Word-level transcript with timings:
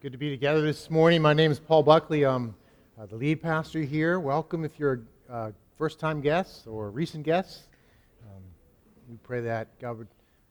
Good 0.00 0.12
to 0.12 0.18
be 0.18 0.30
together 0.30 0.62
this 0.62 0.90
morning. 0.90 1.20
My 1.22 1.32
name 1.32 1.50
is 1.50 1.58
Paul 1.58 1.82
Buckley. 1.82 2.24
I'm 2.24 2.54
uh, 2.96 3.06
the 3.06 3.16
lead 3.16 3.42
pastor 3.42 3.80
here. 3.80 4.20
Welcome 4.20 4.64
if 4.64 4.78
you're 4.78 5.00
a 5.28 5.32
uh, 5.32 5.50
first 5.76 5.98
time 5.98 6.20
guest 6.20 6.68
or 6.68 6.88
recent 6.90 7.24
guest. 7.24 7.62
Um, 8.22 8.40
we 9.10 9.16
pray 9.16 9.40
that 9.40 9.76
God 9.80 9.98
would 9.98 10.06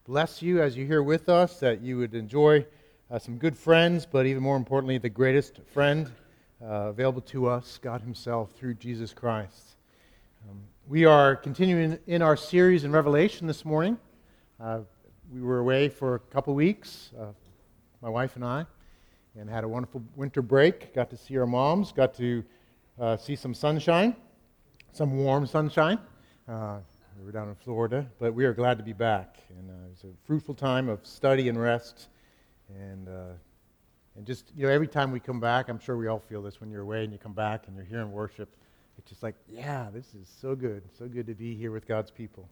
bless 0.06 0.42
you 0.42 0.62
as 0.62 0.76
you're 0.76 0.86
here 0.86 1.02
with 1.02 1.30
us, 1.30 1.62
that 1.62 1.80
you 1.80 1.98
would 1.98 2.14
enjoy 2.14 2.66
uh, 3.10 3.20
some 3.20 3.38
good 3.38 3.56
friends, 3.56 4.06
but 4.06 4.26
even 4.26 4.44
more 4.44 4.58
importantly, 4.58 4.98
the 4.98 5.08
greatest 5.08 5.62
friend 5.72 6.12
uh, 6.62 6.90
available 6.90 7.22
to 7.22 7.48
us, 7.48 7.80
God 7.82 8.02
Himself, 8.02 8.52
through 8.52 8.74
Jesus 8.74 9.14
Christ. 9.14 9.78
Um, 10.50 10.60
we 10.90 11.06
are 11.06 11.38
continuing 11.38 11.98
in 12.06 12.22
our 12.22 12.36
series 12.36 12.84
in 12.84 12.92
Revelation 12.92 13.48
this 13.48 13.64
morning. 13.64 13.98
Uh, 14.60 14.80
we 15.32 15.40
were 15.40 15.60
away 15.60 15.88
for 15.88 16.16
a 16.16 16.20
couple 16.20 16.54
weeks, 16.54 17.12
uh, 17.18 17.28
my 18.02 18.10
wife 18.10 18.36
and 18.36 18.44
I 18.44 18.66
and 19.38 19.50
had 19.50 19.64
a 19.64 19.68
wonderful 19.68 20.02
winter 20.16 20.42
break. 20.42 20.94
Got 20.94 21.10
to 21.12 21.18
see 21.18 21.38
our 21.38 21.46
moms, 21.46 21.92
got 21.92 22.14
to 22.16 22.44
uh, 23.00 23.18
see 23.18 23.36
some 23.36 23.54
sunshine, 23.54 24.16
some 24.92 25.18
warm 25.18 25.46
sunshine. 25.46 26.00
Uh, 26.48 26.78
we 27.20 27.26
were 27.26 27.32
down 27.32 27.50
in 27.50 27.56
Florida, 27.56 28.08
but 28.20 28.34
we 28.34 28.46
are 28.46 28.54
glad 28.54 28.78
to 28.78 28.84
be 28.84 28.94
back. 28.94 29.38
And 29.58 29.70
uh, 29.70 29.86
it 29.86 29.90
was 29.90 30.04
a 30.04 30.26
fruitful 30.26 30.56
time 30.56 30.90
of 30.90 31.06
study 31.06 31.50
and 31.50 31.60
rest. 31.60 32.10
And, 32.70 33.08
uh, 33.08 33.34
and 34.16 34.26
just, 34.26 34.52
you 34.56 34.66
know, 34.66 34.72
every 34.72 34.88
time 34.88 35.12
we 35.12 35.20
come 35.20 35.40
back, 35.40 35.70
I'm 35.70 35.80
sure 35.80 35.98
we 35.98 36.08
all 36.08 36.20
feel 36.20 36.42
this 36.42 36.60
when 36.60 36.70
you're 36.70 36.82
away 36.82 37.04
and 37.04 37.14
you 37.14 37.20
come 37.20 37.34
back 37.34 37.68
and 37.68 37.76
you're 37.76 37.86
here 37.86 38.02
in 38.02 38.12
worship. 38.12 38.50
It's 38.98 39.10
just 39.10 39.24
like, 39.24 39.36
yeah, 39.48 39.88
this 39.94 40.14
is 40.16 40.28
so 40.42 40.56
good. 40.56 40.84
So 40.98 41.08
good 41.08 41.28
to 41.28 41.36
be 41.36 41.56
here 41.56 41.72
with 41.72 41.88
God's 41.88 42.12
people. 42.12 42.50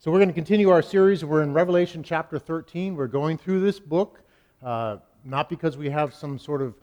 So 0.00 0.12
we're 0.12 0.18
going 0.18 0.28
to 0.28 0.34
continue 0.34 0.70
our 0.70 0.80
series. 0.80 1.24
We're 1.24 1.42
in 1.42 1.52
Revelation 1.52 2.04
chapter 2.04 2.38
13. 2.38 2.94
We're 2.94 3.08
going 3.08 3.36
through 3.36 3.58
this 3.60 3.80
book. 3.80 4.20
Uh, 4.62 4.98
not 5.24 5.48
because 5.48 5.76
we 5.76 5.90
have 5.90 6.14
some 6.14 6.38
sort 6.38 6.62
of 6.62 6.74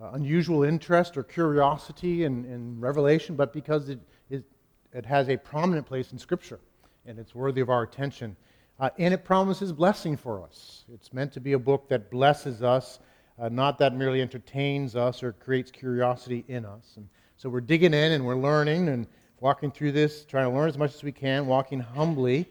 uh, 0.00 0.10
unusual 0.12 0.62
interest 0.62 1.16
or 1.16 1.22
curiosity 1.22 2.24
in, 2.24 2.44
in 2.44 2.78
Revelation, 2.80 3.34
but 3.34 3.52
because 3.52 3.88
it, 3.88 3.98
it, 4.30 4.44
it, 4.92 5.06
has 5.06 5.28
a 5.28 5.36
prominent 5.36 5.86
place 5.86 6.12
in 6.12 6.18
Scripture 6.18 6.60
and 7.06 7.18
it's 7.18 7.34
worthy 7.34 7.60
of 7.60 7.70
our 7.70 7.82
attention. 7.82 8.36
Uh, 8.78 8.90
and 8.98 9.14
it 9.14 9.24
promises 9.24 9.72
blessing 9.72 10.16
for 10.16 10.42
us. 10.42 10.84
It's 10.92 11.12
meant 11.14 11.32
to 11.32 11.40
be 11.40 11.54
a 11.54 11.58
book 11.58 11.88
that 11.88 12.10
blesses 12.10 12.62
us, 12.62 12.98
uh, 13.38 13.48
not 13.48 13.78
that 13.78 13.94
merely 13.94 14.20
entertains 14.20 14.96
us 14.96 15.22
or 15.22 15.32
creates 15.32 15.70
curiosity 15.70 16.44
in 16.48 16.66
us. 16.66 16.92
And 16.96 17.08
so 17.38 17.48
we're 17.48 17.62
digging 17.62 17.94
in 17.94 18.12
and 18.12 18.26
we're 18.26 18.36
learning 18.36 18.88
and 18.88 19.06
walking 19.40 19.70
through 19.70 19.92
this, 19.92 20.24
trying 20.24 20.50
to 20.50 20.54
learn 20.54 20.68
as 20.68 20.76
much 20.76 20.94
as 20.94 21.02
we 21.02 21.12
can, 21.12 21.46
walking 21.46 21.80
humbly, 21.80 22.46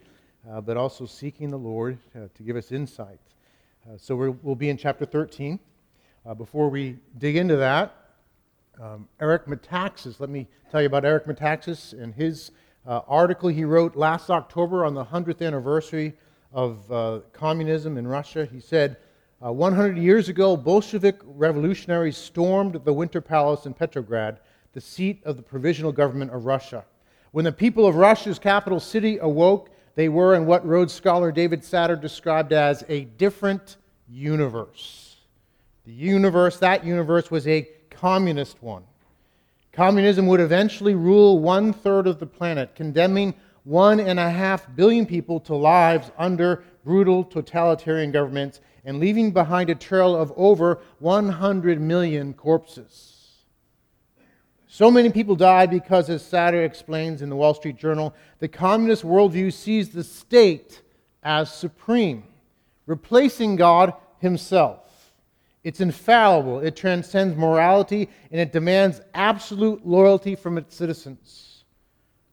uh, 0.49 0.61
but 0.61 0.77
also 0.77 1.05
seeking 1.05 1.51
the 1.51 1.57
Lord 1.57 1.97
uh, 2.15 2.27
to 2.33 2.43
give 2.43 2.55
us 2.55 2.71
insight. 2.71 3.19
Uh, 3.87 3.95
so 3.97 4.15
we 4.15 4.29
will 4.41 4.55
be 4.55 4.69
in 4.69 4.77
chapter 4.77 5.05
13. 5.05 5.59
Uh, 6.25 6.33
before 6.33 6.69
we 6.69 6.97
dig 7.19 7.35
into 7.35 7.55
that, 7.55 7.95
um, 8.81 9.07
Eric 9.19 9.45
Metaxas, 9.45 10.19
let 10.19 10.27
me 10.27 10.47
tell 10.71 10.81
you 10.81 10.87
about 10.87 11.05
Eric 11.05 11.25
Metaxas 11.25 11.93
and 11.93 12.11
his 12.11 12.49
uh, 12.87 13.01
article 13.07 13.47
he 13.47 13.63
wrote 13.63 13.95
last 13.95 14.31
October 14.31 14.83
on 14.85 14.95
the 14.95 15.05
100th 15.05 15.45
anniversary 15.45 16.13
of 16.51 16.91
uh, 16.91 17.19
communism 17.31 17.95
in 17.99 18.07
Russia. 18.07 18.47
He 18.51 18.59
said, 18.59 18.97
uh, 19.45 19.51
100 19.51 19.99
years 19.99 20.29
ago, 20.29 20.57
Bolshevik 20.57 21.19
revolutionaries 21.23 22.17
stormed 22.17 22.81
the 22.85 22.93
Winter 22.93 23.21
Palace 23.21 23.67
in 23.67 23.75
Petrograd, 23.75 24.39
the 24.73 24.81
seat 24.81 25.21
of 25.25 25.37
the 25.37 25.43
provisional 25.43 25.91
government 25.91 26.31
of 26.31 26.45
Russia. 26.45 26.85
When 27.33 27.45
the 27.45 27.51
people 27.51 27.85
of 27.85 27.97
Russia's 27.97 28.39
capital 28.39 28.79
city 28.79 29.19
awoke, 29.19 29.69
they 29.95 30.09
were 30.09 30.35
in 30.35 30.45
what 30.45 30.65
Rhodes 30.65 30.93
scholar 30.93 31.31
David 31.31 31.61
Satter 31.61 31.99
described 31.99 32.53
as 32.53 32.83
a 32.89 33.05
different 33.05 33.77
universe. 34.09 35.15
The 35.85 35.93
universe, 35.93 36.57
that 36.59 36.85
universe, 36.85 37.31
was 37.31 37.47
a 37.47 37.67
communist 37.89 38.61
one. 38.61 38.83
Communism 39.71 40.27
would 40.27 40.39
eventually 40.39 40.95
rule 40.95 41.39
one 41.39 41.73
third 41.73 42.07
of 42.07 42.19
the 42.19 42.25
planet, 42.25 42.75
condemning 42.75 43.33
one 43.63 43.99
and 43.99 44.19
a 44.19 44.29
half 44.29 44.73
billion 44.75 45.05
people 45.05 45.39
to 45.41 45.55
lives 45.55 46.11
under 46.17 46.63
brutal 46.83 47.23
totalitarian 47.23 48.11
governments 48.11 48.61
and 48.85 48.99
leaving 48.99 49.31
behind 49.31 49.69
a 49.69 49.75
trail 49.75 50.15
of 50.15 50.31
over 50.37 50.79
100 50.99 51.81
million 51.81 52.33
corpses. 52.33 53.14
So 54.67 54.89
many 54.89 55.09
people 55.09 55.35
died 55.35 55.69
because, 55.69 56.09
as 56.09 56.23
Satter 56.23 56.65
explains 56.65 57.21
in 57.21 57.29
the 57.29 57.35
Wall 57.35 57.53
Street 57.53 57.77
Journal, 57.77 58.15
the 58.39 58.47
communist 58.47 59.03
worldview 59.03 59.53
sees 59.53 59.89
the 59.89 60.03
state 60.03 60.81
as 61.23 61.53
supreme, 61.53 62.23
replacing 62.85 63.55
God 63.55 63.93
himself. 64.19 65.11
It's 65.63 65.81
infallible, 65.81 66.59
it 66.59 66.75
transcends 66.75 67.35
morality, 67.35 68.09
and 68.31 68.39
it 68.39 68.51
demands 68.51 69.01
absolute 69.13 69.85
loyalty 69.85 70.35
from 70.35 70.57
its 70.57 70.75
citizens. 70.75 71.63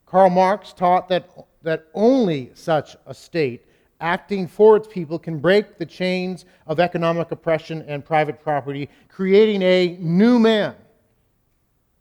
Karl 0.05 0.29
Marx 0.29 0.73
taught 0.73 1.09
that, 1.09 1.29
that 1.63 1.87
only 1.93 2.51
such 2.53 2.95
a 3.07 3.13
state, 3.13 3.65
acting 3.99 4.47
for 4.47 4.75
its 4.75 4.87
people, 4.87 5.17
can 5.17 5.39
break 5.39 5.77
the 5.77 5.85
chains 5.85 6.45
of 6.67 6.79
economic 6.79 7.31
oppression 7.31 7.83
and 7.87 8.05
private 8.05 8.41
property, 8.41 8.89
creating 9.07 9.61
a 9.63 9.97
new 9.99 10.37
man 10.37 10.75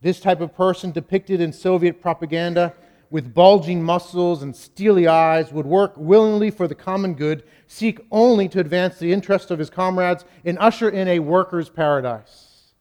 this 0.03 0.21
type 0.21 0.41
of 0.41 0.55
person, 0.55 0.91
depicted 0.91 1.41
in 1.41 1.53
Soviet 1.53 2.03
propaganda 2.03 2.75
with 3.11 3.35
bulging 3.35 3.83
muscles 3.83 4.43
and 4.43 4.55
steely 4.55 5.07
eyes, 5.07 5.53
would 5.53 5.67
work 5.67 5.93
willingly 5.97 6.51
for 6.51 6.67
the 6.67 6.75
common 6.75 7.15
good, 7.15 7.45
seek 7.67 8.01
only 8.11 8.49
to 8.49 8.59
advance 8.59 8.99
the 8.99 9.13
interests 9.13 9.51
of 9.51 9.59
his 9.59 9.71
comrades, 9.71 10.25
and 10.45 10.59
usher 10.59 10.89
in 10.89 11.07
a 11.09 11.19
worker's 11.19 11.69
paradise. 11.69 12.73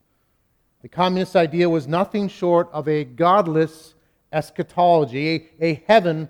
The 0.81 0.89
communist 0.89 1.35
idea 1.35 1.69
was 1.69 1.87
nothing 1.87 2.27
short 2.27 2.69
of 2.73 2.87
a 2.87 3.03
godless 3.03 3.93
eschatology, 4.31 5.49
a, 5.59 5.65
a 5.65 5.83
heaven 5.87 6.29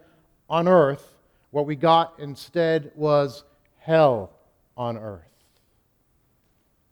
on 0.50 0.68
earth. 0.68 1.16
What 1.52 1.66
we 1.66 1.76
got 1.76 2.16
instead 2.20 2.92
was 2.96 3.44
hell 3.80 4.32
on 4.76 4.98
earth. 4.98 5.31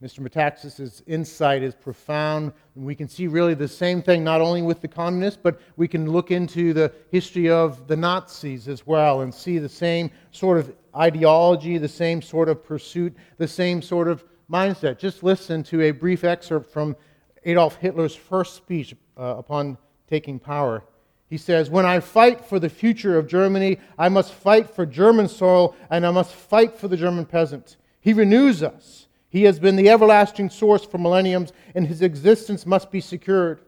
Mr. 0.01 0.19
Metaxas' 0.21 1.01
insight 1.07 1.61
is 1.61 1.75
profound, 1.75 2.53
and 2.75 2.85
we 2.85 2.95
can 2.95 3.09
see 3.09 3.27
really 3.27 3.53
the 3.53 3.67
same 3.67 4.01
thing 4.01 4.23
not 4.23 4.39
only 4.39 4.61
with 4.61 4.79
the 4.79 4.87
communists, 4.87 5.39
but 5.41 5.59
we 5.75 5.89
can 5.89 6.09
look 6.09 6.31
into 6.31 6.71
the 6.73 6.89
history 7.11 7.49
of 7.49 7.85
the 7.87 7.97
Nazis 7.97 8.69
as 8.69 8.87
well 8.87 9.21
and 9.21 9.33
see 9.33 9.57
the 9.57 9.67
same 9.67 10.09
sort 10.31 10.57
of 10.57 10.73
ideology, 10.95 11.77
the 11.77 11.87
same 11.87 12.21
sort 12.21 12.47
of 12.47 12.63
pursuit, 12.63 13.13
the 13.37 13.47
same 13.47 13.81
sort 13.81 14.07
of 14.07 14.23
mindset. 14.49 14.97
Just 14.97 15.21
listen 15.21 15.63
to 15.63 15.81
a 15.81 15.91
brief 15.91 16.23
excerpt 16.23 16.71
from 16.71 16.95
Adolf 17.43 17.75
Hitler's 17.75 18.15
first 18.15 18.55
speech 18.55 18.95
uh, 19.17 19.35
upon 19.37 19.77
taking 20.07 20.39
power. 20.39 20.81
He 21.29 21.37
says, 21.37 21.69
When 21.69 21.85
I 21.85 21.99
fight 21.99 22.45
for 22.45 22.57
the 22.57 22.69
future 22.69 23.17
of 23.17 23.27
Germany, 23.27 23.79
I 23.97 24.07
must 24.07 24.31
fight 24.31 24.69
for 24.69 24.85
German 24.85 25.27
soil 25.27 25.75
and 25.89 26.05
I 26.05 26.11
must 26.11 26.33
fight 26.33 26.77
for 26.77 26.87
the 26.87 26.97
German 26.97 27.25
peasant. 27.25 27.75
He 27.99 28.13
renews 28.13 28.63
us. 28.63 29.07
He 29.29 29.43
has 29.43 29.59
been 29.59 29.75
the 29.75 29.89
everlasting 29.89 30.49
source 30.49 30.83
for 30.83 30.97
millenniums, 30.97 31.53
and 31.75 31.85
his 31.85 32.01
existence 32.01 32.65
must 32.65 32.91
be 32.91 32.99
secured. 32.99 33.61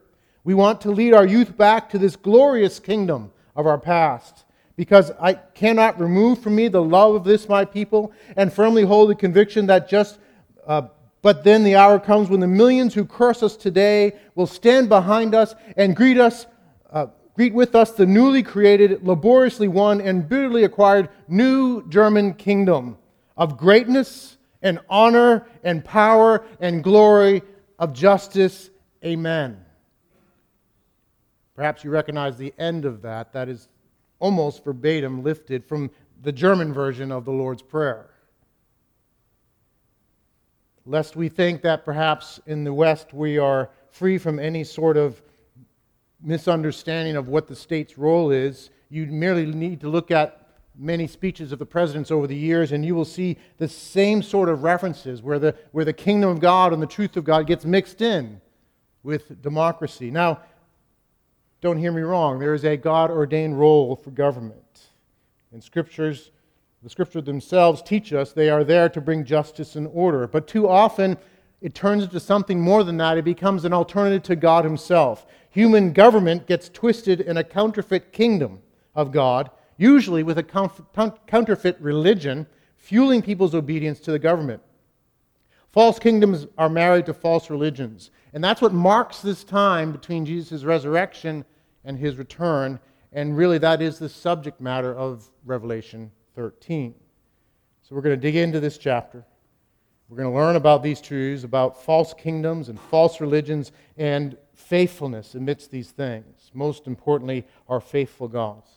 We 0.44 0.54
want 0.54 0.80
to 0.82 0.90
lead 0.90 1.14
our 1.14 1.26
youth 1.26 1.56
back 1.56 1.88
to 1.90 1.98
this 1.98 2.16
glorious 2.16 2.80
kingdom 2.80 3.32
of 3.54 3.66
our 3.66 3.78
past 3.78 4.44
because 4.76 5.12
I 5.20 5.34
cannot 5.34 6.00
remove 6.00 6.40
from 6.40 6.56
me 6.56 6.68
the 6.68 6.82
love 6.82 7.14
of 7.14 7.24
this 7.24 7.48
my 7.48 7.64
people 7.64 8.12
and 8.36 8.52
firmly 8.52 8.82
hold 8.82 9.10
the 9.10 9.14
conviction 9.14 9.66
that 9.66 9.88
just 9.88 10.18
uh, 10.66 10.82
but 11.20 11.44
then 11.44 11.62
the 11.62 11.76
hour 11.76 12.00
comes 12.00 12.28
when 12.28 12.40
the 12.40 12.48
millions 12.48 12.94
who 12.94 13.04
curse 13.04 13.42
us 13.42 13.56
today 13.56 14.12
will 14.34 14.46
stand 14.46 14.88
behind 14.88 15.34
us 15.34 15.54
and 15.76 15.94
greet 15.94 16.18
us 16.18 16.46
uh, 16.90 17.06
greet 17.36 17.54
with 17.54 17.74
us 17.74 17.92
the 17.92 18.06
newly 18.06 18.42
created 18.42 19.06
laboriously 19.06 19.68
won 19.68 20.00
and 20.00 20.28
bitterly 20.28 20.64
acquired 20.64 21.08
new 21.28 21.86
german 21.88 22.34
kingdom 22.34 22.96
of 23.36 23.56
greatness 23.56 24.36
and 24.62 24.78
honor 24.88 25.46
and 25.64 25.84
power 25.84 26.44
and 26.60 26.82
glory 26.82 27.42
of 27.78 27.92
justice. 27.92 28.70
Amen. 29.04 29.64
Perhaps 31.54 31.84
you 31.84 31.90
recognize 31.90 32.36
the 32.36 32.54
end 32.58 32.84
of 32.84 33.02
that. 33.02 33.32
That 33.32 33.48
is 33.48 33.68
almost 34.18 34.64
verbatim 34.64 35.22
lifted 35.22 35.64
from 35.64 35.90
the 36.22 36.32
German 36.32 36.72
version 36.72 37.10
of 37.10 37.24
the 37.24 37.32
Lord's 37.32 37.62
Prayer. 37.62 38.08
Lest 40.86 41.14
we 41.16 41.28
think 41.28 41.62
that 41.62 41.84
perhaps 41.84 42.40
in 42.46 42.64
the 42.64 42.72
West 42.72 43.12
we 43.12 43.38
are 43.38 43.70
free 43.90 44.18
from 44.18 44.38
any 44.38 44.64
sort 44.64 44.96
of 44.96 45.20
misunderstanding 46.22 47.16
of 47.16 47.28
what 47.28 47.46
the 47.46 47.56
state's 47.56 47.98
role 47.98 48.30
is, 48.30 48.70
you 48.88 49.06
merely 49.06 49.46
need 49.46 49.80
to 49.80 49.88
look 49.88 50.10
at 50.10 50.41
many 50.76 51.06
speeches 51.06 51.52
of 51.52 51.58
the 51.58 51.66
presidents 51.66 52.10
over 52.10 52.26
the 52.26 52.36
years, 52.36 52.72
and 52.72 52.84
you 52.84 52.94
will 52.94 53.04
see 53.04 53.36
the 53.58 53.68
same 53.68 54.22
sort 54.22 54.48
of 54.48 54.62
references 54.62 55.22
where 55.22 55.38
the, 55.38 55.54
where 55.72 55.84
the 55.84 55.92
kingdom 55.92 56.30
of 56.30 56.40
God 56.40 56.72
and 56.72 56.82
the 56.82 56.86
truth 56.86 57.16
of 57.16 57.24
God 57.24 57.46
gets 57.46 57.64
mixed 57.64 58.00
in 58.00 58.40
with 59.02 59.42
democracy. 59.42 60.10
Now, 60.10 60.40
don't 61.60 61.78
hear 61.78 61.92
me 61.92 62.02
wrong, 62.02 62.38
there 62.38 62.54
is 62.54 62.64
a 62.64 62.76
God 62.76 63.10
ordained 63.10 63.58
role 63.58 63.94
for 63.96 64.10
government. 64.10 64.88
And 65.52 65.62
scriptures, 65.62 66.30
the 66.82 66.90
scriptures 66.90 67.24
themselves 67.24 67.82
teach 67.82 68.12
us 68.12 68.32
they 68.32 68.50
are 68.50 68.64
there 68.64 68.88
to 68.88 69.00
bring 69.00 69.24
justice 69.24 69.76
and 69.76 69.88
order. 69.92 70.26
But 70.26 70.48
too 70.48 70.68
often, 70.68 71.18
it 71.60 71.74
turns 71.74 72.02
into 72.02 72.18
something 72.18 72.60
more 72.60 72.82
than 72.82 72.96
that. 72.96 73.18
It 73.18 73.24
becomes 73.24 73.64
an 73.64 73.72
alternative 73.72 74.24
to 74.24 74.36
God 74.36 74.64
Himself. 74.64 75.26
Human 75.50 75.92
government 75.92 76.46
gets 76.46 76.68
twisted 76.68 77.20
in 77.20 77.36
a 77.36 77.44
counterfeit 77.44 78.12
kingdom 78.12 78.60
of 78.94 79.12
God, 79.12 79.50
usually 79.76 80.22
with 80.22 80.38
a 80.38 80.42
counterfeit 81.26 81.80
religion, 81.80 82.46
fueling 82.76 83.22
people's 83.22 83.54
obedience 83.54 84.00
to 84.00 84.12
the 84.12 84.18
government. 84.18 84.62
False 85.70 85.98
kingdoms 85.98 86.46
are 86.58 86.68
married 86.68 87.06
to 87.06 87.14
false 87.14 87.48
religions. 87.48 88.10
And 88.34 88.44
that's 88.44 88.60
what 88.60 88.74
marks 88.74 89.20
this 89.20 89.42
time 89.44 89.92
between 89.92 90.26
Jesus' 90.26 90.64
resurrection 90.64 91.44
and 91.84 91.98
his 91.98 92.16
return. 92.16 92.78
And 93.12 93.36
really, 93.36 93.58
that 93.58 93.80
is 93.80 93.98
the 93.98 94.08
subject 94.08 94.60
matter 94.60 94.94
of 94.94 95.30
Revelation 95.44 96.10
13. 96.34 96.94
So 97.82 97.94
we're 97.94 98.02
going 98.02 98.18
to 98.18 98.20
dig 98.20 98.36
into 98.36 98.60
this 98.60 98.78
chapter. 98.78 99.24
We're 100.08 100.18
going 100.18 100.30
to 100.30 100.38
learn 100.38 100.56
about 100.56 100.82
these 100.82 101.00
truths, 101.00 101.44
about 101.44 101.82
false 101.82 102.12
kingdoms 102.12 102.68
and 102.68 102.78
false 102.78 103.20
religions, 103.20 103.72
and 103.96 104.36
faithfulness 104.52 105.34
amidst 105.34 105.70
these 105.70 105.90
things. 105.90 106.50
Most 106.52 106.86
importantly, 106.86 107.46
our 107.68 107.80
faithful 107.80 108.28
gods. 108.28 108.68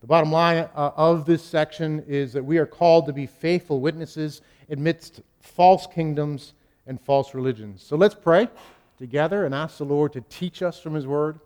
The 0.00 0.06
bottom 0.06 0.30
line 0.30 0.68
uh, 0.76 0.90
of 0.96 1.26
this 1.26 1.42
section 1.42 2.04
is 2.06 2.32
that 2.32 2.44
we 2.44 2.58
are 2.58 2.66
called 2.66 3.06
to 3.06 3.12
be 3.12 3.26
faithful 3.26 3.80
witnesses 3.80 4.42
amidst 4.70 5.22
false 5.40 5.86
kingdoms 5.86 6.52
and 6.86 7.00
false 7.00 7.34
religions. 7.34 7.82
So 7.82 7.96
let's 7.96 8.14
pray 8.14 8.48
together 8.96 9.44
and 9.44 9.54
ask 9.54 9.78
the 9.78 9.84
Lord 9.84 10.12
to 10.12 10.20
teach 10.22 10.62
us 10.62 10.78
from 10.80 10.94
His 10.94 11.06
Word 11.06 11.40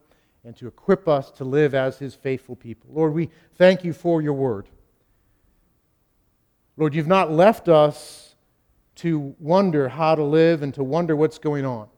and 0.45 0.57
to 0.57 0.67
equip 0.67 1.09
us 1.09 1.31
to 1.33 1.45
live 1.45 1.75
as 1.75 1.99
His 1.99 2.15
faithful 2.15 2.57
people. 2.57 2.91
Lord, 2.93 3.15
we 3.15 3.31
thank 3.55 3.85
you 3.85 3.93
for 3.93 4.21
your 4.21 4.35
Word. 4.35 4.69
Lord, 6.77 6.95
you've 6.95 7.07
not 7.07 7.31
left 7.33 7.69
us 7.69 8.35
to 8.97 9.35
wonder 9.39 9.89
how 9.89 10.15
to 10.15 10.23
live 10.23 10.63
and 10.63 10.75
to 10.75 10.85
wonder 10.85 11.17
what's 11.17 11.39
going 11.39 11.65
on. 11.65 11.89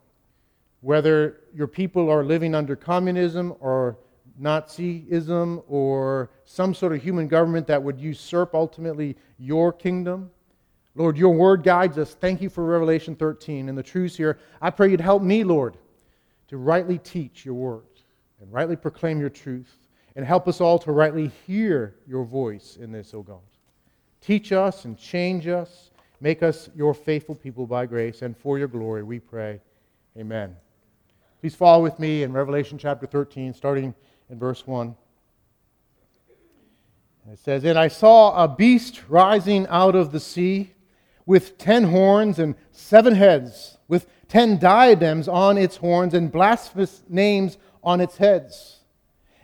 Whether 0.82 1.40
your 1.54 1.66
people 1.66 2.10
are 2.10 2.22
living 2.22 2.54
under 2.54 2.76
communism 2.76 3.54
or 3.60 3.96
Nazism 4.40 5.62
or 5.68 6.30
some 6.44 6.74
sort 6.74 6.92
of 6.92 7.02
human 7.02 7.28
government 7.28 7.66
that 7.66 7.82
would 7.82 8.00
usurp 8.00 8.54
ultimately 8.54 9.16
your 9.38 9.72
kingdom. 9.72 10.30
Lord, 10.94 11.16
your 11.16 11.34
word 11.34 11.62
guides 11.62 11.98
us. 11.98 12.14
Thank 12.14 12.40
you 12.40 12.48
for 12.48 12.64
Revelation 12.64 13.16
13 13.16 13.68
and 13.68 13.76
the 13.76 13.82
truths 13.82 14.16
here. 14.16 14.38
I 14.60 14.70
pray 14.70 14.90
you'd 14.90 15.00
help 15.00 15.22
me, 15.22 15.44
Lord, 15.44 15.76
to 16.48 16.56
rightly 16.56 16.98
teach 16.98 17.44
your 17.44 17.54
word 17.54 17.82
and 18.40 18.52
rightly 18.52 18.76
proclaim 18.76 19.20
your 19.20 19.30
truth 19.30 19.74
and 20.16 20.24
help 20.24 20.46
us 20.46 20.60
all 20.60 20.78
to 20.80 20.92
rightly 20.92 21.30
hear 21.46 21.96
your 22.06 22.24
voice 22.24 22.76
in 22.80 22.92
this, 22.92 23.12
O 23.14 23.18
oh 23.18 23.22
God. 23.22 23.40
Teach 24.20 24.52
us 24.52 24.84
and 24.84 24.96
change 24.96 25.46
us 25.46 25.90
Make 26.24 26.42
us 26.42 26.70
your 26.74 26.94
faithful 26.94 27.34
people 27.34 27.66
by 27.66 27.84
grace 27.84 28.22
and 28.22 28.34
for 28.34 28.58
your 28.58 28.66
glory, 28.66 29.02
we 29.02 29.18
pray. 29.18 29.60
Amen. 30.16 30.56
Please 31.40 31.54
follow 31.54 31.82
with 31.82 31.98
me 31.98 32.22
in 32.22 32.32
Revelation 32.32 32.78
chapter 32.78 33.06
13, 33.06 33.52
starting 33.52 33.94
in 34.34 34.40
verse 34.40 34.66
1. 34.66 34.96
It 37.32 37.38
says, 37.38 37.64
And 37.64 37.78
I 37.78 37.86
saw 37.86 38.42
a 38.42 38.48
beast 38.48 39.02
rising 39.08 39.66
out 39.68 39.94
of 39.94 40.10
the 40.10 40.18
sea 40.18 40.72
with 41.24 41.56
ten 41.56 41.84
horns 41.84 42.38
and 42.40 42.56
seven 42.72 43.14
heads, 43.14 43.78
with 43.86 44.08
ten 44.28 44.58
diadems 44.58 45.28
on 45.28 45.56
its 45.56 45.76
horns 45.76 46.14
and 46.14 46.32
blasphemous 46.32 47.02
names 47.08 47.56
on 47.82 48.00
its 48.00 48.16
heads. 48.16 48.80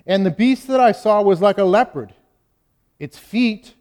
And 0.07 0.27
the 0.27 0.31
beast 0.31 0.67
that 0.67 0.81
I 0.81 0.93
saw 0.93 1.23
was 1.23 1.41
like 1.41 1.59
a 1.59 1.65
leopard. 1.65 2.13
Its 2.99 3.17
feet 3.17 3.75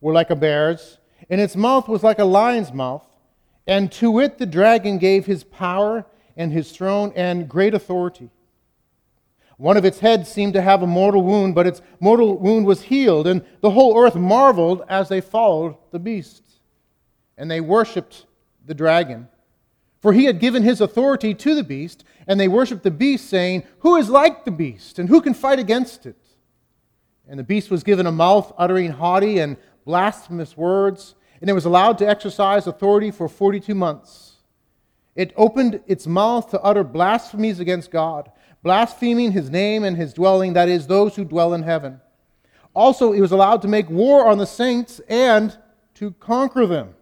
were 0.00 0.14
like 0.14 0.30
a 0.30 0.36
bear's 0.36 0.98
and 1.28 1.40
its 1.40 1.54
mouth 1.54 1.86
was 1.86 2.02
like 2.02 2.18
a 2.18 2.24
lion's 2.24 2.72
mouth. 2.72 3.04
And 3.66 3.92
to 3.92 4.20
it 4.20 4.38
the 4.38 4.46
dragon 4.46 4.96
gave 4.98 5.26
his 5.26 5.44
power 5.44 6.06
and 6.36 6.50
his 6.50 6.72
throne 6.72 7.12
and 7.14 7.48
great 7.48 7.74
authority. 7.74 8.30
One 9.56 9.76
of 9.76 9.84
its 9.84 10.00
heads 10.00 10.30
seemed 10.30 10.52
to 10.54 10.62
have 10.62 10.82
a 10.82 10.86
mortal 10.86 11.22
wound, 11.22 11.54
but 11.54 11.66
its 11.66 11.80
mortal 11.98 12.36
wound 12.36 12.66
was 12.66 12.82
healed, 12.82 13.26
and 13.26 13.44
the 13.62 13.70
whole 13.70 13.98
earth 13.98 14.14
marveled 14.14 14.82
as 14.88 15.08
they 15.08 15.20
followed 15.20 15.76
the 15.92 15.98
beast. 15.98 16.42
And 17.38 17.50
they 17.50 17.60
worshipped 17.60 18.26
the 18.66 18.74
dragon. 18.74 19.28
For 20.00 20.12
he 20.12 20.24
had 20.24 20.40
given 20.40 20.62
his 20.62 20.80
authority 20.80 21.34
to 21.34 21.54
the 21.54 21.64
beast, 21.64 22.04
and 22.26 22.38
they 22.38 22.48
worshipped 22.48 22.82
the 22.82 22.90
beast, 22.90 23.30
saying, 23.30 23.64
Who 23.78 23.96
is 23.96 24.10
like 24.10 24.44
the 24.44 24.50
beast, 24.50 24.98
and 24.98 25.08
who 25.08 25.20
can 25.22 25.32
fight 25.32 25.58
against 25.58 26.04
it? 26.04 26.16
And 27.26 27.38
the 27.38 27.44
beast 27.44 27.70
was 27.70 27.82
given 27.82 28.06
a 28.06 28.12
mouth 28.12 28.52
uttering 28.58 28.92
haughty 28.92 29.38
and 29.38 29.56
blasphemous 29.84 30.56
words, 30.56 31.14
and 31.40 31.48
it 31.48 31.54
was 31.54 31.64
allowed 31.64 31.98
to 31.98 32.08
exercise 32.08 32.66
authority 32.66 33.10
for 33.10 33.28
42 33.28 33.74
months. 33.74 34.34
It 35.14 35.32
opened 35.34 35.80
its 35.86 36.06
mouth 36.06 36.50
to 36.50 36.60
utter 36.60 36.84
blasphemies 36.84 37.58
against 37.58 37.90
God, 37.90 38.30
blaspheming 38.66 39.30
his 39.30 39.48
name 39.48 39.84
and 39.84 39.96
his 39.96 40.12
dwelling, 40.12 40.54
that 40.54 40.68
is, 40.68 40.88
those 40.88 41.14
who 41.14 41.24
dwell 41.24 41.54
in 41.54 41.62
heaven. 41.62 42.00
Also, 42.74 43.12
it 43.12 43.20
was 43.20 43.30
allowed 43.30 43.62
to 43.62 43.68
make 43.68 43.88
war 43.88 44.26
on 44.26 44.38
the 44.38 44.44
saints 44.44 45.00
and 45.08 45.56
to 45.94 46.10
conquer 46.18 46.66
them. 46.66 46.92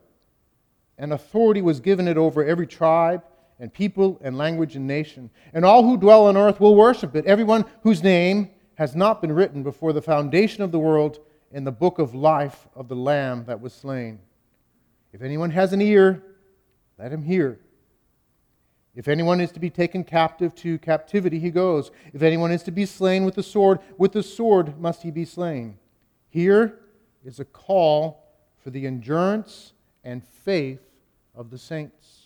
And 0.98 1.14
authority 1.14 1.62
was 1.62 1.80
given 1.80 2.06
it 2.06 2.18
over 2.18 2.44
every 2.44 2.66
tribe 2.66 3.24
and 3.58 3.72
people 3.72 4.20
and 4.22 4.36
language 4.36 4.76
and 4.76 4.86
nation. 4.86 5.30
And 5.54 5.64
all 5.64 5.82
who 5.82 5.96
dwell 5.96 6.26
on 6.26 6.36
earth 6.36 6.60
will 6.60 6.76
worship 6.76 7.16
it, 7.16 7.24
everyone 7.24 7.64
whose 7.82 8.02
name 8.02 8.50
has 8.74 8.94
not 8.94 9.22
been 9.22 9.32
written 9.32 9.62
before 9.62 9.94
the 9.94 10.02
foundation 10.02 10.62
of 10.62 10.70
the 10.70 10.78
world 10.78 11.18
in 11.50 11.64
the 11.64 11.72
book 11.72 11.98
of 11.98 12.14
life 12.14 12.68
of 12.76 12.88
the 12.88 12.96
Lamb 12.96 13.46
that 13.46 13.62
was 13.62 13.72
slain. 13.72 14.18
If 15.14 15.22
anyone 15.22 15.48
has 15.52 15.72
an 15.72 15.80
ear, 15.80 16.22
let 16.98 17.10
him 17.10 17.22
hear. 17.22 17.58
If 18.94 19.08
anyone 19.08 19.40
is 19.40 19.50
to 19.52 19.60
be 19.60 19.70
taken 19.70 20.04
captive 20.04 20.54
to 20.56 20.78
captivity, 20.78 21.40
he 21.40 21.50
goes. 21.50 21.90
If 22.12 22.22
anyone 22.22 22.52
is 22.52 22.62
to 22.64 22.70
be 22.70 22.86
slain 22.86 23.24
with 23.24 23.34
the 23.34 23.42
sword, 23.42 23.80
with 23.98 24.12
the 24.12 24.22
sword 24.22 24.78
must 24.80 25.02
he 25.02 25.10
be 25.10 25.24
slain. 25.24 25.78
Here 26.28 26.78
is 27.24 27.40
a 27.40 27.44
call 27.44 28.24
for 28.62 28.70
the 28.70 28.86
endurance 28.86 29.72
and 30.04 30.22
faith 30.22 30.80
of 31.34 31.50
the 31.50 31.58
saints. 31.58 32.20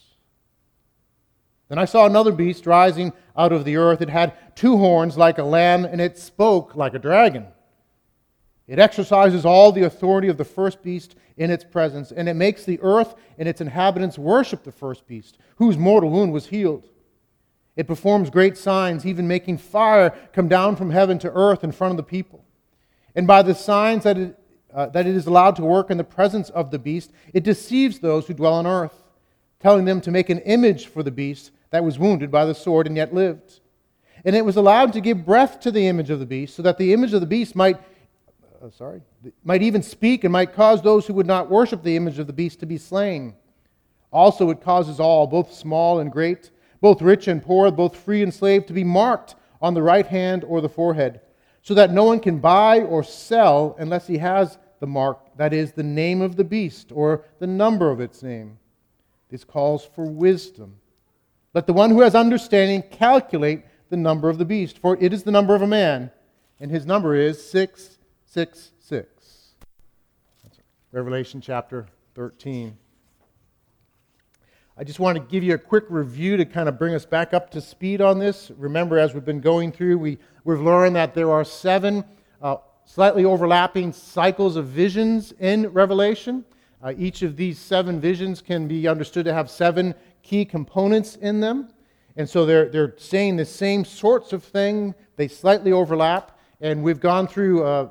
Then 1.69 1.79
I 1.79 1.85
saw 1.85 2.07
another 2.07 2.33
beast 2.33 2.67
rising 2.67 3.13
out 3.37 3.53
of 3.53 3.65
the 3.65 3.77
earth. 3.77 4.01
It 4.01 4.09
had 4.09 4.35
two 4.57 4.77
horns 4.77 5.17
like 5.17 5.39
a 5.39 5.45
lamb, 5.45 5.85
and 5.85 6.01
it 6.01 6.19
spoke 6.19 6.75
like 6.75 6.95
a 6.95 6.99
dragon. 6.99 7.47
It 8.69 8.79
exercises 8.79 9.47
all 9.47 9.73
the 9.73 9.85
authority 9.85 10.29
of 10.29 10.37
the 10.37 10.45
first 10.45 10.83
beast 10.83 11.17
in 11.39 11.51
its 11.51 11.65
presence, 11.65 12.13
and 12.13 12.29
it 12.29 12.35
makes 12.35 12.65
the 12.65 12.79
earth 12.83 13.15
and 13.39 13.49
its 13.49 13.63
inhabitants 13.63 14.19
worship 14.19 14.63
the 14.63 14.73
first 14.73 15.07
beast, 15.07 15.39
whose 15.57 15.79
mortal 15.79 16.11
wound 16.11 16.35
was 16.35 16.49
healed. 16.49 16.87
It 17.77 17.87
performs 17.87 18.29
great 18.29 18.59
signs, 18.59 19.07
even 19.07 19.27
making 19.27 19.59
fire 19.59 20.15
come 20.33 20.49
down 20.49 20.77
from 20.77 20.91
heaven 20.91 21.19
to 21.21 21.33
earth 21.33 21.65
in 21.65 21.73
front 21.73 21.93
of 21.93 21.97
the 21.97 22.03
people. 22.03 22.45
And 23.15 23.27
by 23.27 23.43
the 23.43 23.55
signs 23.55 24.05
that 24.05 24.19
it, 24.19 24.39
uh, 24.75 24.87
that 24.87 25.07
it 25.07 25.15
is 25.15 25.27
allowed 25.27 25.57
to 25.57 25.65
work 25.65 25.91
in 25.91 25.97
the 25.97 26.05
presence 26.05 26.51
of 26.51 26.71
the 26.71 26.79
beast, 26.79 27.11
it 27.33 27.45
deceives 27.45 28.01
those 28.01 28.27
who 28.27 28.35
dwell 28.35 28.55
on 28.55 28.67
earth, 28.67 29.03
telling 29.61 29.87
them 29.87 30.01
to 30.03 30.11
make 30.11 30.29
an 30.29 30.41
image 30.41 30.87
for 30.89 31.03
the 31.03 31.11
beast 31.11 31.53
that 31.71 31.85
was 31.85 31.99
wounded 31.99 32.31
by 32.31 32.45
the 32.45 32.55
sword 32.55 32.87
and 32.87 32.97
yet 32.97 33.15
lived. 33.15 33.61
And 34.25 34.37
it 34.37 34.45
was 34.45 34.57
allowed 34.57 34.93
to 34.93 35.01
give 35.01 35.25
breath 35.25 35.61
to 35.61 35.71
the 35.71 35.87
image 35.87 36.11
of 36.11 36.19
the 36.19 36.27
beast, 36.27 36.55
so 36.55 36.63
that 36.63 36.77
the 36.77 36.93
image 36.93 37.15
of 37.15 37.21
the 37.21 37.27
beast 37.27 37.57
might 37.57 37.79
uh, 38.63 38.71
sorry, 38.71 39.01
might 39.45 39.63
even 39.63 39.83
speak 39.83 40.25
and 40.25 40.33
might 40.33 40.53
cause 40.53 40.83
those 40.83 41.07
who 41.07 41.15
would 41.15 41.27
not 41.27 41.51
worship 41.51 41.83
the 41.83 41.97
image 41.97 42.19
of 42.19 42.27
the 42.27 42.33
beast 42.33 42.61
to 42.61 42.67
be 42.67 42.79
slain. 42.79 43.35
Also, 44.11 44.51
it 44.51 44.61
causes 44.61 44.99
all, 44.99 45.27
both 45.27 45.53
small 45.53 46.01
and 46.01 46.11
great, 46.11 46.51
both 46.81 47.03
rich 47.03 47.29
and 47.29 47.43
poor, 47.43 47.71
both 47.71 47.97
free 47.97 48.23
and 48.23 48.33
slave, 48.33 48.67
to 48.67 48.73
be 48.73 48.85
marked 48.85 49.35
on 49.61 49.75
the 49.75 49.83
right 49.83 50.07
hand 50.07 50.45
or 50.45 50.61
the 50.61 50.69
forehead, 50.69 51.21
so 51.63 51.75
that 51.75 51.93
no 51.93 52.05
one 52.05 52.21
can 52.21 52.39
buy 52.39 52.81
or 52.81 53.03
sell 53.03 53.77
unless 53.79 54.07
he 54.07 54.19
has 54.19 54.59
the 54.81 54.87
mark, 54.87 55.19
that 55.37 55.53
is, 55.53 55.73
the 55.73 55.83
name 55.83 56.23
of 56.23 56.37
the 56.37 56.45
beast 56.45 56.91
or 56.93 57.25
the 57.39 57.47
number 57.47 57.91
of 57.91 58.01
its 58.01 58.23
name. 58.23 58.59
This 59.29 59.45
calls 59.45 59.85
for 59.85 60.05
wisdom. 60.05 60.77
Let 61.53 61.67
the 61.67 61.73
one 61.73 61.91
who 61.91 62.01
has 62.01 62.15
understanding 62.15 62.83
calculate 62.83 63.65
the 63.91 63.97
number 63.97 64.29
of 64.29 64.39
the 64.39 64.45
beast, 64.45 64.79
for 64.79 64.97
it 65.01 65.13
is 65.13 65.25
the 65.25 65.31
number 65.31 65.55
of 65.55 65.63
a 65.63 65.67
man, 65.67 66.11
and 66.61 66.71
his 66.71 66.87
number 66.87 67.15
is 67.15 67.51
six 67.51 67.98
6 68.39 68.71
6. 68.79 69.55
Revelation 70.93 71.41
chapter 71.41 71.89
13. 72.15 72.79
I 74.77 74.85
just 74.85 75.01
want 75.01 75.19
to 75.19 75.25
give 75.25 75.43
you 75.43 75.55
a 75.55 75.59
quick 75.59 75.87
review 75.89 76.37
to 76.37 76.45
kind 76.45 76.69
of 76.69 76.79
bring 76.79 76.95
us 76.95 77.05
back 77.05 77.35
up 77.35 77.51
to 77.51 77.61
speed 77.61 78.01
on 78.01 78.21
this. 78.21 78.53
Remember, 78.57 78.97
as 78.97 79.13
we've 79.13 79.25
been 79.25 79.41
going 79.41 79.73
through, 79.73 79.99
we, 79.99 80.19
we've 80.45 80.61
learned 80.61 80.95
that 80.95 81.15
there 81.15 81.33
are 81.33 81.43
seven 81.43 82.05
uh, 82.41 82.59
slightly 82.85 83.25
overlapping 83.25 83.93
cycles 83.93 84.55
of 84.55 84.67
visions 84.67 85.33
in 85.41 85.67
Revelation. 85.71 86.45
Uh, 86.81 86.93
each 86.97 87.23
of 87.23 87.35
these 87.35 87.59
seven 87.59 88.01
visions 88.01 88.41
can 88.41 88.69
be 88.69 88.87
understood 88.87 89.25
to 89.25 89.35
have 89.35 89.51
seven 89.51 89.97
key 90.23 90.45
components 90.45 91.17
in 91.17 91.41
them. 91.41 91.71
And 92.15 92.31
so 92.31 92.47
they're, 92.47 92.69
they're 92.69 92.95
saying 92.99 93.35
the 93.35 93.45
same 93.45 93.85
sorts 93.85 94.33
of 94.33 94.45
thing, 94.45 94.95
they 95.17 95.27
slightly 95.27 95.73
overlap. 95.73 96.39
And 96.61 96.85
we've 96.85 97.01
gone 97.01 97.27
through 97.27 97.65
uh, 97.65 97.89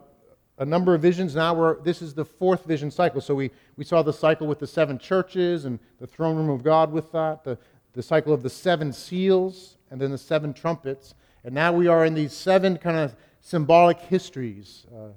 a 0.57 0.65
number 0.65 0.95
of 0.95 1.01
visions. 1.01 1.35
Now 1.35 1.53
we're, 1.53 1.79
this 1.81 2.01
is 2.01 2.13
the 2.13 2.25
fourth 2.25 2.65
vision 2.65 2.89
cycle. 2.89 3.21
So 3.21 3.35
we, 3.35 3.51
we 3.75 3.83
saw 3.83 4.01
the 4.01 4.13
cycle 4.13 4.47
with 4.47 4.59
the 4.59 4.67
seven 4.67 4.97
churches 4.97 5.65
and 5.65 5.79
the 5.99 6.07
throne 6.07 6.35
room 6.35 6.49
of 6.49 6.63
God 6.63 6.91
with 6.91 7.11
that, 7.11 7.43
the, 7.43 7.57
the 7.93 8.03
cycle 8.03 8.33
of 8.33 8.43
the 8.43 8.49
seven 8.49 8.91
seals, 8.91 9.77
and 9.91 10.01
then 10.01 10.11
the 10.11 10.17
seven 10.17 10.53
trumpets. 10.53 11.13
And 11.43 11.53
now 11.53 11.71
we 11.71 11.87
are 11.87 12.05
in 12.05 12.13
these 12.13 12.33
seven 12.33 12.77
kind 12.77 12.97
of 12.97 13.15
symbolic 13.41 13.99
histories 13.99 14.85
uh, 14.93 15.09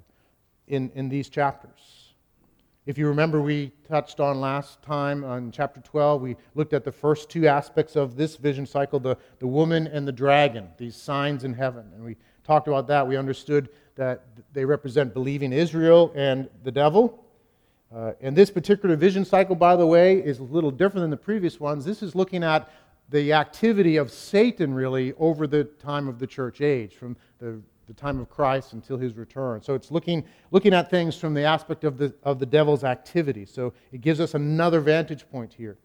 in, 0.67 0.91
in 0.95 1.09
these 1.09 1.29
chapters. 1.29 2.13
If 2.85 2.97
you 2.97 3.07
remember, 3.07 3.41
we 3.41 3.71
touched 3.87 4.19
on 4.19 4.41
last 4.41 4.81
time 4.81 5.23
on 5.23 5.51
chapter 5.51 5.81
12, 5.81 6.21
we 6.21 6.35
looked 6.55 6.73
at 6.73 6.83
the 6.83 6.91
first 6.91 7.29
two 7.29 7.47
aspects 7.47 7.95
of 7.95 8.15
this 8.15 8.37
vision 8.37 8.65
cycle 8.65 8.99
the, 8.99 9.17
the 9.39 9.45
woman 9.45 9.85
and 9.87 10.07
the 10.07 10.11
dragon, 10.11 10.67
these 10.77 10.95
signs 10.95 11.43
in 11.43 11.53
heaven. 11.53 11.85
And 11.93 12.03
we 12.03 12.15
talked 12.43 12.67
about 12.67 12.87
that. 12.87 13.07
We 13.07 13.17
understood 13.17 13.69
that 13.95 14.23
they 14.53 14.65
represent 14.65 15.13
believing 15.13 15.53
Israel 15.53 16.11
and 16.15 16.49
the 16.63 16.71
devil. 16.71 17.23
Uh, 17.93 18.13
and 18.21 18.35
this 18.35 18.49
particular 18.49 18.95
vision 18.95 19.25
cycle, 19.25 19.55
by 19.55 19.75
the 19.75 19.85
way, 19.85 20.17
is 20.17 20.39
a 20.39 20.43
little 20.43 20.71
different 20.71 21.03
than 21.03 21.09
the 21.09 21.17
previous 21.17 21.59
ones. 21.59 21.83
This 21.83 22.01
is 22.01 22.15
looking 22.15 22.43
at 22.43 22.71
the 23.09 23.33
activity 23.33 23.97
of 23.97 24.09
Satan, 24.09 24.73
really, 24.73 25.13
over 25.19 25.45
the 25.45 25.65
time 25.65 26.07
of 26.07 26.17
the 26.17 26.25
church 26.25 26.61
age, 26.61 26.95
from 26.95 27.17
the, 27.39 27.61
the 27.87 27.93
time 27.93 28.21
of 28.21 28.29
Christ 28.29 28.71
until 28.71 28.97
his 28.97 29.15
return. 29.17 29.61
So 29.61 29.73
it's 29.73 29.91
looking, 29.91 30.23
looking 30.51 30.73
at 30.73 30.89
things 30.89 31.17
from 31.17 31.33
the 31.33 31.43
aspect 31.43 31.83
of 31.83 31.97
the, 31.97 32.13
of 32.23 32.39
the 32.39 32.45
devil's 32.45 32.85
activity. 32.85 33.45
So 33.45 33.73
it 33.91 33.99
gives 33.99 34.21
us 34.21 34.33
another 34.33 34.79
vantage 34.79 35.29
point 35.29 35.53
here. 35.53 35.77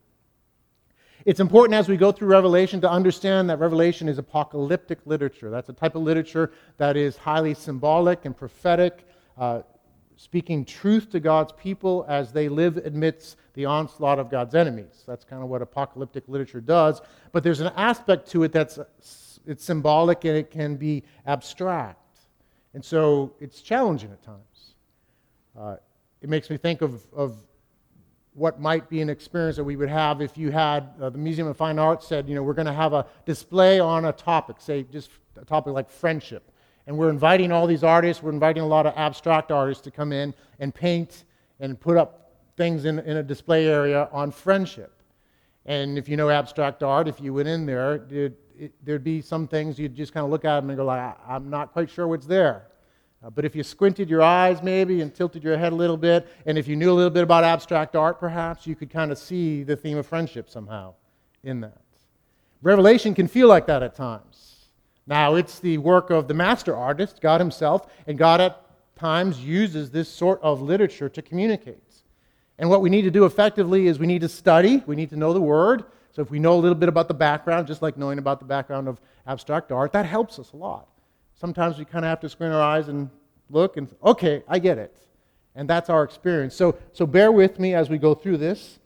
It's 1.26 1.40
important 1.40 1.74
as 1.74 1.88
we 1.88 1.96
go 1.96 2.12
through 2.12 2.28
Revelation 2.28 2.80
to 2.82 2.88
understand 2.88 3.50
that 3.50 3.58
Revelation 3.58 4.08
is 4.08 4.18
apocalyptic 4.18 5.00
literature. 5.06 5.50
That's 5.50 5.68
a 5.68 5.72
type 5.72 5.96
of 5.96 6.02
literature 6.02 6.52
that 6.76 6.96
is 6.96 7.16
highly 7.16 7.52
symbolic 7.52 8.26
and 8.26 8.36
prophetic, 8.36 9.04
uh, 9.36 9.62
speaking 10.16 10.64
truth 10.64 11.10
to 11.10 11.18
God's 11.18 11.52
people 11.52 12.06
as 12.08 12.30
they 12.30 12.48
live 12.48 12.76
amidst 12.86 13.38
the 13.54 13.64
onslaught 13.64 14.20
of 14.20 14.30
God's 14.30 14.54
enemies. 14.54 15.02
That's 15.04 15.24
kind 15.24 15.42
of 15.42 15.48
what 15.48 15.62
apocalyptic 15.62 16.22
literature 16.28 16.60
does. 16.60 17.00
But 17.32 17.42
there's 17.42 17.58
an 17.58 17.72
aspect 17.74 18.30
to 18.30 18.44
it 18.44 18.52
that's 18.52 18.78
it's 19.48 19.64
symbolic 19.64 20.24
and 20.24 20.36
it 20.36 20.52
can 20.52 20.76
be 20.76 21.02
abstract. 21.26 22.20
And 22.72 22.84
so 22.84 23.34
it's 23.40 23.62
challenging 23.62 24.12
at 24.12 24.22
times. 24.22 24.74
Uh, 25.58 25.76
it 26.22 26.28
makes 26.28 26.50
me 26.50 26.56
think 26.56 26.82
of, 26.82 27.02
of 27.12 27.36
what 28.36 28.60
might 28.60 28.88
be 28.90 29.00
an 29.00 29.08
experience 29.08 29.56
that 29.56 29.64
we 29.64 29.76
would 29.76 29.88
have 29.88 30.20
if 30.20 30.36
you 30.36 30.50
had 30.50 30.90
uh, 31.00 31.08
the 31.08 31.16
Museum 31.16 31.48
of 31.48 31.56
Fine 31.56 31.78
Arts 31.78 32.06
said, 32.06 32.28
you 32.28 32.34
know, 32.34 32.42
we're 32.42 32.52
going 32.52 32.66
to 32.66 32.72
have 32.72 32.92
a 32.92 33.06
display 33.24 33.80
on 33.80 34.04
a 34.04 34.12
topic, 34.12 34.56
say 34.58 34.82
just 34.82 35.10
a 35.40 35.44
topic 35.44 35.72
like 35.72 35.88
friendship. 35.88 36.52
And 36.86 36.98
we're 36.98 37.08
inviting 37.08 37.50
all 37.50 37.66
these 37.66 37.82
artists, 37.82 38.22
we're 38.22 38.30
inviting 38.30 38.62
a 38.62 38.66
lot 38.66 38.84
of 38.84 38.92
abstract 38.94 39.50
artists 39.50 39.82
to 39.84 39.90
come 39.90 40.12
in 40.12 40.34
and 40.60 40.74
paint 40.74 41.24
and 41.60 41.80
put 41.80 41.96
up 41.96 42.34
things 42.58 42.84
in, 42.84 42.98
in 43.00 43.16
a 43.16 43.22
display 43.22 43.66
area 43.66 44.08
on 44.12 44.30
friendship. 44.30 44.92
And 45.64 45.96
if 45.96 46.06
you 46.06 46.18
know 46.18 46.28
abstract 46.28 46.82
art, 46.82 47.08
if 47.08 47.20
you 47.20 47.32
went 47.32 47.48
in 47.48 47.64
there, 47.64 48.06
it, 48.10 48.38
it, 48.58 48.72
there'd 48.84 49.02
be 49.02 49.22
some 49.22 49.48
things 49.48 49.78
you'd 49.78 49.96
just 49.96 50.12
kind 50.12 50.24
of 50.24 50.30
look 50.30 50.44
at 50.44 50.60
them 50.60 50.68
and 50.68 50.76
go 50.76 50.84
like, 50.84 51.16
I'm 51.26 51.48
not 51.48 51.72
quite 51.72 51.88
sure 51.88 52.06
what's 52.06 52.26
there. 52.26 52.66
Uh, 53.26 53.30
but 53.30 53.44
if 53.44 53.56
you 53.56 53.62
squinted 53.64 54.08
your 54.08 54.22
eyes 54.22 54.62
maybe 54.62 55.00
and 55.00 55.12
tilted 55.12 55.42
your 55.42 55.58
head 55.58 55.72
a 55.72 55.76
little 55.76 55.96
bit, 55.96 56.28
and 56.46 56.56
if 56.56 56.68
you 56.68 56.76
knew 56.76 56.92
a 56.92 56.94
little 56.94 57.10
bit 57.10 57.24
about 57.24 57.42
abstract 57.42 57.96
art 57.96 58.20
perhaps, 58.20 58.68
you 58.68 58.76
could 58.76 58.88
kind 58.88 59.10
of 59.10 59.18
see 59.18 59.64
the 59.64 59.74
theme 59.74 59.98
of 59.98 60.06
friendship 60.06 60.48
somehow 60.48 60.94
in 61.42 61.60
that. 61.60 61.80
Revelation 62.62 63.14
can 63.14 63.26
feel 63.26 63.48
like 63.48 63.66
that 63.66 63.82
at 63.82 63.96
times. 63.96 64.68
Now, 65.08 65.34
it's 65.34 65.58
the 65.58 65.78
work 65.78 66.10
of 66.10 66.28
the 66.28 66.34
master 66.34 66.76
artist, 66.76 67.20
God 67.20 67.40
Himself, 67.40 67.88
and 68.06 68.16
God 68.16 68.40
at 68.40 68.62
times 68.94 69.40
uses 69.40 69.90
this 69.90 70.08
sort 70.08 70.40
of 70.40 70.62
literature 70.62 71.08
to 71.08 71.20
communicate. 71.20 71.82
And 72.58 72.70
what 72.70 72.80
we 72.80 72.90
need 72.90 73.02
to 73.02 73.10
do 73.10 73.24
effectively 73.24 73.88
is 73.88 73.98
we 73.98 74.06
need 74.06 74.22
to 74.22 74.28
study, 74.28 74.84
we 74.86 74.94
need 74.94 75.10
to 75.10 75.16
know 75.16 75.32
the 75.32 75.40
Word. 75.40 75.84
So 76.12 76.22
if 76.22 76.30
we 76.30 76.38
know 76.38 76.54
a 76.54 76.60
little 76.60 76.78
bit 76.78 76.88
about 76.88 77.08
the 77.08 77.14
background, 77.14 77.66
just 77.66 77.82
like 77.82 77.96
knowing 77.96 78.18
about 78.18 78.38
the 78.38 78.46
background 78.46 78.86
of 78.86 79.00
abstract 79.26 79.72
art, 79.72 79.92
that 79.92 80.06
helps 80.06 80.38
us 80.38 80.52
a 80.52 80.56
lot 80.56 80.88
sometimes 81.36 81.78
we 81.78 81.84
kind 81.84 82.04
of 82.04 82.08
have 82.08 82.20
to 82.20 82.28
squint 82.28 82.52
our 82.52 82.62
eyes 82.62 82.88
and 82.88 83.10
look 83.50 83.76
and, 83.76 83.88
okay, 84.02 84.42
I 84.48 84.58
get 84.58 84.78
it. 84.78 84.96
And 85.54 85.68
that's 85.68 85.88
our 85.88 86.02
experience. 86.02 86.54
So, 86.54 86.76
so 86.92 87.06
bear 87.06 87.32
with 87.32 87.58
me 87.58 87.74
as 87.74 87.88
we 87.88 87.98
go 87.98 88.14
through 88.14 88.38
this 88.38 88.78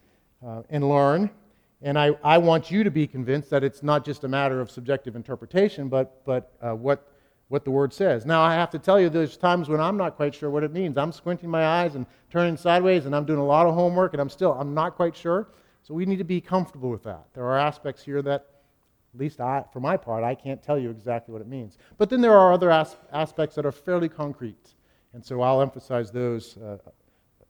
uh, 0.44 0.62
and 0.70 0.88
learn. 0.88 1.30
And 1.82 1.98
I, 1.98 2.10
I 2.22 2.38
want 2.38 2.70
you 2.70 2.84
to 2.84 2.90
be 2.90 3.06
convinced 3.06 3.50
that 3.50 3.64
it's 3.64 3.82
not 3.82 4.04
just 4.04 4.24
a 4.24 4.28
matter 4.28 4.60
of 4.60 4.70
subjective 4.70 5.16
interpretation, 5.16 5.88
but, 5.88 6.24
but 6.26 6.52
uh, 6.60 6.72
what, 6.72 7.08
what 7.48 7.64
the 7.64 7.70
word 7.70 7.92
says. 7.92 8.26
Now, 8.26 8.42
I 8.42 8.54
have 8.54 8.70
to 8.70 8.78
tell 8.78 9.00
you, 9.00 9.08
there's 9.08 9.36
times 9.36 9.68
when 9.68 9.80
I'm 9.80 9.96
not 9.96 10.14
quite 10.14 10.34
sure 10.34 10.50
what 10.50 10.62
it 10.62 10.72
means. 10.72 10.98
I'm 10.98 11.10
squinting 11.10 11.48
my 11.48 11.64
eyes 11.64 11.94
and 11.94 12.06
turning 12.30 12.56
sideways, 12.56 13.06
and 13.06 13.16
I'm 13.16 13.24
doing 13.24 13.38
a 13.38 13.44
lot 13.44 13.66
of 13.66 13.74
homework, 13.74 14.12
and 14.12 14.20
I'm 14.20 14.28
still, 14.28 14.52
I'm 14.52 14.74
not 14.74 14.94
quite 14.94 15.16
sure. 15.16 15.48
So 15.82 15.94
we 15.94 16.04
need 16.04 16.18
to 16.18 16.24
be 16.24 16.40
comfortable 16.40 16.90
with 16.90 17.02
that. 17.04 17.24
There 17.34 17.44
are 17.44 17.58
aspects 17.58 18.04
here 18.04 18.20
that 18.22 18.46
at 19.14 19.20
least 19.20 19.40
I, 19.40 19.64
for 19.72 19.80
my 19.80 19.96
part, 19.96 20.22
I 20.22 20.34
can't 20.34 20.62
tell 20.62 20.78
you 20.78 20.90
exactly 20.90 21.32
what 21.32 21.42
it 21.42 21.48
means. 21.48 21.78
But 21.98 22.10
then 22.10 22.20
there 22.20 22.38
are 22.38 22.52
other 22.52 22.70
as- 22.70 22.96
aspects 23.12 23.56
that 23.56 23.66
are 23.66 23.72
fairly 23.72 24.08
concrete. 24.08 24.74
And 25.12 25.24
so 25.24 25.40
I'll 25.40 25.60
emphasize 25.60 26.12
those 26.12 26.56
uh, 26.58 26.78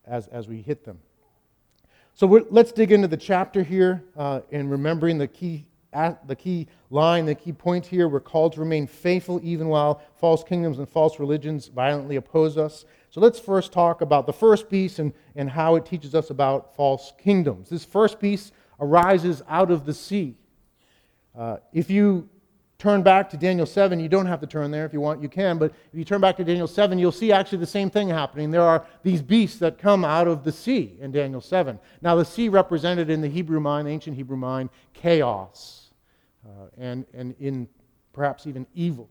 as, 0.06 0.26
as 0.28 0.48
we 0.48 0.62
hit 0.62 0.84
them. 0.84 0.98
So 2.14 2.26
let's 2.50 2.72
dig 2.72 2.92
into 2.92 3.08
the 3.08 3.16
chapter 3.16 3.62
here 3.62 4.04
uh, 4.16 4.40
and 4.50 4.70
remembering 4.70 5.18
the 5.18 5.28
key, 5.28 5.66
the 6.26 6.36
key 6.36 6.66
line, 6.90 7.24
the 7.24 7.34
key 7.34 7.52
point 7.52 7.86
here. 7.86 8.08
We're 8.08 8.20
called 8.20 8.54
to 8.54 8.60
remain 8.60 8.86
faithful 8.86 9.40
even 9.42 9.68
while 9.68 10.02
false 10.16 10.42
kingdoms 10.42 10.78
and 10.78 10.88
false 10.88 11.18
religions 11.18 11.68
violently 11.68 12.16
oppose 12.16 12.56
us. 12.56 12.84
So 13.10 13.20
let's 13.20 13.38
first 13.38 13.72
talk 13.72 14.00
about 14.00 14.26
the 14.26 14.32
first 14.32 14.68
beast 14.68 14.98
and, 14.98 15.12
and 15.36 15.48
how 15.48 15.76
it 15.76 15.86
teaches 15.86 16.14
us 16.14 16.30
about 16.30 16.74
false 16.74 17.12
kingdoms. 17.18 17.68
This 17.70 17.84
first 17.84 18.20
beast 18.20 18.52
arises 18.80 19.42
out 19.48 19.70
of 19.70 19.84
the 19.84 19.94
sea. 19.94 20.36
Uh, 21.36 21.56
if 21.72 21.90
you 21.90 22.28
turn 22.80 23.02
back 23.02 23.28
to 23.30 23.36
Daniel 23.36 23.66
7, 23.66 24.00
you 24.00 24.08
don't 24.08 24.26
have 24.26 24.40
to 24.40 24.46
turn 24.46 24.70
there 24.70 24.86
if 24.86 24.92
you 24.92 25.00
want, 25.00 25.22
you 25.22 25.28
can, 25.28 25.58
but 25.58 25.70
if 25.92 25.98
you 25.98 26.04
turn 26.04 26.20
back 26.20 26.36
to 26.38 26.44
Daniel 26.44 26.66
7, 26.66 26.98
you'll 26.98 27.12
see 27.12 27.30
actually 27.30 27.58
the 27.58 27.66
same 27.66 27.90
thing 27.90 28.08
happening. 28.08 28.50
There 28.50 28.62
are 28.62 28.86
these 29.02 29.20
beasts 29.20 29.58
that 29.58 29.78
come 29.78 30.04
out 30.04 30.26
of 30.26 30.44
the 30.44 30.52
sea 30.52 30.96
in 31.00 31.12
Daniel 31.12 31.42
7. 31.42 31.78
Now, 32.00 32.16
the 32.16 32.24
sea 32.24 32.48
represented 32.48 33.10
in 33.10 33.20
the 33.20 33.28
Hebrew 33.28 33.60
mind, 33.60 33.86
the 33.86 33.92
ancient 33.92 34.16
Hebrew 34.16 34.38
mind, 34.38 34.70
chaos, 34.94 35.90
uh, 36.46 36.68
and, 36.78 37.04
and 37.12 37.34
in 37.38 37.68
perhaps 38.12 38.46
even 38.46 38.66
evil. 38.74 39.10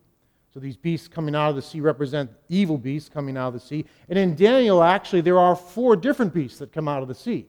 So 0.51 0.59
these 0.59 0.77
beasts 0.77 1.07
coming 1.07 1.35
out 1.35 1.51
of 1.51 1.55
the 1.55 1.61
sea 1.61 1.79
represent 1.79 2.31
evil 2.49 2.77
beasts 2.77 3.07
coming 3.07 3.37
out 3.37 3.49
of 3.49 3.53
the 3.53 3.59
sea. 3.59 3.85
And 4.09 4.17
in 4.17 4.35
Daniel, 4.35 4.81
actually, 4.81 5.21
there 5.21 5.37
are 5.37 5.55
four 5.55 5.95
different 5.95 6.33
beasts 6.33 6.57
that 6.57 6.71
come 6.71 6.87
out 6.87 7.03
of 7.03 7.07
the 7.07 7.15
sea. 7.15 7.45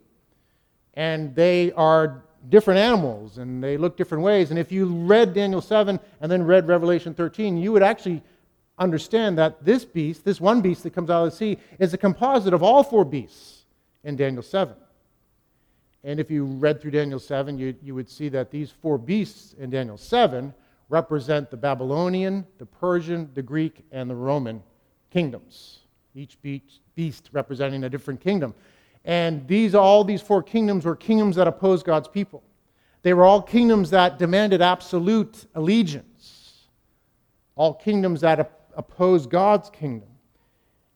And 0.94 1.34
they 1.34 1.72
are 1.72 2.24
different 2.48 2.78
animals 2.78 3.38
and 3.38 3.62
they 3.62 3.76
look 3.76 3.96
different 3.96 4.24
ways. 4.24 4.50
And 4.50 4.58
if 4.58 4.72
you 4.72 4.86
read 4.86 5.34
Daniel 5.34 5.60
7 5.60 6.00
and 6.20 6.32
then 6.32 6.42
read 6.42 6.66
Revelation 6.66 7.14
13, 7.14 7.56
you 7.56 7.72
would 7.72 7.82
actually 7.82 8.22
understand 8.78 9.36
that 9.38 9.62
this 9.64 9.84
beast, 9.84 10.24
this 10.24 10.40
one 10.40 10.60
beast 10.60 10.82
that 10.84 10.94
comes 10.94 11.10
out 11.10 11.24
of 11.24 11.30
the 11.30 11.36
sea, 11.36 11.58
is 11.78 11.92
a 11.92 11.98
composite 11.98 12.54
of 12.54 12.62
all 12.62 12.82
four 12.82 13.04
beasts 13.04 13.64
in 14.04 14.16
Daniel 14.16 14.42
7. 14.42 14.74
And 16.02 16.18
if 16.18 16.30
you 16.30 16.44
read 16.44 16.80
through 16.80 16.92
Daniel 16.92 17.18
7, 17.18 17.58
you, 17.58 17.74
you 17.82 17.94
would 17.94 18.08
see 18.08 18.30
that 18.30 18.50
these 18.50 18.70
four 18.70 18.96
beasts 18.96 19.54
in 19.58 19.68
Daniel 19.68 19.98
7 19.98 20.54
represent 20.88 21.50
the 21.50 21.56
Babylonian, 21.56 22.46
the 22.58 22.66
Persian, 22.66 23.30
the 23.34 23.42
Greek, 23.42 23.84
and 23.92 24.08
the 24.08 24.14
Roman 24.14 24.62
kingdoms. 25.10 25.80
Each 26.14 26.36
beast 26.42 27.28
representing 27.32 27.84
a 27.84 27.88
different 27.88 28.20
kingdom. 28.20 28.54
And 29.04 29.46
these, 29.48 29.74
all 29.74 30.04
these 30.04 30.20
four 30.20 30.42
kingdoms 30.42 30.84
were 30.84 30.96
kingdoms 30.96 31.36
that 31.36 31.48
opposed 31.48 31.86
God's 31.86 32.08
people. 32.08 32.42
They 33.02 33.14
were 33.14 33.24
all 33.24 33.40
kingdoms 33.40 33.90
that 33.90 34.18
demanded 34.18 34.60
absolute 34.60 35.46
allegiance, 35.54 36.66
all 37.56 37.74
kingdoms 37.74 38.20
that 38.20 38.68
opposed 38.76 39.30
God's 39.30 39.70
kingdom. 39.70 40.08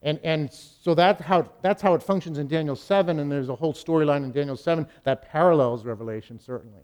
And, 0.03 0.21
and 0.23 0.53
so 0.53 0.95
that's 0.95 1.23
how, 1.23 1.51
that's 1.63 1.81
how 1.81 1.95
it 1.95 2.03
functions 2.03 2.37
in 2.37 2.47
Daniel 2.47 2.77
7, 2.77 3.19
and 3.19 3.33
there's 3.33 3.49
a 3.49 3.55
whole 3.55 3.73
storyline 3.73 4.23
in 4.23 4.33
Daniel 4.33 4.57
7 4.57 4.87
that 5.05 5.23
parallels 5.23 5.87
Revelation, 5.87 6.39
certainly. 6.39 6.83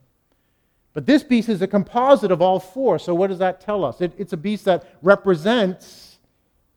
But 0.95 1.05
this 1.05 1.23
beast 1.23 1.50
is 1.50 1.61
a 1.61 1.67
composite 1.67 2.33
of 2.33 2.41
all 2.41 2.59
four. 2.59 2.99
So, 2.99 3.15
what 3.15 3.29
does 3.29 3.39
that 3.39 3.61
tell 3.61 3.85
us? 3.85 4.00
It, 4.00 4.12
it's 4.17 4.33
a 4.33 4.37
beast 4.37 4.65
that 4.65 4.97
represents 5.03 6.19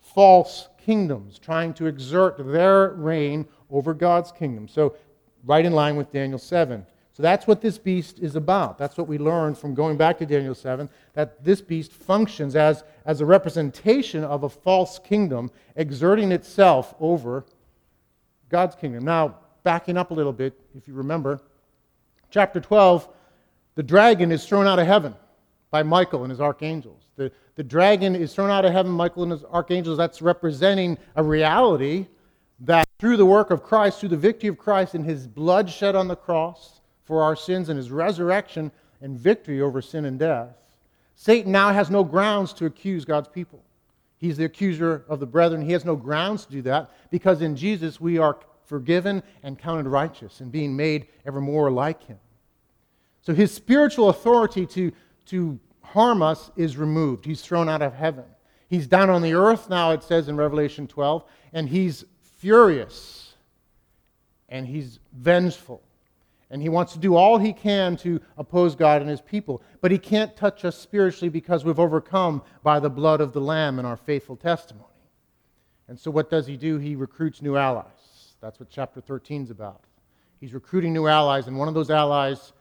false 0.02 0.68
kingdoms, 0.86 1.40
trying 1.40 1.74
to 1.76 1.86
exert 1.86 2.38
their 2.38 2.90
reign 2.90 3.48
over 3.70 3.94
God's 3.94 4.32
kingdom. 4.32 4.68
So, 4.68 4.96
right 5.46 5.66
in 5.66 5.74
line 5.74 5.96
with 5.96 6.12
Daniel 6.12 6.40
7. 6.40 6.86
So 7.14 7.22
that's 7.22 7.46
what 7.46 7.62
this 7.62 7.78
beast 7.78 8.18
is 8.20 8.36
about. 8.36 8.80
That's 8.80 8.98
what 8.98 9.08
we 9.08 9.20
learned 9.20 9.58
from 9.58 9.76
going 9.76 9.98
back 9.98 10.18
to 10.18 10.26
Daniel 10.26 10.56
7 10.56 10.90
that 11.14 11.44
this 11.44 11.62
beast 11.62 11.94
functions 11.94 12.56
as, 12.56 12.84
as 13.06 13.22
a 13.22 13.26
representation 13.26 14.24
of 14.24 14.44
a 14.44 14.50
false 14.50 14.98
kingdom 14.98 15.52
exerting 15.76 16.32
itself 16.32 16.96
over 17.00 17.46
God's 18.50 18.76
kingdom. 18.76 19.06
Now, 19.06 19.36
backing 19.62 19.96
up 19.96 20.10
a 20.10 20.14
little 20.14 20.34
bit, 20.34 20.60
if 20.76 20.88
you 20.88 20.96
remember, 20.96 21.40
chapter 22.32 22.60
12, 22.60 23.08
the 23.76 23.84
dragon 23.84 24.32
is 24.32 24.46
thrown 24.48 24.66
out 24.66 24.80
of 24.80 24.88
heaven 24.88 25.14
by 25.70 25.84
Michael 25.84 26.24
and 26.24 26.32
his 26.32 26.42
archangels. 26.42 27.03
The, 27.16 27.32
the 27.56 27.64
dragon 27.64 28.16
is 28.16 28.34
thrown 28.34 28.50
out 28.50 28.66
of 28.66 28.72
heaven, 28.72 28.92
Michael 28.92 29.24
and 29.24 29.32
his 29.32 29.44
archangels. 29.46 29.98
That's 29.98 30.22
representing 30.22 30.98
a 31.16 31.24
reality 31.24 32.08
that 32.62 32.88
through 33.00 33.18
the 33.18 33.26
work 33.26 33.52
of 33.52 33.64
Christ, 33.64 34.00
through 34.00 34.10
the 34.10 34.18
victory 34.18 34.50
of 34.50 34.58
Christ 34.58 34.96
and 34.96 35.06
his 35.06 35.28
blood 35.28 35.70
shed 35.70 35.96
on 35.96 36.08
the 36.08 36.16
cross 36.16 36.82
for 37.04 37.22
our 37.22 37.36
sins 37.36 37.70
and 37.70 37.78
his 37.78 37.92
resurrection 37.92 38.72
and 39.02 39.18
victory 39.20 39.62
over 39.62 39.82
sin 39.82 40.06
and 40.06 40.18
death, 40.18 40.50
Satan 41.16 41.52
now 41.52 41.72
has 41.72 41.90
no 41.90 42.04
grounds 42.04 42.54
to 42.54 42.66
accuse 42.66 43.06
God's 43.06 43.28
people. 43.28 43.64
He's 44.18 44.38
the 44.38 44.46
accuser 44.46 45.04
of 45.10 45.20
the 45.20 45.26
brethren. 45.26 45.62
He 45.62 45.74
has 45.74 45.84
no 45.84 45.96
grounds 45.96 46.46
to 46.46 46.52
do 46.54 46.62
that 46.64 46.92
because 47.12 47.42
in 47.42 47.56
Jesus 47.56 48.00
we 48.00 48.18
are 48.18 48.38
forgiven 48.66 49.22
and 49.44 49.60
counted 49.60 49.86
righteous 49.86 50.40
and 50.40 50.52
being 50.52 50.76
made 50.76 51.08
ever 51.26 51.42
more 51.42 51.70
like 51.70 52.02
him. 52.06 52.18
So 53.22 53.34
his 53.34 53.54
spiritual 53.54 54.10
authority 54.10 54.66
to, 54.68 54.92
to 55.26 55.60
harm 55.84 56.22
us 56.22 56.52
is 56.56 56.78
removed. 56.78 57.26
He's 57.26 57.42
thrown 57.42 57.70
out 57.70 57.82
of 57.82 57.94
heaven. 57.94 58.26
He's 58.70 58.88
down 58.88 59.10
on 59.10 59.22
the 59.22 59.34
earth 59.34 59.70
now, 59.70 59.92
it 59.92 60.04
says 60.04 60.28
in 60.28 60.36
Revelation 60.36 60.88
12, 60.88 61.24
and 61.54 61.70
he's 61.70 62.06
furious 62.38 63.24
and 64.50 64.68
he's 64.68 65.00
vengeful. 65.14 65.82
And 66.50 66.62
he 66.62 66.70
wants 66.70 66.94
to 66.94 67.00
do 67.00 67.16
all 67.16 67.40
he 67.40 67.52
can 67.52 67.98
to 67.98 68.22
oppose 68.38 68.76
God 68.76 69.02
and 69.02 69.10
his 69.10 69.22
people. 69.22 69.64
But 69.82 69.92
he 69.92 69.98
can't 69.98 70.36
touch 70.38 70.64
us 70.64 70.78
spiritually 70.78 71.30
because 71.30 71.66
we've 71.66 71.80
overcome 71.80 72.44
by 72.62 72.80
the 72.80 72.90
blood 72.90 73.22
of 73.22 73.34
the 73.34 73.42
Lamb 73.42 73.80
and 73.80 73.88
our 73.88 73.98
faithful 73.98 74.36
testimony. 74.36 74.86
And 75.88 76.00
so, 76.00 76.12
what 76.12 76.30
does 76.30 76.46
he 76.46 76.56
do? 76.56 76.78
He 76.78 76.96
recruits 76.96 77.42
new 77.42 77.58
allies. 77.58 78.36
That's 78.40 78.60
what 78.60 78.70
chapter 78.70 79.02
13 79.02 79.44
is 79.44 79.50
about. 79.50 79.82
He's 80.40 80.54
recruiting 80.54 80.94
new 80.94 81.08
allies, 81.08 81.48
and 81.48 81.58
one 81.58 81.68
of 81.68 81.74
those 81.74 81.90
allies 81.90 82.54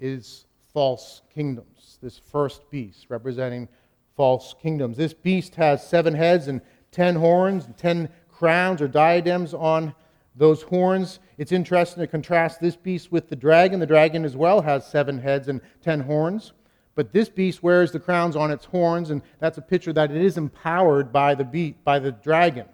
is 0.00 0.44
false 0.72 1.22
kingdoms, 1.32 1.73
this 2.04 2.20
first 2.30 2.70
beast 2.70 3.06
representing 3.08 3.66
false 4.14 4.54
kingdoms. 4.60 4.96
This 4.96 5.14
beast 5.14 5.54
has 5.54 5.84
seven 5.84 6.14
heads 6.14 6.48
and 6.48 6.60
ten 6.92 7.16
horns, 7.16 7.64
and 7.64 7.76
ten 7.76 8.10
crowns 8.30 8.82
or 8.82 8.88
diadems 8.88 9.54
on 9.54 9.94
those 10.36 10.62
horns. 10.62 11.18
It's 11.38 11.50
interesting 11.50 12.02
to 12.02 12.06
contrast 12.06 12.60
this 12.60 12.76
beast 12.76 13.10
with 13.10 13.28
the 13.28 13.36
dragon. 13.36 13.80
The 13.80 13.86
dragon 13.86 14.24
as 14.24 14.36
well 14.36 14.60
has 14.60 14.86
seven 14.86 15.18
heads 15.18 15.48
and 15.48 15.62
ten 15.80 16.00
horns. 16.00 16.52
But 16.94 17.12
this 17.12 17.28
beast 17.28 17.62
wears 17.62 17.90
the 17.90 17.98
crowns 17.98 18.36
on 18.36 18.50
its 18.50 18.66
horns, 18.66 19.10
and 19.10 19.22
that's 19.40 19.58
a 19.58 19.62
picture 19.62 19.92
that 19.94 20.10
it 20.10 20.22
is 20.22 20.36
empowered 20.36 21.10
by 21.10 21.34
the, 21.34 21.44
beast, 21.44 21.82
by 21.84 21.98
the 21.98 22.12
dragon 22.12 22.66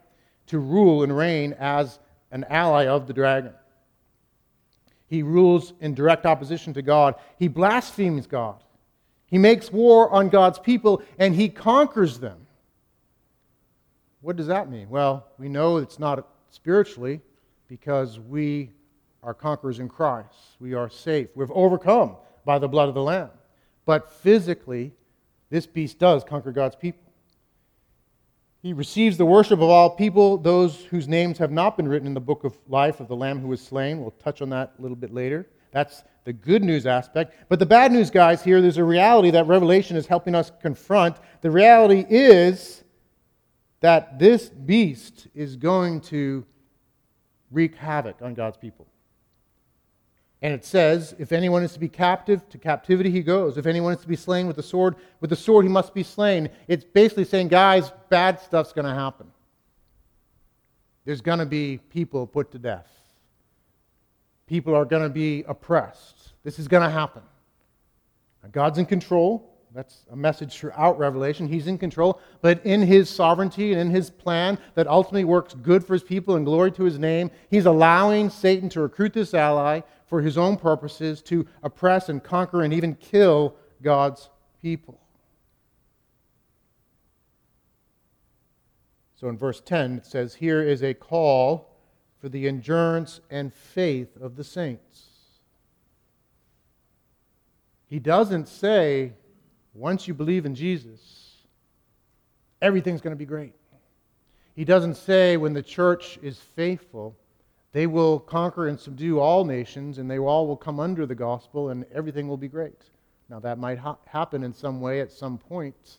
to 0.48 0.58
rule 0.58 1.04
and 1.04 1.16
reign 1.16 1.54
as 1.58 2.00
an 2.32 2.44
ally 2.50 2.86
of 2.86 3.06
the 3.06 3.14
dragon. 3.14 3.52
He 5.06 5.22
rules 5.22 5.72
in 5.80 5.94
direct 5.94 6.26
opposition 6.26 6.74
to 6.74 6.82
God. 6.82 7.14
He 7.38 7.48
blasphemes 7.48 8.26
God. 8.26 8.62
He 9.30 9.38
makes 9.38 9.72
war 9.72 10.10
on 10.10 10.28
God's 10.28 10.58
people, 10.58 11.02
and 11.18 11.34
he 11.34 11.48
conquers 11.48 12.18
them. 12.18 12.46
What 14.20 14.36
does 14.36 14.48
that 14.48 14.70
mean? 14.70 14.90
Well, 14.90 15.26
we 15.38 15.48
know 15.48 15.78
it's 15.78 15.98
not 15.98 16.26
spiritually 16.50 17.20
because 17.68 18.18
we 18.18 18.72
are 19.22 19.32
conquerors 19.32 19.78
in 19.78 19.88
Christ. 19.88 20.34
We 20.58 20.74
are 20.74 20.90
safe. 20.90 21.28
We've 21.34 21.50
overcome 21.52 22.16
by 22.44 22.58
the 22.58 22.68
blood 22.68 22.88
of 22.88 22.94
the 22.94 23.02
Lamb. 23.02 23.30
But 23.86 24.10
physically, 24.10 24.92
this 25.48 25.66
beast 25.66 25.98
does 25.98 26.24
conquer 26.24 26.52
God's 26.52 26.76
people. 26.76 27.00
He 28.62 28.72
receives 28.72 29.16
the 29.16 29.24
worship 29.24 29.60
of 29.60 29.70
all 29.70 29.90
people, 29.90 30.36
those 30.36 30.84
whose 30.84 31.08
names 31.08 31.38
have 31.38 31.50
not 31.50 31.76
been 31.76 31.88
written 31.88 32.06
in 32.06 32.12
the 32.12 32.20
book 32.20 32.44
of 32.44 32.58
life 32.68 33.00
of 33.00 33.08
the 33.08 33.16
Lamb 33.16 33.40
who 33.40 33.48
was 33.48 33.62
slain. 33.62 34.00
We'll 34.00 34.10
touch 34.10 34.42
on 34.42 34.50
that 34.50 34.74
a 34.78 34.82
little 34.82 34.96
bit 34.96 35.14
later. 35.14 35.46
That's 35.70 36.02
the 36.24 36.32
good 36.32 36.62
news 36.62 36.86
aspect. 36.86 37.34
But 37.48 37.58
the 37.58 37.66
bad 37.66 37.92
news, 37.92 38.10
guys, 38.10 38.42
here, 38.42 38.60
there's 38.60 38.76
a 38.76 38.84
reality 38.84 39.30
that 39.30 39.46
Revelation 39.46 39.96
is 39.96 40.06
helping 40.06 40.34
us 40.34 40.52
confront. 40.60 41.16
The 41.40 41.50
reality 41.50 42.04
is 42.08 42.84
that 43.80 44.18
this 44.18 44.48
beast 44.48 45.28
is 45.34 45.56
going 45.56 46.02
to 46.02 46.44
wreak 47.50 47.76
havoc 47.76 48.22
on 48.22 48.34
God's 48.34 48.56
people. 48.56 48.86
And 50.42 50.54
it 50.54 50.64
says, 50.64 51.14
if 51.18 51.32
anyone 51.32 51.62
is 51.62 51.74
to 51.74 51.78
be 51.78 51.88
captive, 51.88 52.48
to 52.48 52.58
captivity 52.58 53.10
he 53.10 53.22
goes. 53.22 53.58
If 53.58 53.66
anyone 53.66 53.92
is 53.92 54.00
to 54.00 54.08
be 54.08 54.16
slain 54.16 54.46
with 54.46 54.56
the 54.56 54.62
sword, 54.62 54.96
with 55.20 55.30
the 55.30 55.36
sword 55.36 55.64
he 55.64 55.70
must 55.70 55.92
be 55.92 56.02
slain. 56.02 56.48
It's 56.66 56.84
basically 56.84 57.24
saying, 57.24 57.48
guys, 57.48 57.92
bad 58.08 58.40
stuff's 58.40 58.72
going 58.72 58.86
to 58.86 58.94
happen. 58.94 59.26
There's 61.04 61.20
going 61.20 61.40
to 61.40 61.46
be 61.46 61.78
people 61.90 62.26
put 62.26 62.52
to 62.52 62.58
death. 62.58 62.88
People 64.50 64.74
are 64.74 64.84
going 64.84 65.04
to 65.04 65.08
be 65.08 65.44
oppressed. 65.46 66.32
This 66.42 66.58
is 66.58 66.66
going 66.66 66.82
to 66.82 66.90
happen. 66.90 67.22
Now, 68.42 68.48
God's 68.50 68.78
in 68.78 68.84
control. 68.84 69.48
That's 69.72 70.06
a 70.10 70.16
message 70.16 70.58
throughout 70.58 70.98
Revelation. 70.98 71.46
He's 71.46 71.68
in 71.68 71.78
control, 71.78 72.20
but 72.42 72.60
in 72.66 72.82
his 72.82 73.08
sovereignty 73.08 73.70
and 73.70 73.80
in 73.80 73.90
his 73.90 74.10
plan 74.10 74.58
that 74.74 74.88
ultimately 74.88 75.22
works 75.22 75.54
good 75.54 75.86
for 75.86 75.92
his 75.92 76.02
people 76.02 76.34
and 76.34 76.44
glory 76.44 76.72
to 76.72 76.82
his 76.82 76.98
name, 76.98 77.30
he's 77.48 77.66
allowing 77.66 78.28
Satan 78.28 78.68
to 78.70 78.80
recruit 78.80 79.12
this 79.12 79.34
ally 79.34 79.82
for 80.06 80.20
his 80.20 80.36
own 80.36 80.56
purposes 80.56 81.22
to 81.22 81.46
oppress 81.62 82.08
and 82.08 82.20
conquer 82.20 82.62
and 82.62 82.74
even 82.74 82.96
kill 82.96 83.54
God's 83.82 84.30
people. 84.60 84.98
So 89.14 89.28
in 89.28 89.38
verse 89.38 89.60
10, 89.60 89.98
it 89.98 90.06
says, 90.06 90.34
Here 90.34 90.60
is 90.60 90.82
a 90.82 90.92
call 90.92 91.69
for 92.20 92.28
the 92.28 92.46
endurance 92.46 93.20
and 93.30 93.52
faith 93.52 94.16
of 94.20 94.36
the 94.36 94.44
saints. 94.44 95.06
He 97.88 97.98
doesn't 97.98 98.46
say, 98.48 99.12
once 99.74 100.06
you 100.06 100.14
believe 100.14 100.46
in 100.46 100.54
Jesus, 100.54 101.36
everything's 102.62 103.00
going 103.00 103.12
to 103.14 103.18
be 103.18 103.24
great. 103.24 103.54
He 104.54 104.64
doesn't 104.64 104.96
say 104.96 105.36
when 105.36 105.54
the 105.54 105.62
church 105.62 106.18
is 106.22 106.38
faithful, 106.38 107.16
they 107.72 107.86
will 107.86 108.18
conquer 108.18 108.68
and 108.68 108.78
subdue 108.78 109.18
all 109.18 109.44
nations 109.44 109.98
and 109.98 110.10
they 110.10 110.18
all 110.18 110.46
will 110.46 110.56
come 110.56 110.80
under 110.80 111.06
the 111.06 111.14
gospel 111.14 111.70
and 111.70 111.84
everything 111.94 112.28
will 112.28 112.36
be 112.36 112.48
great. 112.48 112.82
Now, 113.28 113.38
that 113.40 113.58
might 113.58 113.78
ha- 113.78 113.96
happen 114.06 114.42
in 114.42 114.52
some 114.52 114.80
way 114.80 115.00
at 115.00 115.12
some 115.12 115.38
point, 115.38 115.98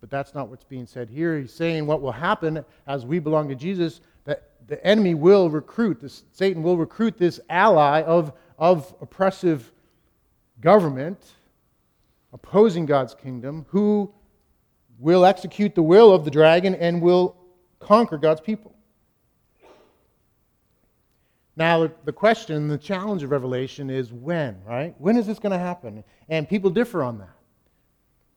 but 0.00 0.08
that's 0.10 0.34
not 0.34 0.48
what's 0.48 0.64
being 0.64 0.86
said 0.86 1.10
here. 1.10 1.38
He's 1.38 1.52
saying 1.52 1.86
what 1.86 2.00
will 2.00 2.12
happen 2.12 2.64
as 2.86 3.04
we 3.04 3.18
belong 3.18 3.48
to 3.48 3.54
Jesus, 3.54 4.00
that 4.28 4.50
the 4.66 4.86
enemy 4.86 5.14
will 5.14 5.48
recruit, 5.48 6.00
this, 6.00 6.22
Satan 6.32 6.62
will 6.62 6.76
recruit 6.76 7.16
this 7.16 7.40
ally 7.48 8.02
of, 8.02 8.32
of 8.58 8.94
oppressive 9.00 9.72
government 10.60 11.18
opposing 12.34 12.84
God's 12.84 13.14
kingdom, 13.14 13.64
who 13.70 14.12
will 14.98 15.24
execute 15.24 15.74
the 15.74 15.82
will 15.82 16.12
of 16.12 16.26
the 16.26 16.30
dragon 16.30 16.74
and 16.74 17.00
will 17.00 17.36
conquer 17.78 18.18
God's 18.18 18.42
people. 18.42 18.74
Now, 21.56 21.90
the 22.04 22.12
question, 22.12 22.68
the 22.68 22.76
challenge 22.76 23.22
of 23.22 23.30
Revelation 23.30 23.88
is 23.88 24.12
when, 24.12 24.62
right? 24.66 24.94
When 24.98 25.16
is 25.16 25.26
this 25.26 25.38
going 25.38 25.52
to 25.52 25.58
happen? 25.58 26.04
And 26.28 26.46
people 26.46 26.68
differ 26.68 27.02
on 27.02 27.16
that. 27.18 27.34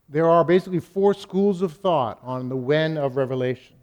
There 0.08 0.30
are 0.30 0.46
basically 0.46 0.80
four 0.80 1.14
schools 1.14 1.62
of 1.62 1.74
thought 1.74 2.20
on 2.24 2.48
the 2.48 2.56
when 2.56 2.98
of 2.98 3.18
Revelation. 3.18 3.76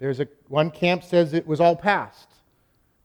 There's 0.00 0.18
a, 0.18 0.26
one 0.48 0.70
camp 0.70 1.04
says 1.04 1.34
it 1.34 1.46
was 1.46 1.60
all 1.60 1.76
past. 1.76 2.28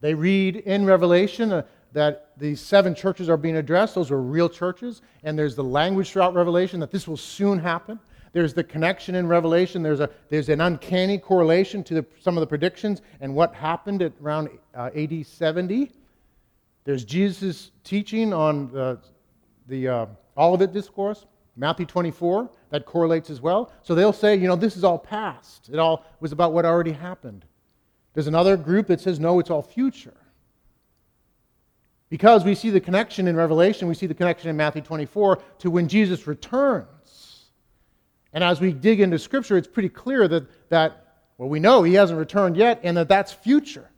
They 0.01 0.13
read 0.13 0.55
in 0.55 0.85
Revelation 0.85 1.51
uh, 1.51 1.63
that 1.91 2.31
these 2.37 2.59
seven 2.61 2.95
churches 2.95 3.29
are 3.29 3.37
being 3.37 3.57
addressed. 3.57 3.95
Those 3.95 4.11
are 4.11 4.21
real 4.21 4.49
churches. 4.49 5.01
And 5.23 5.37
there's 5.37 5.55
the 5.55 5.63
language 5.63 6.11
throughout 6.11 6.33
Revelation 6.33 6.79
that 6.79 6.91
this 6.91 7.07
will 7.07 7.17
soon 7.17 7.59
happen. 7.59 7.99
There's 8.31 8.53
the 8.53 8.63
connection 8.63 9.15
in 9.15 9.27
Revelation. 9.27 9.83
There's, 9.83 9.99
a, 9.99 10.09
there's 10.29 10.49
an 10.49 10.61
uncanny 10.61 11.17
correlation 11.17 11.83
to 11.85 11.95
the, 11.95 12.05
some 12.19 12.37
of 12.37 12.41
the 12.41 12.47
predictions 12.47 13.01
and 13.19 13.35
what 13.35 13.53
happened 13.53 14.01
at 14.01 14.13
around 14.21 14.49
uh, 14.73 14.89
AD 14.95 15.25
70. 15.25 15.91
There's 16.85 17.03
Jesus' 17.03 17.71
teaching 17.83 18.33
on 18.33 18.71
the, 18.71 18.99
the 19.67 19.87
uh, 19.87 20.05
Olivet 20.37 20.73
Discourse, 20.73 21.25
Matthew 21.57 21.85
24, 21.85 22.49
that 22.69 22.85
correlates 22.85 23.29
as 23.29 23.39
well. 23.39 23.71
So 23.81 23.95
they'll 23.95 24.13
say, 24.13 24.35
you 24.35 24.47
know, 24.47 24.55
this 24.55 24.75
is 24.75 24.83
all 24.83 24.97
past. 24.97 25.69
It 25.71 25.79
all 25.79 26.05
was 26.19 26.31
about 26.31 26.51
what 26.51 26.65
already 26.65 26.91
happened. 26.91 27.45
There's 28.13 28.27
another 28.27 28.57
group 28.57 28.87
that 28.87 28.99
says, 28.99 29.19
no, 29.19 29.39
it's 29.39 29.49
all 29.49 29.61
future. 29.61 30.13
Because 32.09 32.43
we 32.43 32.55
see 32.55 32.69
the 32.69 32.79
connection 32.79 33.27
in 33.27 33.35
Revelation, 33.35 33.87
we 33.87 33.95
see 33.95 34.05
the 34.05 34.13
connection 34.13 34.49
in 34.49 34.57
Matthew 34.57 34.81
24 34.81 35.39
to 35.59 35.71
when 35.71 35.87
Jesus 35.87 36.27
returns. 36.27 37.45
And 38.33 38.43
as 38.43 38.59
we 38.61 38.73
dig 38.73 38.99
into 38.99 39.17
Scripture, 39.17 39.57
it's 39.57 39.67
pretty 39.67 39.89
clear 39.89 40.27
that, 40.27 40.69
that 40.69 41.05
well, 41.37 41.49
we 41.49 41.59
know 41.59 41.83
he 41.83 41.93
hasn't 41.93 42.19
returned 42.19 42.57
yet 42.57 42.79
and 42.83 42.95
that 42.97 43.07
that's 43.07 43.31
future. 43.31 43.89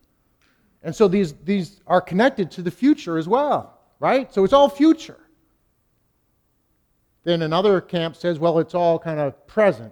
And 0.84 0.96
so 0.96 1.08
these, 1.08 1.34
these 1.44 1.82
are 1.88 2.02
connected 2.02 2.52
to 2.52 2.62
the 2.62 2.72
future 2.72 3.18
as 3.18 3.28
well, 3.28 3.80
right? 4.00 4.32
So 4.34 4.44
it's 4.44 4.54
all 4.54 4.70
future. 4.70 5.20
Then 7.28 7.42
another 7.42 7.82
camp 7.82 8.16
says, 8.16 8.40
well, 8.40 8.58
it's 8.58 8.74
all 8.74 8.98
kind 8.98 9.20
of 9.20 9.46
present. 9.48 9.92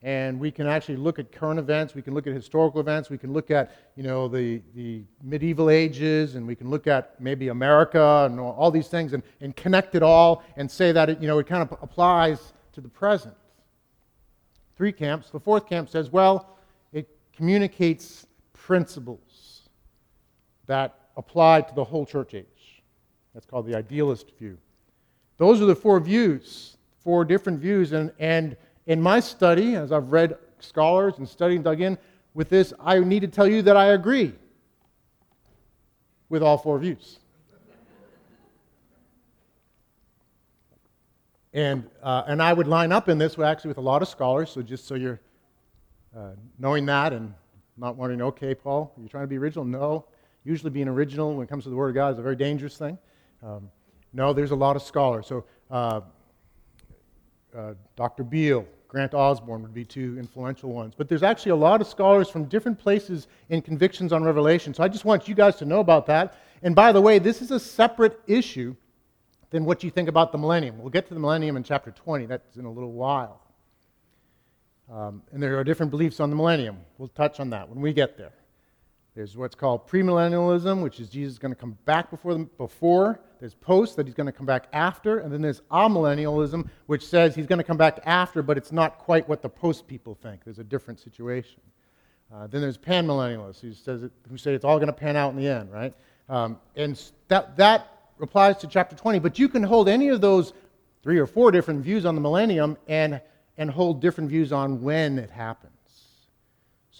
and 0.00 0.40
we 0.40 0.50
can 0.50 0.66
actually 0.66 0.96
look 0.96 1.18
at 1.18 1.30
current 1.30 1.58
events, 1.58 1.94
we 1.94 2.00
can 2.00 2.14
look 2.14 2.26
at 2.26 2.32
historical 2.32 2.80
events, 2.80 3.10
we 3.10 3.18
can 3.18 3.34
look 3.34 3.50
at 3.50 3.70
you 3.96 4.02
know 4.02 4.26
the, 4.26 4.62
the 4.74 5.02
medieval 5.22 5.68
ages, 5.68 6.36
and 6.36 6.46
we 6.46 6.56
can 6.56 6.70
look 6.70 6.86
at 6.86 7.20
maybe 7.20 7.48
America 7.48 8.26
and 8.30 8.40
all 8.40 8.70
these 8.70 8.88
things 8.88 9.12
and, 9.12 9.22
and 9.42 9.54
connect 9.56 9.94
it 9.94 10.02
all 10.02 10.42
and 10.56 10.70
say 10.70 10.90
that 10.90 11.10
it, 11.10 11.20
you 11.20 11.26
know, 11.26 11.38
it 11.38 11.46
kind 11.46 11.62
of 11.62 11.76
applies 11.82 12.54
to 12.72 12.80
the 12.80 12.88
present. 12.88 13.34
Three 14.78 14.92
camps. 14.92 15.28
The 15.28 15.38
fourth 15.38 15.68
camp 15.68 15.90
says, 15.90 16.08
well, 16.10 16.56
it 16.94 17.10
communicates 17.36 18.26
principles 18.54 19.68
that 20.66 20.98
apply 21.18 21.60
to 21.60 21.74
the 21.74 21.84
whole 21.84 22.06
church 22.06 22.32
age. 22.32 22.82
That's 23.34 23.44
called 23.44 23.66
the 23.66 23.76
idealist 23.76 24.32
view. 24.38 24.56
Those 25.40 25.62
are 25.62 25.64
the 25.64 25.74
four 25.74 25.98
views, 26.00 26.76
four 27.02 27.24
different 27.24 27.60
views, 27.60 27.92
and, 27.92 28.12
and 28.18 28.58
in 28.84 29.00
my 29.00 29.20
study, 29.20 29.74
as 29.74 29.90
I've 29.90 30.12
read 30.12 30.36
scholars 30.58 31.14
and 31.16 31.26
studied 31.26 31.54
and 31.54 31.64
dug 31.64 31.80
in 31.80 31.96
with 32.34 32.50
this, 32.50 32.74
I 32.78 32.98
need 32.98 33.20
to 33.20 33.26
tell 33.26 33.48
you 33.48 33.62
that 33.62 33.74
I 33.74 33.92
agree 33.94 34.34
with 36.28 36.42
all 36.42 36.58
four 36.58 36.78
views. 36.78 37.20
And, 41.54 41.88
uh, 42.02 42.24
and 42.26 42.42
I 42.42 42.52
would 42.52 42.66
line 42.66 42.92
up 42.92 43.08
in 43.08 43.16
this 43.16 43.38
actually 43.38 43.68
with 43.68 43.78
a 43.78 43.80
lot 43.80 44.02
of 44.02 44.08
scholars, 44.08 44.50
so 44.50 44.60
just 44.60 44.86
so 44.86 44.94
you're 44.94 45.20
uh, 46.14 46.32
knowing 46.58 46.84
that 46.84 47.14
and 47.14 47.32
not 47.78 47.96
wondering, 47.96 48.20
okay, 48.20 48.54
Paul, 48.54 48.92
are 48.94 49.02
you 49.02 49.08
trying 49.08 49.24
to 49.24 49.28
be 49.28 49.38
original? 49.38 49.64
No. 49.64 50.04
Usually 50.44 50.68
being 50.68 50.86
original 50.86 51.34
when 51.34 51.44
it 51.44 51.48
comes 51.48 51.64
to 51.64 51.70
the 51.70 51.76
Word 51.76 51.88
of 51.88 51.94
God 51.94 52.12
is 52.12 52.18
a 52.18 52.22
very 52.22 52.36
dangerous 52.36 52.76
thing. 52.76 52.98
Um, 53.42 53.70
no, 54.12 54.32
there's 54.32 54.50
a 54.50 54.56
lot 54.56 54.76
of 54.76 54.82
scholars. 54.82 55.26
So 55.26 55.44
uh, 55.70 56.00
uh 57.56 57.74
Dr. 57.96 58.24
Beale, 58.24 58.66
Grant 58.88 59.14
Osborne 59.14 59.62
would 59.62 59.72
be 59.72 59.84
two 59.84 60.18
influential 60.18 60.72
ones. 60.72 60.94
But 60.96 61.08
there's 61.08 61.22
actually 61.22 61.52
a 61.52 61.56
lot 61.56 61.80
of 61.80 61.86
scholars 61.86 62.28
from 62.28 62.46
different 62.46 62.78
places 62.78 63.28
in 63.48 63.62
convictions 63.62 64.12
on 64.12 64.24
Revelation. 64.24 64.74
So 64.74 64.82
I 64.82 64.88
just 64.88 65.04
want 65.04 65.28
you 65.28 65.34
guys 65.34 65.56
to 65.56 65.64
know 65.64 65.78
about 65.78 66.06
that. 66.06 66.34
And 66.62 66.74
by 66.74 66.90
the 66.90 67.00
way, 67.00 67.20
this 67.20 67.40
is 67.40 67.52
a 67.52 67.60
separate 67.60 68.20
issue 68.26 68.74
than 69.50 69.64
what 69.64 69.84
you 69.84 69.90
think 69.90 70.08
about 70.08 70.32
the 70.32 70.38
millennium. 70.38 70.78
We'll 70.78 70.90
get 70.90 71.06
to 71.08 71.14
the 71.14 71.20
millennium 71.20 71.56
in 71.56 71.62
chapter 71.62 71.92
20. 71.92 72.26
That's 72.26 72.56
in 72.56 72.64
a 72.64 72.70
little 72.70 72.92
while. 72.92 73.40
Um, 74.90 75.22
and 75.32 75.40
there 75.40 75.56
are 75.56 75.64
different 75.64 75.90
beliefs 75.90 76.18
on 76.18 76.30
the 76.30 76.36
millennium. 76.36 76.78
We'll 76.98 77.08
touch 77.08 77.38
on 77.38 77.50
that 77.50 77.68
when 77.68 77.80
we 77.80 77.92
get 77.92 78.18
there. 78.18 78.32
There's 79.20 79.36
what's 79.36 79.54
called 79.54 79.86
premillennialism, 79.86 80.82
which 80.82 80.98
is 80.98 81.10
Jesus 81.10 81.34
is 81.34 81.38
going 81.38 81.52
to 81.52 81.60
come 81.60 81.76
back 81.84 82.10
before, 82.10 82.32
the, 82.32 82.44
before. 82.56 83.20
There's 83.38 83.52
post, 83.52 83.96
that 83.96 84.06
he's 84.06 84.14
going 84.14 84.28
to 84.28 84.32
come 84.32 84.46
back 84.46 84.66
after. 84.72 85.18
And 85.18 85.30
then 85.30 85.42
there's 85.42 85.60
amillennialism, 85.70 86.66
which 86.86 87.06
says 87.06 87.34
he's 87.34 87.46
going 87.46 87.58
to 87.58 87.64
come 87.64 87.76
back 87.76 88.00
after, 88.06 88.42
but 88.42 88.56
it's 88.56 88.72
not 88.72 88.96
quite 88.96 89.28
what 89.28 89.42
the 89.42 89.48
post 89.50 89.86
people 89.86 90.14
think. 90.14 90.42
There's 90.42 90.58
a 90.58 90.64
different 90.64 91.00
situation. 91.00 91.60
Uh, 92.34 92.46
then 92.46 92.62
there's 92.62 92.78
panmillennialists 92.78 93.60
who, 93.60 93.74
says 93.74 94.04
it, 94.04 94.12
who 94.30 94.38
say 94.38 94.54
it's 94.54 94.64
all 94.64 94.78
going 94.78 94.86
to 94.86 94.92
pan 94.94 95.16
out 95.16 95.28
in 95.32 95.36
the 95.36 95.48
end, 95.48 95.70
right? 95.70 95.94
Um, 96.30 96.58
and 96.76 96.98
that, 97.28 97.58
that 97.58 97.88
applies 98.22 98.56
to 98.56 98.68
chapter 98.68 98.96
20. 98.96 99.18
But 99.18 99.38
you 99.38 99.50
can 99.50 99.62
hold 99.62 99.86
any 99.86 100.08
of 100.08 100.22
those 100.22 100.54
three 101.02 101.18
or 101.18 101.26
four 101.26 101.50
different 101.50 101.84
views 101.84 102.06
on 102.06 102.14
the 102.14 102.22
millennium 102.22 102.78
and, 102.88 103.20
and 103.58 103.70
hold 103.70 104.00
different 104.00 104.30
views 104.30 104.50
on 104.50 104.80
when 104.80 105.18
it 105.18 105.28
happens. 105.28 105.79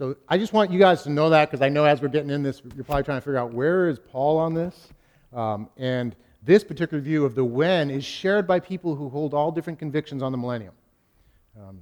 So 0.00 0.16
I 0.30 0.38
just 0.38 0.54
want 0.54 0.70
you 0.70 0.78
guys 0.78 1.02
to 1.02 1.10
know 1.10 1.28
that 1.28 1.50
because 1.50 1.60
I 1.60 1.68
know 1.68 1.84
as 1.84 2.00
we're 2.00 2.08
getting 2.08 2.30
in 2.30 2.42
this, 2.42 2.62
you're 2.74 2.84
probably 2.84 3.02
trying 3.02 3.18
to 3.18 3.20
figure 3.20 3.36
out 3.36 3.52
where 3.52 3.86
is 3.86 3.98
Paul 3.98 4.38
on 4.38 4.54
this. 4.54 4.88
Um, 5.30 5.68
and 5.76 6.16
this 6.42 6.64
particular 6.64 7.02
view 7.02 7.26
of 7.26 7.34
the 7.34 7.44
when 7.44 7.90
is 7.90 8.02
shared 8.02 8.46
by 8.46 8.60
people 8.60 8.96
who 8.96 9.10
hold 9.10 9.34
all 9.34 9.52
different 9.52 9.78
convictions 9.78 10.22
on 10.22 10.32
the 10.32 10.38
millennium. 10.38 10.72
Um, 11.54 11.80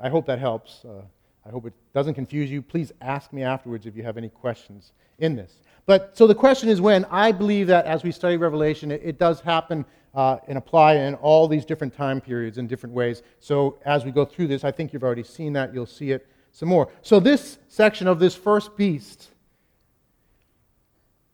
I 0.00 0.08
hope 0.08 0.24
that 0.24 0.38
helps. 0.38 0.86
Uh, 0.86 1.02
I 1.44 1.50
hope 1.50 1.66
it 1.66 1.74
doesn't 1.92 2.14
confuse 2.14 2.50
you. 2.50 2.62
Please 2.62 2.92
ask 3.02 3.30
me 3.30 3.42
afterwards 3.42 3.84
if 3.84 3.94
you 3.94 4.02
have 4.04 4.16
any 4.16 4.30
questions 4.30 4.92
in 5.18 5.36
this. 5.36 5.52
But 5.84 6.16
so 6.16 6.26
the 6.26 6.34
question 6.34 6.70
is 6.70 6.80
when. 6.80 7.04
I 7.10 7.30
believe 7.30 7.66
that 7.66 7.84
as 7.84 8.02
we 8.02 8.10
study 8.10 8.38
Revelation, 8.38 8.90
it, 8.90 9.02
it 9.04 9.18
does 9.18 9.42
happen 9.42 9.84
uh, 10.14 10.38
and 10.48 10.56
apply 10.56 10.94
in 10.94 11.14
all 11.16 11.46
these 11.46 11.66
different 11.66 11.94
time 11.94 12.22
periods 12.22 12.56
in 12.56 12.66
different 12.66 12.94
ways. 12.94 13.22
So 13.38 13.76
as 13.84 14.02
we 14.02 14.12
go 14.12 14.24
through 14.24 14.46
this, 14.46 14.64
I 14.64 14.70
think 14.70 14.94
you've 14.94 15.04
already 15.04 15.24
seen 15.24 15.52
that. 15.52 15.74
You'll 15.74 15.84
see 15.84 16.12
it 16.12 16.26
some 16.54 16.68
more. 16.68 16.88
So, 17.02 17.18
this 17.18 17.58
section 17.66 18.06
of 18.06 18.20
this 18.20 18.36
first 18.36 18.76
beast, 18.76 19.28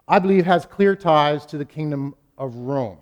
I 0.09 0.19
believe, 0.19 0.47
has 0.47 0.65
clear 0.65 0.97
ties 0.97 1.45
to 1.47 1.59
the 1.59 1.65
kingdom 1.67 2.15
of 2.39 2.57
Rome. 2.57 2.97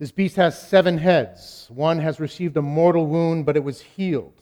This 0.00 0.10
beast 0.10 0.34
has 0.34 0.60
seven 0.60 0.98
heads. 0.98 1.68
One 1.70 2.00
has 2.00 2.18
received 2.18 2.56
a 2.56 2.62
mortal 2.62 3.06
wound, 3.06 3.46
but 3.46 3.56
it 3.56 3.62
was 3.62 3.80
healed. 3.80 4.34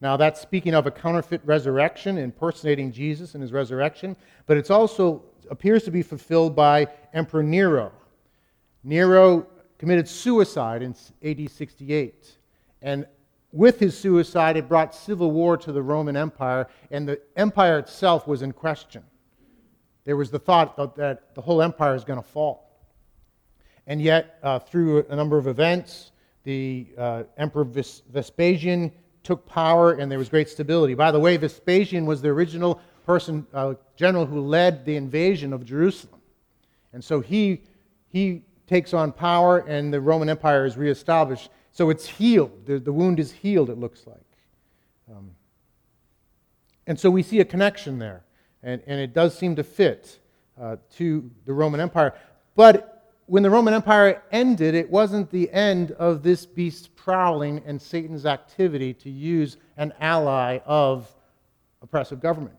Now, 0.00 0.16
that's 0.16 0.40
speaking 0.40 0.74
of 0.74 0.86
a 0.86 0.92
counterfeit 0.92 1.40
resurrection, 1.44 2.16
impersonating 2.16 2.92
Jesus 2.92 3.34
and 3.34 3.42
his 3.42 3.50
resurrection, 3.50 4.14
but 4.46 4.56
it 4.56 4.70
also 4.70 5.24
appears 5.50 5.82
to 5.82 5.90
be 5.90 6.02
fulfilled 6.02 6.54
by 6.54 6.86
Emperor 7.12 7.42
Nero. 7.42 7.90
Nero 8.84 9.48
committed 9.78 10.08
suicide 10.08 10.80
in 10.80 10.94
AD 11.24 11.50
68. 11.50 12.36
And 12.82 13.04
with 13.52 13.78
his 13.78 13.96
suicide, 13.96 14.56
it 14.56 14.68
brought 14.68 14.94
civil 14.94 15.30
war 15.30 15.56
to 15.58 15.72
the 15.72 15.82
Roman 15.82 16.16
Empire, 16.16 16.66
and 16.90 17.06
the 17.06 17.20
empire 17.36 17.78
itself 17.78 18.26
was 18.26 18.42
in 18.42 18.52
question. 18.52 19.04
There 20.04 20.16
was 20.16 20.30
the 20.30 20.38
thought 20.38 20.76
that 20.96 21.34
the 21.34 21.40
whole 21.40 21.62
empire 21.62 21.94
is 21.94 22.04
going 22.04 22.20
to 22.20 22.26
fall. 22.26 22.70
And 23.86 24.00
yet, 24.00 24.38
uh, 24.42 24.58
through 24.58 25.06
a 25.08 25.16
number 25.16 25.38
of 25.38 25.46
events, 25.46 26.12
the 26.44 26.86
uh, 26.96 27.24
Emperor 27.36 27.64
Vespasian 27.64 28.90
took 29.22 29.46
power, 29.46 29.92
and 29.92 30.10
there 30.10 30.18
was 30.18 30.28
great 30.28 30.48
stability. 30.48 30.94
By 30.94 31.12
the 31.12 31.20
way, 31.20 31.36
Vespasian 31.36 32.06
was 32.06 32.22
the 32.22 32.28
original 32.28 32.80
person, 33.06 33.46
uh, 33.52 33.74
general, 33.96 34.26
who 34.26 34.40
led 34.40 34.84
the 34.84 34.96
invasion 34.96 35.52
of 35.52 35.64
Jerusalem. 35.64 36.20
And 36.92 37.02
so 37.02 37.20
he, 37.20 37.62
he 38.08 38.42
takes 38.66 38.94
on 38.94 39.12
power, 39.12 39.58
and 39.58 39.92
the 39.92 40.00
Roman 40.00 40.28
Empire 40.28 40.64
is 40.64 40.76
reestablished. 40.76 41.50
So 41.72 41.90
it's 41.90 42.06
healed. 42.06 42.66
The, 42.66 42.78
the 42.78 42.92
wound 42.92 43.18
is 43.18 43.32
healed, 43.32 43.70
it 43.70 43.78
looks 43.78 44.06
like. 44.06 44.18
Um, 45.10 45.30
and 46.86 46.98
so 46.98 47.10
we 47.10 47.22
see 47.22 47.40
a 47.40 47.44
connection 47.44 47.98
there. 47.98 48.24
And, 48.62 48.82
and 48.86 49.00
it 49.00 49.12
does 49.14 49.36
seem 49.36 49.56
to 49.56 49.64
fit 49.64 50.18
uh, 50.60 50.76
to 50.96 51.30
the 51.46 51.52
Roman 51.52 51.80
Empire. 51.80 52.14
But 52.54 53.14
when 53.26 53.42
the 53.42 53.50
Roman 53.50 53.72
Empire 53.72 54.22
ended, 54.30 54.74
it 54.74 54.90
wasn't 54.90 55.30
the 55.30 55.50
end 55.50 55.92
of 55.92 56.22
this 56.22 56.44
beast's 56.44 56.88
prowling 56.88 57.62
and 57.64 57.80
Satan's 57.80 58.26
activity 58.26 58.92
to 58.94 59.10
use 59.10 59.56
an 59.78 59.92
ally 60.00 60.58
of 60.66 61.12
oppressive 61.80 62.20
governments. 62.20 62.58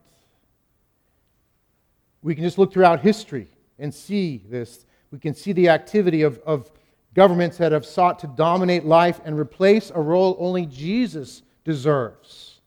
We 2.22 2.34
can 2.34 2.42
just 2.42 2.58
look 2.58 2.72
throughout 2.72 3.00
history 3.00 3.48
and 3.78 3.94
see 3.94 4.42
this. 4.48 4.86
We 5.10 5.18
can 5.18 5.34
see 5.34 5.52
the 5.52 5.68
activity 5.68 6.22
of, 6.22 6.38
of 6.40 6.70
governments 7.14 7.56
that 7.58 7.72
have 7.72 7.86
sought 7.86 8.18
to 8.20 8.26
dominate 8.26 8.84
life 8.84 9.20
and 9.24 9.38
replace 9.38 9.90
a 9.94 10.00
role 10.00 10.36
only 10.38 10.66
Jesus 10.66 11.42
deserves. 11.64 12.60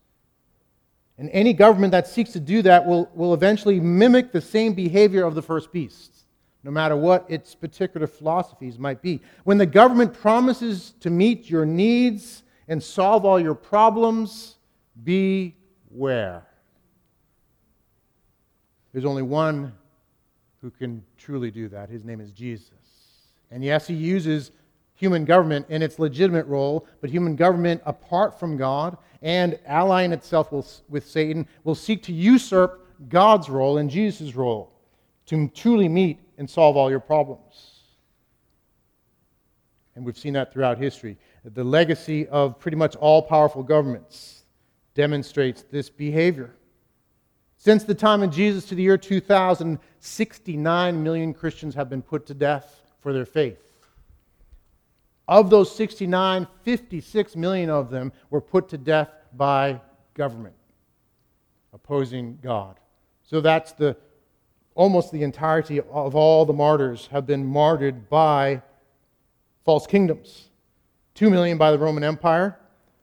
And 1.18 1.28
any 1.32 1.52
government 1.52 1.90
that 1.90 2.06
seeks 2.06 2.32
to 2.32 2.40
do 2.40 2.62
that 2.62 2.86
will, 2.86 3.10
will 3.14 3.34
eventually 3.34 3.80
mimic 3.80 4.32
the 4.32 4.40
same 4.40 4.72
behavior 4.72 5.24
of 5.24 5.34
the 5.34 5.42
first 5.42 5.72
beast, 5.72 6.24
no 6.62 6.70
matter 6.70 6.96
what 6.96 7.26
its 7.28 7.54
particular 7.54 8.06
philosophies 8.06 8.78
might 8.78 9.02
be. 9.02 9.20
When 9.44 9.58
the 9.58 9.66
government 9.66 10.14
promises 10.14 10.94
to 11.00 11.10
meet 11.10 11.50
your 11.50 11.66
needs 11.66 12.44
and 12.68 12.82
solve 12.82 13.24
all 13.24 13.40
your 13.40 13.54
problems, 13.54 14.56
beware. 15.02 16.46
There's 18.92 19.04
only 19.04 19.22
one 19.22 19.72
who 20.60 20.70
can 20.70 21.04
truly 21.16 21.50
do 21.50 21.68
that. 21.68 21.88
His 21.88 22.04
name 22.04 22.20
is 22.20 22.32
Jesus. 22.32 22.77
And 23.50 23.64
yes, 23.64 23.86
he 23.86 23.94
uses 23.94 24.50
human 24.94 25.24
government 25.24 25.66
in 25.68 25.80
its 25.80 25.98
legitimate 25.98 26.46
role, 26.46 26.86
but 27.00 27.08
human 27.08 27.36
government 27.36 27.80
apart 27.86 28.38
from 28.38 28.56
God 28.56 28.96
and 29.22 29.58
allying 29.66 30.12
itself 30.12 30.52
with 30.88 31.06
Satan 31.06 31.46
will 31.64 31.74
seek 31.74 32.02
to 32.04 32.12
usurp 32.12 32.86
God's 33.08 33.48
role 33.48 33.78
and 33.78 33.88
Jesus' 33.88 34.34
role 34.34 34.72
to 35.26 35.48
truly 35.48 35.88
meet 35.88 36.18
and 36.36 36.48
solve 36.48 36.76
all 36.76 36.90
your 36.90 37.00
problems. 37.00 37.74
And 39.94 40.04
we've 40.04 40.18
seen 40.18 40.34
that 40.34 40.52
throughout 40.52 40.78
history. 40.78 41.16
The 41.44 41.64
legacy 41.64 42.26
of 42.28 42.58
pretty 42.58 42.76
much 42.76 42.96
all 42.96 43.22
powerful 43.22 43.62
governments 43.62 44.44
demonstrates 44.94 45.64
this 45.70 45.90
behavior. 45.90 46.54
Since 47.56 47.84
the 47.84 47.94
time 47.94 48.22
of 48.22 48.30
Jesus 48.30 48.64
to 48.66 48.74
the 48.74 48.82
year 48.82 48.96
2000, 48.96 49.78
69 50.00 51.02
million 51.02 51.34
Christians 51.34 51.74
have 51.74 51.88
been 51.88 52.02
put 52.02 52.26
to 52.26 52.34
death 52.34 52.82
for 53.00 53.12
their 53.12 53.26
faith. 53.26 53.60
Of 55.26 55.50
those 55.50 55.74
69, 55.74 56.46
56 56.62 57.36
million 57.36 57.68
of 57.68 57.90
them 57.90 58.12
were 58.30 58.40
put 58.40 58.68
to 58.70 58.78
death 58.78 59.10
by 59.36 59.80
government, 60.14 60.56
opposing 61.72 62.38
God. 62.42 62.76
So 63.24 63.40
that's 63.40 63.72
the 63.72 63.96
almost 64.74 65.10
the 65.10 65.24
entirety 65.24 65.80
of 65.80 66.14
all 66.14 66.46
the 66.46 66.52
martyrs 66.52 67.08
have 67.10 67.26
been 67.26 67.44
martyred 67.44 68.08
by 68.08 68.62
false 69.64 69.86
kingdoms. 69.88 70.50
Two 71.14 71.28
million 71.28 71.58
by 71.58 71.72
the 71.72 71.78
Roman 71.78 72.04
Empire, 72.04 72.56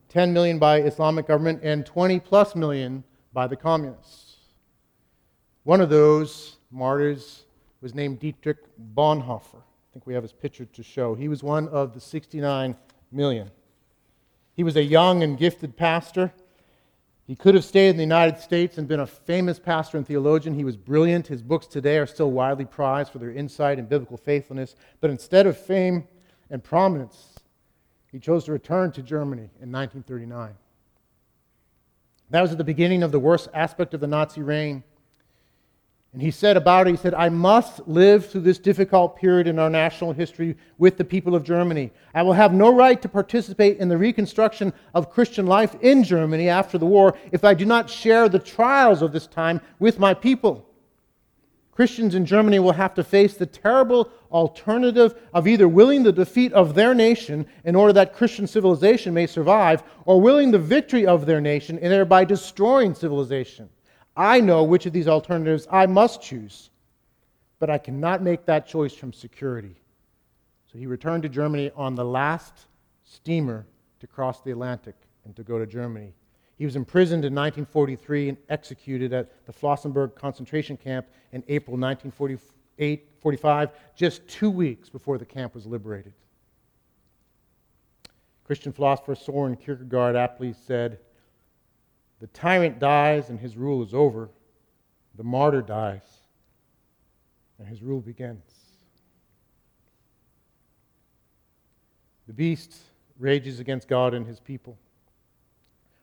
10 0.07 0.31
million 0.31 0.57
by 0.57 0.81
Islamic 0.81 1.27
government, 1.27 1.59
and 1.63 1.85
20 1.85 2.21
plus 2.21 2.55
million 2.55 3.03
by 3.33 3.45
the 3.45 3.57
communists. 3.57 4.37
One 5.63 5.81
of 5.81 5.89
those 5.89 6.55
martyrs 6.71 7.43
was 7.81 7.93
named 7.93 8.19
Dietrich 8.19 8.59
Bonhoeffer. 8.95 9.61
I 9.95 9.97
think 9.97 10.07
we 10.07 10.13
have 10.15 10.23
his 10.23 10.33
picture 10.33 10.65
to 10.65 10.83
show. 10.83 11.15
He 11.15 11.29
was 11.29 11.41
one 11.41 11.69
of 11.69 11.93
the 11.93 12.01
69 12.01 12.75
million. 13.13 13.49
He 14.53 14.61
was 14.61 14.75
a 14.75 14.83
young 14.83 15.23
and 15.23 15.37
gifted 15.37 15.77
pastor. 15.77 16.33
He 17.25 17.33
could 17.33 17.55
have 17.55 17.63
stayed 17.63 17.91
in 17.91 17.95
the 17.95 18.03
United 18.03 18.41
States 18.41 18.77
and 18.77 18.89
been 18.89 18.99
a 18.99 19.07
famous 19.07 19.57
pastor 19.57 19.95
and 19.95 20.05
theologian. 20.05 20.53
He 20.53 20.65
was 20.65 20.75
brilliant. 20.75 21.27
His 21.27 21.41
books 21.41 21.65
today 21.65 21.97
are 21.97 22.05
still 22.05 22.29
widely 22.29 22.65
prized 22.65 23.13
for 23.13 23.19
their 23.19 23.31
insight 23.31 23.79
and 23.79 23.87
biblical 23.87 24.17
faithfulness. 24.17 24.75
But 24.99 25.11
instead 25.11 25.47
of 25.47 25.57
fame 25.57 26.09
and 26.49 26.61
prominence, 26.61 27.35
he 28.11 28.19
chose 28.19 28.43
to 28.45 28.51
return 28.51 28.91
to 28.91 29.01
Germany 29.01 29.49
in 29.61 29.71
1939. 29.71 30.55
That 32.31 32.41
was 32.41 32.51
at 32.51 32.57
the 32.57 32.65
beginning 32.65 33.01
of 33.01 33.13
the 33.13 33.19
worst 33.19 33.47
aspect 33.53 33.93
of 33.93 34.01
the 34.01 34.07
Nazi 34.07 34.41
reign. 34.41 34.83
And 36.15 36.21
he 36.21 36.31
said 36.31 36.55
about 36.55 36.87
it, 36.87 36.91
he 36.91 36.95
said, 36.95 37.13
I 37.13 37.27
must 37.27 37.85
live 37.89 38.27
through 38.27 38.43
this 38.43 38.57
difficult 38.57 39.17
period 39.17 39.47
in 39.47 39.59
our 39.59 39.69
national 39.69 40.13
history 40.13 40.55
with 40.77 40.95
the 40.95 41.03
people 41.03 41.35
of 41.35 41.43
Germany. 41.43 41.91
I 42.13 42.23
will 42.23 42.31
have 42.31 42.53
no 42.53 42.73
right 42.73 43.01
to 43.01 43.09
participate 43.09 43.79
in 43.79 43.89
the 43.89 43.97
reconstruction 43.97 44.71
of 44.93 45.09
Christian 45.09 45.45
life 45.45 45.75
in 45.81 46.05
Germany 46.05 46.47
after 46.47 46.77
the 46.77 46.85
war 46.85 47.17
if 47.33 47.43
I 47.43 47.53
do 47.53 47.65
not 47.65 47.89
share 47.89 48.29
the 48.29 48.39
trials 48.39 49.01
of 49.01 49.11
this 49.11 49.27
time 49.27 49.59
with 49.77 49.99
my 49.99 50.13
people. 50.13 50.65
Christians 51.73 52.15
in 52.15 52.25
Germany 52.25 52.59
will 52.59 52.71
have 52.71 52.93
to 52.93 53.03
face 53.03 53.33
the 53.33 53.45
terrible 53.45 54.09
alternative 54.31 55.15
of 55.33 55.49
either 55.49 55.67
willing 55.67 56.03
the 56.03 56.13
defeat 56.13 56.53
of 56.53 56.75
their 56.75 56.95
nation 56.95 57.45
in 57.65 57.75
order 57.75 57.91
that 57.91 58.13
Christian 58.13 58.47
civilization 58.47 59.13
may 59.13 59.27
survive, 59.27 59.83
or 60.05 60.21
willing 60.21 60.51
the 60.51 60.59
victory 60.59 61.05
of 61.05 61.25
their 61.25 61.41
nation 61.41 61.77
and 61.79 61.91
thereby 61.91 62.23
destroying 62.23 62.95
civilization. 62.95 63.67
I 64.15 64.39
know 64.39 64.63
which 64.63 64.85
of 64.85 64.93
these 64.93 65.07
alternatives 65.07 65.67
I 65.69 65.85
must 65.85 66.21
choose, 66.21 66.69
but 67.59 67.69
I 67.69 67.77
cannot 67.77 68.21
make 68.21 68.45
that 68.45 68.67
choice 68.67 68.93
from 68.93 69.11
security. 69.11 69.75
So 70.71 70.77
he 70.77 70.87
returned 70.87 71.23
to 71.23 71.29
Germany 71.29 71.71
on 71.75 71.95
the 71.95 72.05
last 72.05 72.67
steamer 73.03 73.65
to 73.99 74.07
cross 74.07 74.41
the 74.41 74.51
Atlantic 74.51 74.95
and 75.25 75.35
to 75.35 75.43
go 75.43 75.59
to 75.59 75.65
Germany. 75.65 76.13
He 76.57 76.65
was 76.65 76.75
imprisoned 76.75 77.25
in 77.25 77.33
1943 77.33 78.29
and 78.29 78.37
executed 78.49 79.11
at 79.13 79.45
the 79.45 79.51
Flossenburg 79.51 80.15
concentration 80.15 80.77
camp 80.77 81.07
in 81.31 81.43
April 81.47 81.77
1948 81.77 83.09
45, 83.21 83.71
just 83.95 84.27
two 84.27 84.49
weeks 84.49 84.89
before 84.89 85.17
the 85.17 85.25
camp 85.25 85.55
was 85.55 85.65
liberated. 85.65 86.13
Christian 88.43 88.71
philosopher 88.71 89.15
Soren 89.15 89.55
Kierkegaard 89.55 90.15
aptly 90.15 90.53
said, 90.53 90.99
the 92.19 92.27
tyrant 92.27 92.79
dies 92.79 93.29
and 93.29 93.39
his 93.39 93.57
rule 93.57 93.83
is 93.83 93.93
over. 93.93 94.29
The 95.15 95.23
martyr 95.23 95.61
dies 95.61 96.01
and 97.59 97.67
his 97.67 97.81
rule 97.81 98.01
begins. 98.01 98.41
The 102.27 102.33
beast 102.33 102.75
rages 103.19 103.59
against 103.59 103.87
God 103.87 104.13
and 104.13 104.25
his 104.25 104.39
people. 104.39 104.77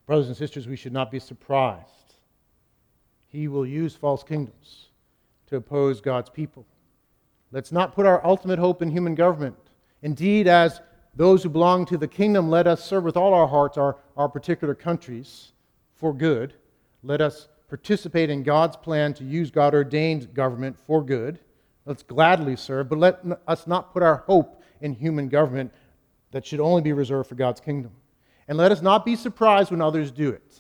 Brothers 0.07 0.29
and 0.29 0.37
sisters, 0.37 0.67
we 0.67 0.77
should 0.77 0.93
not 0.93 1.11
be 1.11 1.19
surprised. 1.19 1.89
He 3.29 3.49
will 3.49 3.67
use 3.67 3.95
false 3.95 4.23
kingdoms 4.23 4.89
to 5.49 5.57
oppose 5.57 6.01
God's 6.01 6.31
people. 6.31 6.67
Let's 7.51 7.73
not 7.73 7.95
put 7.95 8.07
our 8.07 8.25
ultimate 8.25 8.59
hope 8.59 8.83
in 8.83 8.91
human 8.91 9.15
government. 9.15 9.57
Indeed, 10.03 10.49
as 10.49 10.81
those 11.15 11.43
who 11.43 11.49
belong 11.49 11.87
to 11.87 11.99
the 11.99 12.09
kingdom, 12.09 12.49
let 12.49 12.67
us 12.67 12.85
serve 12.85 13.05
with 13.05 13.17
all 13.17 13.35
our 13.35 13.47
hearts 13.47 13.77
our, 13.77 13.97
our 14.17 14.29
particular 14.29 14.75
countries 14.75 15.52
for 16.03 16.13
good. 16.13 16.53
Let 17.05 17.21
us 17.21 17.47
participate 17.69 18.29
in 18.29 18.43
God's 18.43 18.75
plan 18.75 19.15
to 19.15 19.25
use 19.25 19.53
God 19.53 19.73
ordained 19.73 20.35
government 20.35 20.77
for 20.85 21.01
good. 21.01 21.39
Let's 21.87 22.03
gladly 22.03 22.57
serve, 22.57 22.89
but 22.89 22.99
let 22.99 23.21
us 23.47 23.69
not 23.69 23.93
put 23.93 24.03
our 24.03 24.17
hope 24.27 24.61
in 24.81 24.95
human 24.95 25.29
government 25.29 25.73
that 26.33 26.45
should 26.45 26.59
only 26.59 26.83
be 26.83 26.93
reserved 26.93 27.29
for 27.29 27.37
God's 27.37 27.61
kingdom. 27.61 27.93
And 28.49 28.59
let 28.59 28.73
us 28.73 28.83
not 28.83 29.05
be 29.05 29.15
surprised 29.15 29.71
when 29.71 29.81
others 29.81 30.11
do 30.11 30.31
it. 30.31 30.59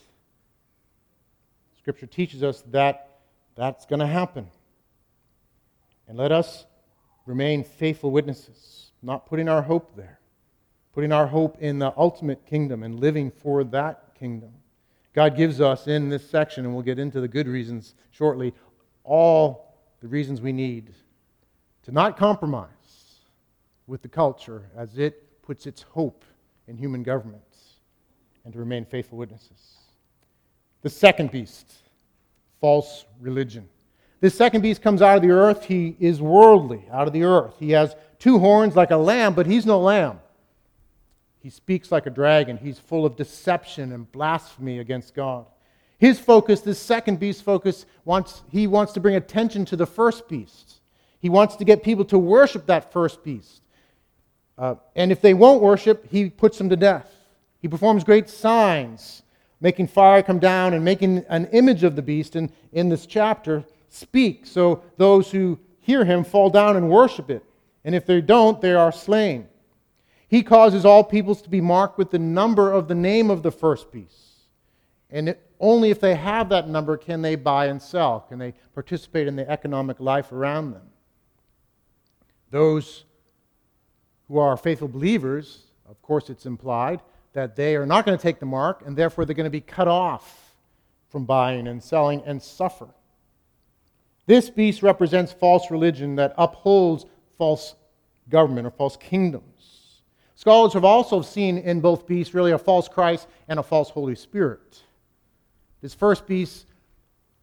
Scripture 1.76 2.06
teaches 2.06 2.44
us 2.44 2.62
that 2.70 3.08
that's 3.56 3.84
going 3.84 3.98
to 3.98 4.06
happen. 4.06 4.46
And 6.06 6.16
let 6.16 6.30
us 6.30 6.66
remain 7.26 7.64
faithful 7.64 8.12
witnesses, 8.12 8.92
not 9.02 9.26
putting 9.26 9.48
our 9.48 9.62
hope 9.62 9.96
there, 9.96 10.20
putting 10.94 11.10
our 11.10 11.26
hope 11.26 11.58
in 11.60 11.80
the 11.80 11.92
ultimate 11.96 12.46
kingdom 12.46 12.84
and 12.84 13.00
living 13.00 13.32
for 13.32 13.64
that 13.64 14.14
kingdom. 14.16 14.52
God 15.14 15.36
gives 15.36 15.60
us 15.60 15.88
in 15.88 16.08
this 16.08 16.28
section, 16.28 16.64
and 16.64 16.74
we'll 16.74 16.82
get 16.82 16.98
into 16.98 17.20
the 17.20 17.28
good 17.28 17.46
reasons 17.46 17.94
shortly, 18.10 18.54
all 19.04 19.74
the 20.00 20.08
reasons 20.08 20.40
we 20.40 20.52
need 20.52 20.94
to 21.82 21.92
not 21.92 22.16
compromise 22.16 22.68
with 23.86 24.02
the 24.02 24.08
culture 24.08 24.70
as 24.76 24.96
it 24.96 25.42
puts 25.42 25.66
its 25.66 25.82
hope 25.82 26.24
in 26.66 26.76
human 26.76 27.02
governments 27.02 27.76
and 28.44 28.52
to 28.52 28.58
remain 28.58 28.84
faithful 28.84 29.18
witnesses. 29.18 29.76
The 30.82 30.90
second 30.90 31.30
beast, 31.30 31.70
false 32.60 33.04
religion. 33.20 33.68
This 34.20 34.34
second 34.34 34.62
beast 34.62 34.82
comes 34.82 35.02
out 35.02 35.16
of 35.16 35.22
the 35.22 35.30
earth. 35.30 35.64
He 35.64 35.96
is 35.98 36.22
worldly, 36.22 36.84
out 36.90 37.06
of 37.06 37.12
the 37.12 37.24
earth. 37.24 37.54
He 37.58 37.70
has 37.72 37.94
two 38.18 38.38
horns 38.38 38.76
like 38.76 38.92
a 38.92 38.96
lamb, 38.96 39.34
but 39.34 39.46
he's 39.46 39.66
no 39.66 39.80
lamb. 39.80 40.20
He 41.42 41.50
speaks 41.50 41.90
like 41.90 42.06
a 42.06 42.10
dragon. 42.10 42.56
He's 42.56 42.78
full 42.78 43.04
of 43.04 43.16
deception 43.16 43.92
and 43.92 44.10
blasphemy 44.12 44.78
against 44.78 45.14
God. 45.14 45.46
His 45.98 46.18
focus, 46.18 46.60
this 46.60 46.78
second 46.78 47.18
beast 47.18 47.42
focus, 47.42 47.84
wants, 48.04 48.42
he 48.50 48.66
wants 48.66 48.92
to 48.92 49.00
bring 49.00 49.16
attention 49.16 49.64
to 49.66 49.76
the 49.76 49.86
first 49.86 50.28
beast. 50.28 50.80
He 51.20 51.28
wants 51.28 51.56
to 51.56 51.64
get 51.64 51.82
people 51.82 52.04
to 52.06 52.18
worship 52.18 52.66
that 52.66 52.92
first 52.92 53.24
beast. 53.24 53.62
Uh, 54.56 54.76
and 54.94 55.10
if 55.10 55.20
they 55.20 55.34
won't 55.34 55.62
worship, 55.62 56.06
he 56.10 56.30
puts 56.30 56.58
them 56.58 56.68
to 56.68 56.76
death. 56.76 57.10
He 57.60 57.68
performs 57.68 58.04
great 58.04 58.28
signs, 58.28 59.22
making 59.60 59.88
fire 59.88 60.22
come 60.22 60.38
down 60.38 60.74
and 60.74 60.84
making 60.84 61.24
an 61.28 61.46
image 61.46 61.84
of 61.84 61.96
the 61.96 62.02
beast 62.02 62.36
in, 62.36 62.52
in 62.72 62.88
this 62.88 63.06
chapter 63.06 63.64
speak. 63.88 64.46
So 64.46 64.82
those 64.96 65.30
who 65.30 65.58
hear 65.80 66.04
him 66.04 66.22
fall 66.22 66.50
down 66.50 66.76
and 66.76 66.88
worship 66.88 67.30
it. 67.30 67.44
And 67.84 67.94
if 67.94 68.06
they 68.06 68.20
don't, 68.20 68.60
they 68.60 68.74
are 68.74 68.92
slain. 68.92 69.48
He 70.32 70.42
causes 70.42 70.86
all 70.86 71.04
peoples 71.04 71.42
to 71.42 71.50
be 71.50 71.60
marked 71.60 71.98
with 71.98 72.10
the 72.10 72.18
number 72.18 72.72
of 72.72 72.88
the 72.88 72.94
name 72.94 73.30
of 73.30 73.42
the 73.42 73.50
first 73.50 73.92
beast. 73.92 74.46
And 75.10 75.28
it, 75.28 75.46
only 75.60 75.90
if 75.90 76.00
they 76.00 76.14
have 76.14 76.48
that 76.48 76.70
number 76.70 76.96
can 76.96 77.20
they 77.20 77.34
buy 77.36 77.66
and 77.66 77.82
sell, 77.82 78.20
can 78.20 78.38
they 78.38 78.54
participate 78.72 79.28
in 79.28 79.36
the 79.36 79.46
economic 79.46 80.00
life 80.00 80.32
around 80.32 80.72
them. 80.72 80.86
Those 82.50 83.04
who 84.26 84.38
are 84.38 84.56
faithful 84.56 84.88
believers, 84.88 85.64
of 85.86 86.00
course, 86.00 86.30
it's 86.30 86.46
implied 86.46 87.02
that 87.34 87.54
they 87.54 87.76
are 87.76 87.84
not 87.84 88.06
going 88.06 88.16
to 88.16 88.22
take 88.22 88.40
the 88.40 88.46
mark, 88.46 88.84
and 88.86 88.96
therefore 88.96 89.26
they're 89.26 89.36
going 89.36 89.44
to 89.44 89.50
be 89.50 89.60
cut 89.60 89.86
off 89.86 90.54
from 91.10 91.26
buying 91.26 91.68
and 91.68 91.84
selling 91.84 92.22
and 92.24 92.42
suffer. 92.42 92.88
This 94.24 94.48
beast 94.48 94.82
represents 94.82 95.30
false 95.30 95.70
religion 95.70 96.16
that 96.16 96.32
upholds 96.38 97.04
false 97.36 97.74
government 98.30 98.66
or 98.66 98.70
false 98.70 98.96
kingdom. 98.96 99.42
Scholars 100.34 100.72
have 100.72 100.84
also 100.84 101.22
seen 101.22 101.58
in 101.58 101.80
both 101.80 102.06
beasts 102.06 102.34
really 102.34 102.52
a 102.52 102.58
false 102.58 102.88
Christ 102.88 103.28
and 103.48 103.58
a 103.58 103.62
false 103.62 103.90
Holy 103.90 104.14
Spirit. 104.14 104.82
This 105.80 105.94
first 105.94 106.26
beast 106.26 106.66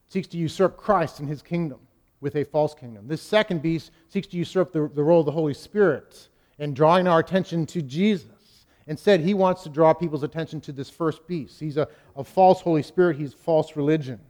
seeks 0.08 0.28
to 0.28 0.36
usurp 0.36 0.76
Christ 0.76 1.20
and 1.20 1.28
his 1.28 1.42
kingdom 1.42 1.78
with 2.20 2.36
a 2.36 2.44
false 2.44 2.74
kingdom. 2.74 3.06
This 3.06 3.22
second 3.22 3.62
beast 3.62 3.92
seeks 4.08 4.26
to 4.28 4.36
usurp 4.36 4.72
the, 4.72 4.90
the 4.94 5.02
role 5.02 5.20
of 5.20 5.26
the 5.26 5.32
Holy 5.32 5.54
Spirit 5.54 6.28
in 6.58 6.74
drawing 6.74 7.06
our 7.06 7.20
attention 7.20 7.64
to 7.66 7.80
Jesus. 7.80 8.66
Instead, 8.86 9.20
he 9.20 9.34
wants 9.34 9.62
to 9.62 9.68
draw 9.68 9.94
people's 9.94 10.22
attention 10.22 10.60
to 10.62 10.72
this 10.72 10.90
first 10.90 11.26
beast. 11.26 11.60
He's 11.60 11.76
a, 11.76 11.88
a 12.16 12.24
false 12.24 12.60
Holy 12.60 12.82
Spirit, 12.82 13.16
he's 13.16 13.32
false 13.32 13.76
religion. 13.76 14.20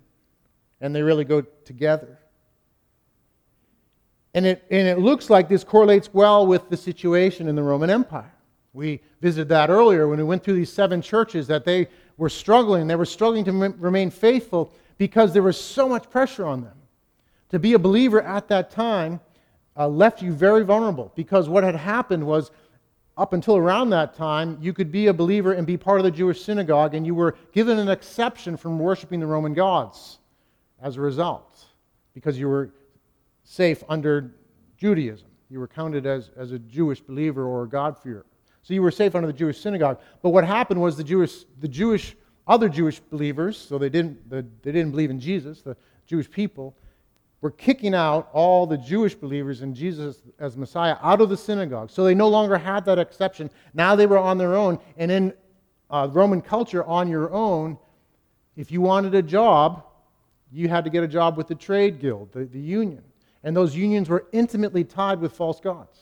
And 0.80 0.94
they 0.94 1.02
really 1.02 1.24
go 1.24 1.40
together. 1.40 2.18
And 4.34 4.46
it, 4.46 4.64
and 4.70 4.86
it 4.86 4.98
looks 4.98 5.28
like 5.28 5.48
this 5.48 5.64
correlates 5.64 6.12
well 6.12 6.46
with 6.46 6.68
the 6.68 6.76
situation 6.76 7.48
in 7.48 7.56
the 7.56 7.62
Roman 7.62 7.90
Empire. 7.90 8.32
We 8.72 9.00
visited 9.20 9.48
that 9.48 9.70
earlier 9.70 10.08
when 10.08 10.18
we 10.18 10.24
went 10.24 10.44
through 10.44 10.54
these 10.54 10.72
seven 10.72 11.02
churches 11.02 11.46
that 11.48 11.64
they 11.64 11.88
were 12.16 12.28
struggling. 12.28 12.86
They 12.86 12.96
were 12.96 13.06
struggling 13.06 13.44
to 13.46 13.52
remain 13.52 14.10
faithful 14.10 14.72
because 14.98 15.32
there 15.32 15.42
was 15.42 15.60
so 15.60 15.88
much 15.88 16.10
pressure 16.10 16.46
on 16.46 16.62
them. 16.62 16.76
To 17.50 17.58
be 17.58 17.72
a 17.72 17.78
believer 17.78 18.22
at 18.22 18.48
that 18.48 18.70
time 18.70 19.20
uh, 19.76 19.88
left 19.88 20.22
you 20.22 20.32
very 20.32 20.64
vulnerable 20.64 21.12
because 21.16 21.48
what 21.48 21.64
had 21.64 21.74
happened 21.74 22.24
was 22.24 22.50
up 23.16 23.32
until 23.32 23.56
around 23.56 23.90
that 23.90 24.14
time, 24.14 24.56
you 24.60 24.72
could 24.72 24.90
be 24.90 25.08
a 25.08 25.12
believer 25.12 25.52
and 25.52 25.66
be 25.66 25.76
part 25.76 25.98
of 25.98 26.04
the 26.04 26.10
Jewish 26.10 26.42
synagogue, 26.42 26.94
and 26.94 27.04
you 27.04 27.14
were 27.14 27.36
given 27.52 27.78
an 27.78 27.88
exception 27.88 28.56
from 28.56 28.78
worshiping 28.78 29.20
the 29.20 29.26
Roman 29.26 29.52
gods 29.52 30.18
as 30.80 30.96
a 30.96 31.00
result 31.00 31.66
because 32.14 32.38
you 32.38 32.48
were 32.48 32.70
safe 33.44 33.82
under 33.88 34.32
Judaism. 34.78 35.28
You 35.50 35.58
were 35.58 35.68
counted 35.68 36.06
as, 36.06 36.30
as 36.36 36.52
a 36.52 36.58
Jewish 36.58 37.00
believer 37.00 37.44
or 37.44 37.64
a 37.64 37.68
God-fearer. 37.68 38.24
So 38.62 38.74
you 38.74 38.82
were 38.82 38.90
safe 38.90 39.14
under 39.14 39.26
the 39.26 39.32
Jewish 39.32 39.60
synagogue. 39.60 40.00
But 40.22 40.30
what 40.30 40.44
happened 40.44 40.80
was 40.80 40.96
the 40.96 41.04
Jewish, 41.04 41.44
the 41.60 41.68
Jewish 41.68 42.16
other 42.46 42.68
Jewish 42.68 43.00
believers, 43.00 43.56
so 43.56 43.78
they 43.78 43.88
didn't, 43.88 44.28
the, 44.28 44.44
they 44.62 44.72
didn't 44.72 44.90
believe 44.90 45.10
in 45.10 45.20
Jesus, 45.20 45.62
the 45.62 45.76
Jewish 46.06 46.30
people, 46.30 46.76
were 47.40 47.50
kicking 47.50 47.94
out 47.94 48.28
all 48.32 48.66
the 48.66 48.76
Jewish 48.76 49.14
believers 49.14 49.62
in 49.62 49.74
Jesus 49.74 50.22
as 50.38 50.56
Messiah 50.56 50.96
out 51.02 51.20
of 51.20 51.28
the 51.30 51.36
synagogue. 51.36 51.90
So 51.90 52.04
they 52.04 52.14
no 52.14 52.28
longer 52.28 52.58
had 52.58 52.84
that 52.84 52.98
exception. 52.98 53.50
Now 53.72 53.96
they 53.96 54.06
were 54.06 54.18
on 54.18 54.36
their 54.36 54.54
own. 54.56 54.78
And 54.96 55.10
in 55.10 55.32
uh, 55.88 56.08
Roman 56.10 56.42
culture, 56.42 56.84
on 56.84 57.08
your 57.08 57.32
own, 57.32 57.78
if 58.56 58.70
you 58.70 58.80
wanted 58.80 59.14
a 59.14 59.22
job, 59.22 59.84
you 60.52 60.68
had 60.68 60.84
to 60.84 60.90
get 60.90 61.02
a 61.02 61.08
job 61.08 61.36
with 61.36 61.48
the 61.48 61.54
trade 61.54 61.98
guild, 61.98 62.32
the, 62.32 62.44
the 62.44 62.60
union. 62.60 63.02
And 63.42 63.56
those 63.56 63.74
unions 63.74 64.08
were 64.08 64.26
intimately 64.32 64.84
tied 64.84 65.20
with 65.20 65.32
false 65.32 65.60
gods. 65.60 65.98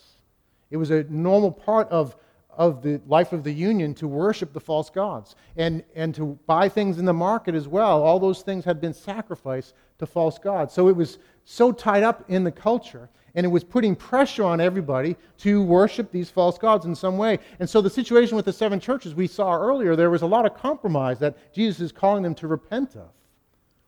It 0.71 0.77
was 0.77 0.91
a 0.91 1.05
normal 1.05 1.53
part 1.53 1.89
of, 1.91 2.17
of 2.59 2.83
the 2.83 3.01
life 3.07 3.33
of 3.33 3.45
the 3.45 3.53
union 3.53 3.95
to 3.95 4.09
worship 4.09 4.53
the 4.53 4.61
false 4.61 4.91
gods 4.91 5.37
and, 5.57 5.83
and 5.95 6.13
to 6.17 6.39
buy 6.47 6.69
things 6.69 6.99
in 6.99 7.05
the 7.05 7.13
market 7.13 7.55
as 7.55 7.69
well. 7.69 8.03
All 8.03 8.19
those 8.19 8.43
things 8.43 8.65
had 8.65 8.81
been 8.81 8.93
sacrificed 8.93 9.75
to 9.99 10.07
false 10.07 10.39
gods. 10.39 10.75
So 10.75 10.89
it 10.89 10.97
was 10.97 11.19
so 11.45 11.71
tied 11.71 12.03
up 12.03 12.25
in 12.29 12.43
the 12.43 12.51
culture 12.51 13.09
and 13.37 13.47
it 13.47 13.49
was 13.49 13.63
putting 13.63 13.95
pressure 13.95 14.43
on 14.43 14.61
everybody 14.61 15.17
to 15.39 15.63
worship 15.63 16.11
these 16.11 16.29
false 16.29 16.59
gods 16.59 16.85
in 16.85 16.95
some 16.97 17.17
way. 17.17 17.39
And 17.61 17.71
so 17.71 17.81
the 17.81 17.89
situation 17.89 18.35
with 18.35 18.45
the 18.45 18.53
seven 18.53 18.81
churches 18.81 19.15
we 19.15 19.29
saw 19.29 19.57
earlier, 19.57 19.95
there 19.95 20.11
was 20.11 20.23
a 20.23 20.27
lot 20.27 20.45
of 20.45 20.55
compromise 20.55 21.21
that 21.21 21.55
Jesus 21.55 21.81
is 21.81 21.93
calling 21.93 22.25
them 22.25 22.35
to 22.35 22.49
repent 22.49 22.97
of. 22.97 23.11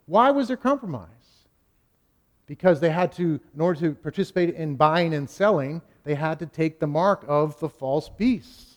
Why 0.07 0.31
was 0.31 0.47
there 0.47 0.57
compromise? 0.57 1.09
Because 2.51 2.81
they 2.81 2.91
had 2.91 3.13
to, 3.13 3.39
in 3.55 3.61
order 3.61 3.79
to 3.79 3.95
participate 3.95 4.57
in 4.57 4.75
buying 4.75 5.15
and 5.15 5.31
selling, 5.31 5.81
they 6.03 6.17
had 6.17 6.41
to 6.41 6.47
take 6.47 6.81
the 6.81 6.87
mark 6.89 7.25
of 7.29 7.57
the 7.61 7.69
false 7.69 8.09
beasts. 8.09 8.75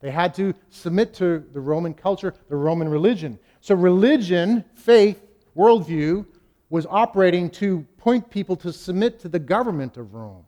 They 0.00 0.10
had 0.10 0.32
to 0.36 0.54
submit 0.70 1.12
to 1.16 1.44
the 1.52 1.60
Roman 1.60 1.92
culture, 1.92 2.32
the 2.48 2.56
Roman 2.56 2.88
religion. 2.88 3.38
So, 3.60 3.74
religion, 3.74 4.64
faith, 4.72 5.22
worldview 5.54 6.24
was 6.70 6.86
operating 6.88 7.50
to 7.50 7.86
point 7.98 8.30
people 8.30 8.56
to 8.56 8.72
submit 8.72 9.20
to 9.20 9.28
the 9.28 9.38
government 9.38 9.98
of 9.98 10.14
Rome. 10.14 10.46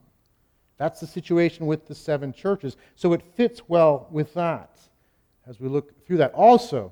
That's 0.77 0.99
the 0.99 1.05
situation 1.05 1.67
with 1.67 1.85
the 1.85 1.93
seven 1.93 2.33
churches. 2.33 2.75
So, 2.95 3.13
it 3.13 3.21
fits 3.35 3.69
well 3.69 4.07
with 4.09 4.33
that 4.33 4.79
as 5.45 5.59
we 5.59 5.69
look 5.69 6.07
through 6.07 6.17
that. 6.17 6.33
Also, 6.33 6.91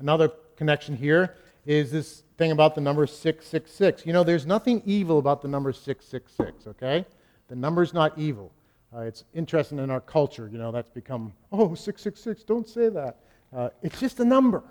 another 0.00 0.32
connection 0.56 0.96
here 0.96 1.36
is 1.66 1.92
this 1.92 2.24
thing 2.42 2.50
about 2.50 2.74
the 2.74 2.80
number 2.80 3.06
666. 3.06 4.04
You 4.04 4.12
know, 4.12 4.24
there's 4.24 4.46
nothing 4.46 4.82
evil 4.84 5.20
about 5.20 5.42
the 5.42 5.48
number 5.48 5.72
666, 5.72 6.66
okay? 6.66 7.06
The 7.46 7.54
number's 7.54 7.94
not 7.94 8.18
evil. 8.18 8.50
Uh, 8.92 9.02
it's 9.02 9.22
interesting 9.32 9.78
in 9.78 9.90
our 9.90 10.00
culture, 10.00 10.48
you 10.50 10.58
know, 10.58 10.72
that's 10.72 10.90
become, 10.90 11.32
oh, 11.52 11.74
666, 11.74 12.42
don't 12.42 12.68
say 12.68 12.88
that. 12.88 13.18
Uh, 13.56 13.68
it's 13.82 14.00
just 14.00 14.18
a 14.18 14.24
number. 14.24 14.64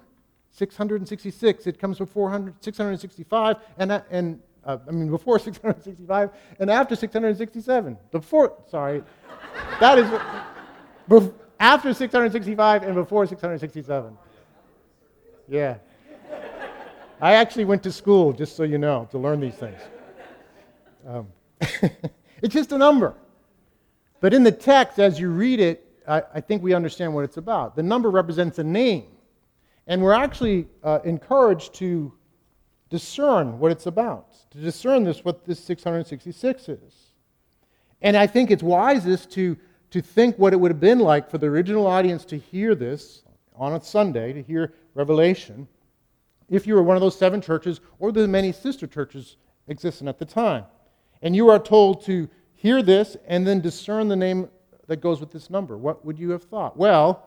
666, 0.51 1.65
it 1.65 1.79
comes 1.79 1.97
before 1.97 2.29
665, 2.59 3.55
and, 3.77 3.91
uh, 3.93 4.01
and 4.11 4.41
I 4.65 4.77
mean, 4.91 5.09
before 5.09 5.39
665 5.47 6.29
and 6.59 6.69
after 6.69 6.95
667. 6.95 7.97
Before, 8.11 8.53
sorry, 8.69 9.01
that 9.79 9.97
is 9.97 10.09
bef- 11.09 11.33
after 11.57 11.93
665 11.93 12.83
and 12.83 12.95
before 12.95 13.25
667. 13.25 14.17
Yeah. 15.47 15.77
I 17.21 17.33
actually 17.35 17.65
went 17.65 17.83
to 17.83 17.91
school, 17.91 18.33
just 18.33 18.55
so 18.55 18.63
you 18.63 18.77
know, 18.77 19.07
to 19.11 19.17
learn 19.17 19.39
these 19.39 19.55
things. 19.55 19.79
Um, 21.07 21.27
It's 22.41 22.53
just 22.53 22.71
a 22.71 22.77
number. 22.77 23.13
But 24.19 24.33
in 24.33 24.43
the 24.43 24.51
text, 24.51 24.99
as 24.99 25.19
you 25.19 25.29
read 25.29 25.59
it, 25.59 25.85
I, 26.07 26.23
I 26.35 26.41
think 26.41 26.63
we 26.63 26.73
understand 26.73 27.13
what 27.13 27.23
it's 27.23 27.37
about. 27.37 27.75
The 27.75 27.83
number 27.83 28.09
represents 28.09 28.59
a 28.59 28.63
name. 28.63 29.07
And 29.87 30.01
we're 30.01 30.13
actually 30.13 30.67
uh, 30.83 30.99
encouraged 31.03 31.73
to 31.75 32.13
discern 32.89 33.59
what 33.59 33.71
it's 33.71 33.85
about, 33.85 34.35
to 34.51 34.57
discern 34.57 35.03
this, 35.03 35.23
what 35.23 35.45
this 35.45 35.59
666 35.63 36.69
is. 36.69 37.11
And 38.01 38.17
I 38.17 38.27
think 38.27 38.51
it's 38.51 38.63
wisest 38.63 39.31
to, 39.31 39.57
to 39.91 40.01
think 40.01 40.37
what 40.37 40.53
it 40.53 40.59
would 40.59 40.71
have 40.71 40.79
been 40.79 40.99
like 40.99 41.29
for 41.29 41.37
the 41.37 41.47
original 41.47 41.87
audience 41.87 42.25
to 42.25 42.37
hear 42.37 42.75
this 42.75 43.23
on 43.55 43.73
a 43.73 43.81
Sunday, 43.81 44.33
to 44.33 44.41
hear 44.41 44.73
Revelation, 44.93 45.67
if 46.51 46.67
you 46.67 46.75
were 46.75 46.83
one 46.83 46.95
of 46.95 47.01
those 47.01 47.17
seven 47.17 47.41
churches 47.41 47.79
or 47.97 48.11
the 48.11 48.27
many 48.27 48.51
sister 48.51 48.85
churches 48.85 49.37
existing 49.67 50.07
at 50.07 50.19
the 50.19 50.25
time. 50.25 50.65
And 51.23 51.35
you 51.35 51.49
are 51.49 51.57
told 51.57 52.05
to 52.05 52.29
hear 52.53 52.83
this 52.83 53.17
and 53.25 53.47
then 53.47 53.61
discern 53.61 54.07
the 54.07 54.15
name 54.15 54.49
that 54.87 54.97
goes 54.97 55.19
with 55.19 55.31
this 55.31 55.49
number. 55.49 55.77
What 55.77 56.05
would 56.05 56.19
you 56.19 56.29
have 56.31 56.43
thought? 56.43 56.77
Well, 56.77 57.25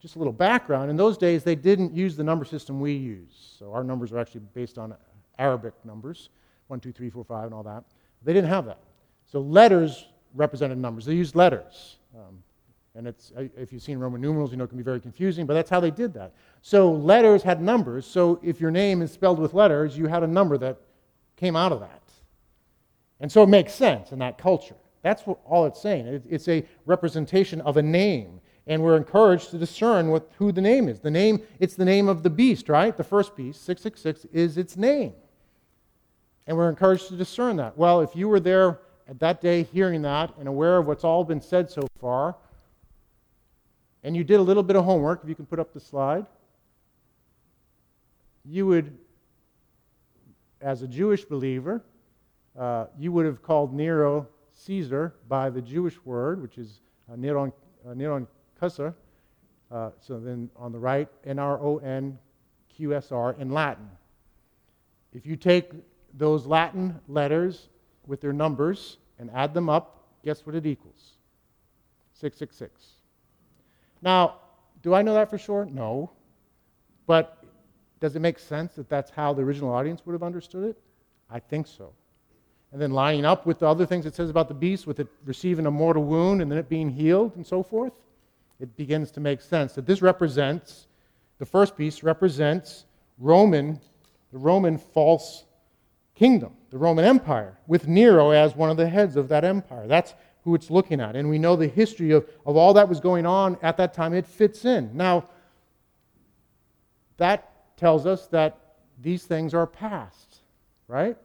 just 0.00 0.16
a 0.16 0.18
little 0.18 0.32
background. 0.32 0.90
In 0.90 0.96
those 0.96 1.16
days, 1.16 1.42
they 1.42 1.54
didn't 1.54 1.96
use 1.96 2.14
the 2.16 2.24
number 2.24 2.44
system 2.44 2.78
we 2.78 2.92
use. 2.92 3.56
So 3.58 3.72
our 3.72 3.82
numbers 3.82 4.12
are 4.12 4.18
actually 4.18 4.42
based 4.52 4.76
on 4.78 4.94
Arabic 5.38 5.72
numbers 5.84 6.28
1, 6.68 6.80
2, 6.80 6.92
3, 6.92 7.10
4, 7.10 7.24
5, 7.24 7.44
and 7.44 7.54
all 7.54 7.62
that. 7.62 7.84
They 8.22 8.32
didn't 8.32 8.50
have 8.50 8.66
that. 8.66 8.78
So 9.30 9.40
letters 9.40 10.06
represented 10.34 10.78
numbers. 10.78 11.04
They 11.04 11.14
used 11.14 11.34
letters. 11.34 11.96
Um, 12.14 12.42
and 12.94 13.06
it's, 13.06 13.32
uh, 13.36 13.44
if 13.56 13.72
you've 13.72 13.82
seen 13.82 13.98
Roman 13.98 14.20
numerals, 14.20 14.50
you 14.50 14.58
know 14.58 14.64
it 14.64 14.68
can 14.68 14.76
be 14.76 14.84
very 14.84 15.00
confusing, 15.00 15.46
but 15.46 15.54
that's 15.54 15.70
how 15.70 15.80
they 15.80 15.90
did 15.90 16.12
that. 16.14 16.34
So 16.60 16.92
letters 16.92 17.42
had 17.42 17.62
numbers. 17.62 18.06
So 18.06 18.38
if 18.42 18.60
your 18.60 18.70
name 18.70 19.00
is 19.00 19.10
spelled 19.10 19.38
with 19.38 19.54
letters, 19.54 19.96
you 19.96 20.06
had 20.06 20.22
a 20.22 20.26
number 20.26 20.58
that 20.58 20.78
came 21.36 21.56
out 21.56 21.72
of 21.72 21.80
that. 21.80 22.02
And 23.20 23.32
so 23.32 23.42
it 23.42 23.48
makes 23.48 23.72
sense 23.72 24.12
in 24.12 24.18
that 24.18 24.36
culture. 24.36 24.74
That's 25.02 25.26
what, 25.26 25.38
all 25.46 25.64
it's 25.66 25.80
saying. 25.80 26.22
it's 26.28 26.48
a 26.48 26.64
representation 26.86 27.60
of 27.62 27.76
a 27.76 27.82
name. 27.82 28.40
And 28.66 28.82
we're 28.82 28.96
encouraged 28.96 29.50
to 29.50 29.58
discern 29.58 30.08
what, 30.08 30.30
who 30.36 30.52
the 30.52 30.60
name 30.60 30.88
is. 30.88 31.00
The 31.00 31.10
name, 31.10 31.40
it's 31.58 31.74
the 31.74 31.84
name 31.84 32.08
of 32.08 32.22
the 32.22 32.30
beast, 32.30 32.68
right? 32.68 32.96
The 32.96 33.02
first 33.02 33.34
beast, 33.34 33.64
666, 33.64 34.26
is 34.32 34.58
its 34.58 34.76
name. 34.76 35.14
And 36.46 36.56
we're 36.56 36.68
encouraged 36.68 37.08
to 37.08 37.16
discern 37.16 37.56
that. 37.56 37.76
Well, 37.76 38.02
if 38.02 38.14
you 38.14 38.28
were 38.28 38.38
there 38.38 38.80
at 39.08 39.18
that 39.20 39.40
day 39.40 39.64
hearing 39.64 40.02
that 40.02 40.32
and 40.38 40.46
aware 40.46 40.78
of 40.78 40.86
what's 40.86 41.04
all 41.04 41.24
been 41.24 41.40
said 41.40 41.70
so 41.70 41.86
far, 42.00 42.36
and 44.04 44.16
you 44.16 44.24
did 44.24 44.40
a 44.40 44.42
little 44.42 44.62
bit 44.62 44.76
of 44.76 44.84
homework, 44.84 45.20
if 45.22 45.28
you 45.28 45.34
can 45.34 45.46
put 45.46 45.58
up 45.58 45.72
the 45.72 45.80
slide, 45.80 46.26
you 48.44 48.66
would, 48.66 48.96
as 50.60 50.82
a 50.82 50.88
Jewish 50.88 51.24
believer, 51.24 51.84
uh, 52.58 52.86
you 52.98 53.12
would 53.12 53.26
have 53.26 53.42
called 53.42 53.72
Nero 53.72 54.28
Caesar 54.52 55.14
by 55.28 55.50
the 55.50 55.62
Jewish 55.62 56.04
word, 56.04 56.42
which 56.42 56.58
is 56.58 56.80
uh, 57.10 57.16
Neron, 57.16 57.52
uh, 57.86 57.90
Neron. 57.90 58.26
Uh, 58.60 59.90
so 60.00 60.20
then 60.20 60.48
on 60.54 60.70
the 60.70 60.78
right, 60.78 61.08
N 61.24 61.40
R 61.40 61.58
O 61.60 61.78
N 61.78 62.18
Q 62.68 62.94
S 62.94 63.10
R 63.10 63.34
in 63.40 63.50
Latin. 63.50 63.88
If 65.12 65.26
you 65.26 65.34
take 65.34 65.72
those 66.14 66.46
Latin 66.46 67.00
letters 67.08 67.68
with 68.06 68.20
their 68.20 68.32
numbers 68.32 68.98
and 69.18 69.30
add 69.32 69.54
them 69.54 69.68
up, 69.68 70.06
guess 70.24 70.46
what 70.46 70.54
it 70.54 70.66
equals? 70.66 71.16
666. 72.14 73.01
Now, 74.02 74.36
do 74.82 74.94
I 74.94 75.02
know 75.02 75.14
that 75.14 75.30
for 75.30 75.38
sure? 75.38 75.64
No. 75.64 76.10
But 77.06 77.42
does 78.00 78.16
it 78.16 78.20
make 78.20 78.38
sense 78.38 78.74
that 78.74 78.88
that's 78.88 79.10
how 79.10 79.32
the 79.32 79.42
original 79.42 79.72
audience 79.72 80.02
would 80.04 80.12
have 80.12 80.22
understood 80.22 80.64
it? 80.64 80.78
I 81.30 81.38
think 81.38 81.66
so 81.66 81.92
and 82.72 82.80
then 82.80 82.90
lining 82.90 83.24
up 83.24 83.46
with 83.46 83.58
the 83.58 83.66
other 83.66 83.84
things 83.84 84.06
it 84.06 84.14
says 84.14 84.30
about 84.30 84.48
the 84.48 84.54
beast, 84.54 84.86
with 84.86 84.98
it 84.98 85.06
receiving 85.24 85.66
a 85.66 85.70
mortal 85.70 86.04
wound 86.04 86.40
and 86.40 86.50
then 86.50 86.58
it 86.58 86.68
being 86.68 86.88
healed 86.88 87.36
and 87.36 87.46
so 87.46 87.62
forth, 87.62 87.92
it 88.58 88.74
begins 88.76 89.10
to 89.10 89.20
make 89.20 89.40
sense 89.40 89.74
that 89.74 89.86
this 89.86 90.00
represents, 90.00 90.86
the 91.38 91.44
first 91.44 91.76
beast 91.76 92.02
represents 92.02 92.86
Roman, 93.18 93.78
the 94.32 94.38
Roman 94.38 94.78
false 94.78 95.44
kingdom, 96.14 96.54
the 96.70 96.78
Roman 96.78 97.04
Empire, 97.04 97.58
with 97.66 97.86
Nero 97.86 98.30
as 98.30 98.56
one 98.56 98.70
of 98.70 98.78
the 98.78 98.88
heads 98.88 99.16
of 99.16 99.28
that 99.28 99.44
empire. 99.44 99.86
That's 99.86 100.14
who 100.44 100.54
it's 100.54 100.70
looking 100.70 101.00
at. 101.00 101.16
And 101.16 101.28
we 101.28 101.38
know 101.38 101.56
the 101.56 101.68
history 101.68 102.10
of, 102.10 102.28
of 102.46 102.56
all 102.56 102.74
that 102.74 102.88
was 102.88 103.00
going 103.00 103.26
on 103.26 103.56
at 103.62 103.76
that 103.76 103.94
time. 103.94 104.12
It 104.12 104.26
fits 104.26 104.64
in. 104.64 104.90
Now, 104.96 105.28
that 107.16 107.76
tells 107.76 108.06
us 108.06 108.26
that 108.28 108.58
these 109.00 109.24
things 109.24 109.54
are 109.54 109.66
past, 109.66 110.40
right? 110.88 111.16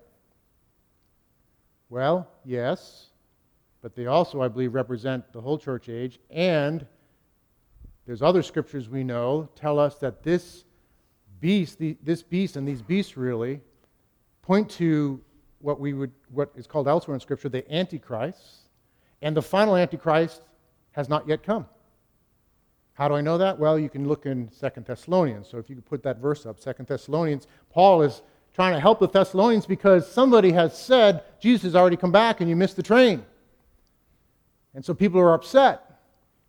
Well, 1.89 2.27
yes, 2.43 3.08
but 3.82 3.95
they 3.95 4.08
also, 4.08 4.41
I 4.41 4.47
believe, 4.47 4.73
represent 4.73 5.32
the 5.34 5.41
whole 5.41 5.58
church 5.58 5.89
age. 5.89 6.19
And 6.30 6.86
there's 8.06 8.21
other 8.21 8.43
scriptures 8.43 8.89
we 8.89 9.03
know 9.03 9.49
tell 9.56 9.80
us 9.80 9.95
that 9.95 10.23
this 10.23 10.65
beast, 11.39 11.79
the, 11.79 11.98
this 12.04 12.23
beast, 12.23 12.56
and 12.56 12.67
these 12.67 12.81
beasts 12.81 13.17
really 13.17 13.62
point 14.42 14.69
to 14.71 15.21
what 15.60 15.79
we 15.79 15.94
would, 15.94 16.12
what 16.31 16.52
is 16.56 16.67
called 16.67 16.87
elsewhere 16.87 17.15
in 17.15 17.19
Scripture, 17.21 17.50
the 17.50 17.69
Antichrist. 17.73 18.67
And 19.22 19.36
the 19.36 19.42
final 19.42 19.76
Antichrist 19.76 20.42
has 20.92 21.10
not 21.10 21.28
yet 21.28 21.44
come. 21.44 21.65
How 22.94 23.08
do 23.08 23.13
I 23.13 23.22
know 23.22 23.38
that? 23.38 23.60
Well, 23.60 23.78
you 23.78 23.90
can 23.90 24.08
look 24.08 24.26
in 24.26 24.52
Second 24.52 24.86
Thessalonians. 24.86 25.48
So 25.48 25.58
if 25.58 25.70
you 25.70 25.76
could 25.76 25.86
put 25.86 26.04
that 26.04 26.18
verse 26.18 26.46
up, 26.46 26.60
Second 26.60 26.88
Thessalonians, 26.88 27.48
Paul 27.70 28.02
is 28.02 28.24
trying 28.56 28.74
to 28.74 28.80
help 28.80 29.00
the 29.00 29.08
Thessalonians 29.08 29.68
because 29.68 30.12
somebody 30.12 30.52
has 30.52 30.76
said 30.78 31.24
Jesus 31.40 31.63
has 31.63 31.76
already 31.76 31.98
come 31.98 32.12
back 32.12 32.42
and 32.42 32.50
you 32.50 32.56
missed 32.56 32.76
the 32.76 32.84
train. 32.84 33.24
And 34.74 34.84
so 34.84 34.94
people 34.96 35.20
are 35.20 35.34
upset. 35.34 35.84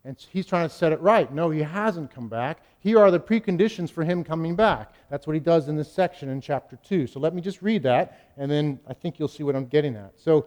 And 0.05 0.17
he's 0.31 0.47
trying 0.47 0.67
to 0.67 0.75
set 0.75 0.93
it 0.93 1.01
right. 1.01 1.31
No, 1.35 1.51
he 1.51 1.61
hasn't 1.61 2.11
come 2.11 2.29
back. 2.29 2.61
Here 2.79 2.99
are 2.99 3.11
the 3.11 3.21
preconditions 3.21 3.91
for 3.91 4.05
him 4.05 4.25
coming 4.25 4.55
back. 4.55 4.93
That's 5.11 5.27
what 5.27 5.35
he 5.35 5.41
does 5.41 5.69
in 5.69 5.77
this 5.77 5.93
section 5.93 6.31
in 6.31 6.41
chapter 6.41 6.79
2. 6.89 7.07
So 7.09 7.21
let 7.21 7.35
me 7.35 7.43
just 7.43 7.61
read 7.61 7.83
that, 7.83 8.33
and 8.39 8.51
then 8.51 8.81
I 8.89 8.95
think 8.95 9.19
you'll 9.19 9.29
see 9.29 9.43
what 9.43 9.55
I'm 9.57 9.67
getting 9.67 9.97
at. 9.97 10.13
So 10.17 10.47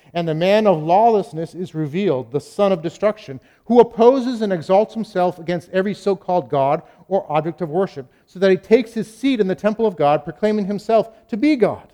and 0.13 0.27
the 0.27 0.35
man 0.35 0.67
of 0.67 0.81
lawlessness 0.81 1.55
is 1.55 1.73
revealed, 1.73 2.31
the 2.31 2.39
son 2.39 2.71
of 2.71 2.81
destruction, 2.81 3.39
who 3.65 3.79
opposes 3.79 4.41
and 4.41 4.51
exalts 4.51 4.93
himself 4.93 5.39
against 5.39 5.69
every 5.69 5.93
so 5.93 6.15
called 6.15 6.49
God 6.49 6.81
or 7.07 7.29
object 7.31 7.61
of 7.61 7.69
worship, 7.69 8.11
so 8.25 8.39
that 8.39 8.51
he 8.51 8.57
takes 8.57 8.93
his 8.93 9.13
seat 9.13 9.39
in 9.39 9.47
the 9.47 9.55
temple 9.55 9.85
of 9.85 9.95
God, 9.95 10.23
proclaiming 10.23 10.65
himself 10.65 11.27
to 11.27 11.37
be 11.37 11.55
God. 11.55 11.91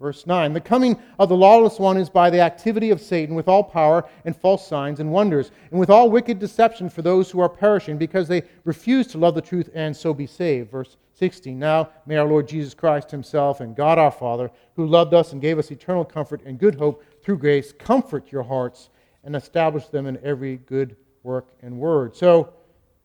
Verse 0.00 0.26
9 0.26 0.54
The 0.54 0.60
coming 0.60 0.98
of 1.18 1.28
the 1.28 1.36
lawless 1.36 1.78
one 1.78 1.98
is 1.98 2.08
by 2.08 2.30
the 2.30 2.40
activity 2.40 2.90
of 2.90 3.02
Satan 3.02 3.34
with 3.34 3.48
all 3.48 3.62
power 3.62 4.08
and 4.24 4.34
false 4.34 4.66
signs 4.66 4.98
and 4.98 5.12
wonders, 5.12 5.50
and 5.70 5.78
with 5.78 5.90
all 5.90 6.10
wicked 6.10 6.38
deception 6.38 6.88
for 6.88 7.02
those 7.02 7.30
who 7.30 7.40
are 7.40 7.50
perishing, 7.50 7.98
because 7.98 8.26
they 8.26 8.42
refuse 8.64 9.06
to 9.08 9.18
love 9.18 9.34
the 9.34 9.42
truth 9.42 9.68
and 9.74 9.94
so 9.94 10.14
be 10.14 10.26
saved. 10.26 10.70
Verse 10.70 10.96
16 11.12 11.58
Now 11.58 11.90
may 12.06 12.16
our 12.16 12.26
Lord 12.26 12.48
Jesus 12.48 12.72
Christ 12.72 13.10
Himself 13.10 13.60
and 13.60 13.76
God 13.76 13.98
our 13.98 14.10
Father, 14.10 14.50
who 14.74 14.86
loved 14.86 15.12
us 15.12 15.32
and 15.32 15.40
gave 15.40 15.58
us 15.58 15.70
eternal 15.70 16.04
comfort 16.04 16.40
and 16.46 16.58
good 16.58 16.76
hope 16.76 17.04
through 17.22 17.38
grace, 17.38 17.72
comfort 17.72 18.32
your 18.32 18.42
hearts 18.42 18.90
and 19.24 19.36
establish 19.36 19.86
them 19.86 20.06
in 20.06 20.18
every 20.22 20.56
good 20.56 20.96
work 21.22 21.48
and 21.62 21.78
word. 21.78 22.16
So, 22.16 22.52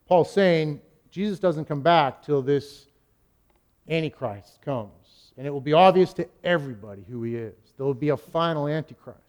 Paul's 0.08 0.32
saying 0.32 0.82
Jesus 1.10 1.40
doesn't 1.40 1.66
come 1.66 1.82
back 1.82 2.22
till 2.22 2.42
this 2.42 2.88
Antichrist 3.90 4.62
comes. 4.62 5.32
And 5.38 5.46
it 5.46 5.50
will 5.50 5.62
be 5.62 5.74
obvious 5.74 6.14
to 6.14 6.28
everybody 6.44 7.04
who 7.10 7.24
he 7.24 7.36
is. 7.36 7.54
There 7.78 7.86
will 7.86 7.94
be 7.94 8.10
a 8.10 8.18
final 8.18 8.68
Antichrist. 8.68 9.20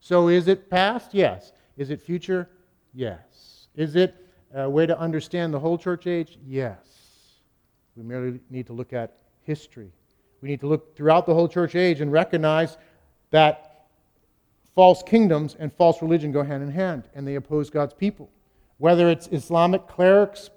So 0.00 0.28
is 0.28 0.48
it 0.48 0.68
past? 0.68 1.14
Yes. 1.14 1.52
Is 1.76 1.90
it 1.90 2.00
future? 2.00 2.48
Yes. 2.94 3.68
Is 3.76 3.94
it 3.94 4.14
a 4.54 4.68
way 4.68 4.86
to 4.86 4.98
understand 4.98 5.54
the 5.54 5.60
whole 5.60 5.78
church 5.78 6.06
age? 6.06 6.38
Yes. 6.46 6.78
We 7.96 8.02
merely 8.02 8.40
need 8.50 8.66
to 8.66 8.72
look 8.72 8.92
at 8.92 9.16
history. 9.42 9.92
We 10.40 10.48
need 10.48 10.60
to 10.60 10.66
look 10.66 10.96
throughout 10.96 11.26
the 11.26 11.34
whole 11.34 11.48
church 11.48 11.74
age 11.74 12.00
and 12.00 12.10
recognize 12.10 12.76
that 13.30 13.67
false 14.78 15.02
kingdoms 15.02 15.56
and 15.58 15.72
false 15.72 16.00
religion 16.02 16.30
go 16.30 16.44
hand 16.44 16.62
in 16.62 16.70
hand 16.70 17.02
and 17.12 17.26
they 17.26 17.34
oppose 17.34 17.68
God's 17.68 17.94
people. 17.94 18.30
Whether 18.76 19.10
it's 19.10 19.26
Islamic 19.32 19.88
clerics 19.88 20.50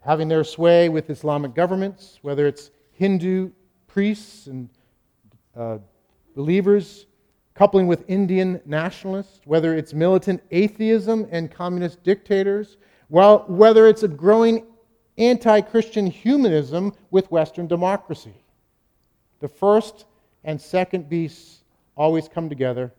having 0.00 0.28
their 0.28 0.42
sway 0.42 0.88
with 0.88 1.10
Islamic 1.10 1.54
governments, 1.54 2.20
whether 2.22 2.46
it's 2.46 2.70
Hindu 2.92 3.50
priests 3.86 4.46
and 4.46 4.70
uh, 5.54 5.76
believers 6.34 7.04
coupling 7.52 7.86
with 7.86 8.02
Indian 8.08 8.62
nationalists, 8.64 9.42
whether 9.44 9.76
it's 9.76 9.92
militant 9.92 10.42
atheism 10.52 11.28
and 11.30 11.50
communist 11.50 12.02
dictators, 12.02 12.78
well, 13.10 13.44
whether 13.46 13.86
it's 13.88 14.04
a 14.04 14.08
growing 14.08 14.64
anti 15.18 15.60
Christian 15.60 16.06
humanism 16.06 16.94
with 17.10 17.30
Western 17.30 17.66
democracy. 17.66 18.42
The 19.40 19.48
first 19.48 20.06
and 20.44 20.58
second 20.58 21.10
beasts 21.10 21.61
always 21.96 22.28
come 22.28 22.48
together, 22.48 22.92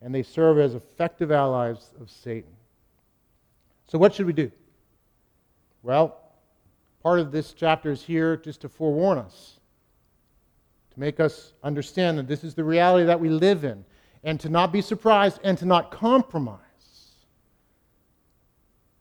and 0.00 0.14
they 0.14 0.22
serve 0.22 0.58
as 0.58 0.74
effective 0.74 1.32
allies 1.32 1.90
of 2.00 2.10
Satan. 2.10 2.50
So, 3.88 3.98
what 3.98 4.14
should 4.14 4.26
we 4.26 4.32
do? 4.32 4.50
Well, 5.82 6.18
part 7.02 7.20
of 7.20 7.30
this 7.30 7.52
chapter 7.52 7.90
is 7.90 8.02
here 8.02 8.36
just 8.36 8.60
to 8.62 8.68
forewarn 8.68 9.18
us, 9.18 9.60
to 10.92 11.00
make 11.00 11.20
us 11.20 11.52
understand 11.62 12.18
that 12.18 12.26
this 12.26 12.42
is 12.42 12.54
the 12.54 12.64
reality 12.64 13.06
that 13.06 13.20
we 13.20 13.28
live 13.28 13.64
in, 13.64 13.84
and 14.24 14.40
to 14.40 14.48
not 14.48 14.72
be 14.72 14.80
surprised 14.80 15.38
and 15.44 15.56
to 15.58 15.66
not 15.66 15.90
compromise. 15.90 16.60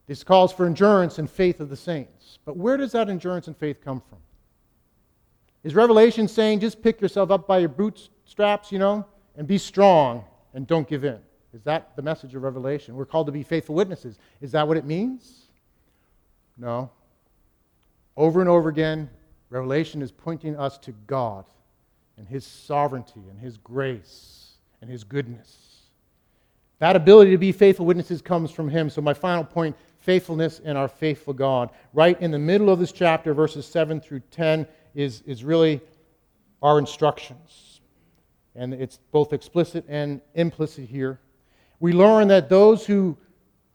This 0.08 0.24
calls 0.24 0.54
for 0.54 0.68
endurance 0.68 1.18
and 1.18 1.30
faith 1.30 1.60
of 1.60 1.70
the 1.70 1.76
saints. 1.76 2.38
But 2.46 2.58
where 2.58 2.78
does 2.78 2.92
that 2.92 3.10
endurance 3.10 3.48
and 3.48 3.58
faith 3.58 3.82
come 3.84 4.02
from? 4.08 4.20
Is 5.64 5.74
Revelation 5.74 6.28
saying 6.28 6.60
just 6.60 6.84
pick 6.84 7.02
yourself 7.02 7.32
up 7.32 7.48
by 7.48 7.58
your 7.58 7.70
bootstraps, 7.70 8.72
you 8.72 8.78
know, 8.78 9.04
and 9.38 9.48
be 9.48 9.58
strong 9.58 10.24
and 10.54 10.66
don't 10.68 10.88
give 10.88 11.04
in? 11.04 11.20
Is 11.54 11.64
that 11.64 11.96
the 11.96 12.02
message 12.02 12.36
of 12.36 12.44
Revelation? 12.44 12.96
We're 12.96 13.06
called 13.06 13.28
to 13.28 13.32
be 13.32 13.44
faithful 13.44 13.76
witnesses. 13.76 14.18
Is 14.42 14.52
that 14.52 14.68
what 14.68 14.78
it 14.78 14.86
means? 14.86 15.46
No. 16.58 16.90
Over 18.18 18.42
and 18.42 18.50
over 18.50 18.70
again, 18.70 19.10
Revelation 19.50 20.02
is 20.02 20.12
pointing 20.12 20.58
us 20.58 20.78
to 20.80 20.92
God 21.08 21.46
and 22.18 22.28
His 22.28 22.46
sovereignty 22.46 23.22
and 23.30 23.40
His 23.40 23.58
grace 23.58 24.54
and 24.82 24.90
His 24.90 25.04
goodness. 25.04 25.84
That 26.80 26.96
ability 26.96 27.32
to 27.32 27.38
be 27.38 27.52
faithful 27.52 27.86
witnesses 27.86 28.22
comes 28.22 28.52
from 28.52 28.70
Him. 28.70 28.90
So, 28.90 29.02
my 29.02 29.14
final 29.14 29.44
point 29.44 29.76
faithfulness 30.06 30.60
in 30.60 30.78
our 30.78 30.88
faithful 30.88 31.34
God. 31.34 31.72
Right 31.92 32.20
in 32.22 32.30
the 32.30 32.40
middle 32.40 32.70
of 32.70 32.80
this 32.80 32.92
chapter, 32.92 33.34
verses 33.34 33.66
7 33.66 34.00
through 34.00 34.22
10, 34.30 34.68
is, 34.94 35.24
is 35.26 35.44
really 35.44 35.82
our 36.62 36.78
instructions. 36.78 37.75
And 38.56 38.74
it's 38.74 39.00
both 39.12 39.34
explicit 39.34 39.86
and 39.88 40.22
implicit 40.34 40.88
here. 40.88 41.20
We 41.80 41.92
learn 41.94 42.30
that 42.30 42.50
those 42.50 42.86
who 42.86 43.18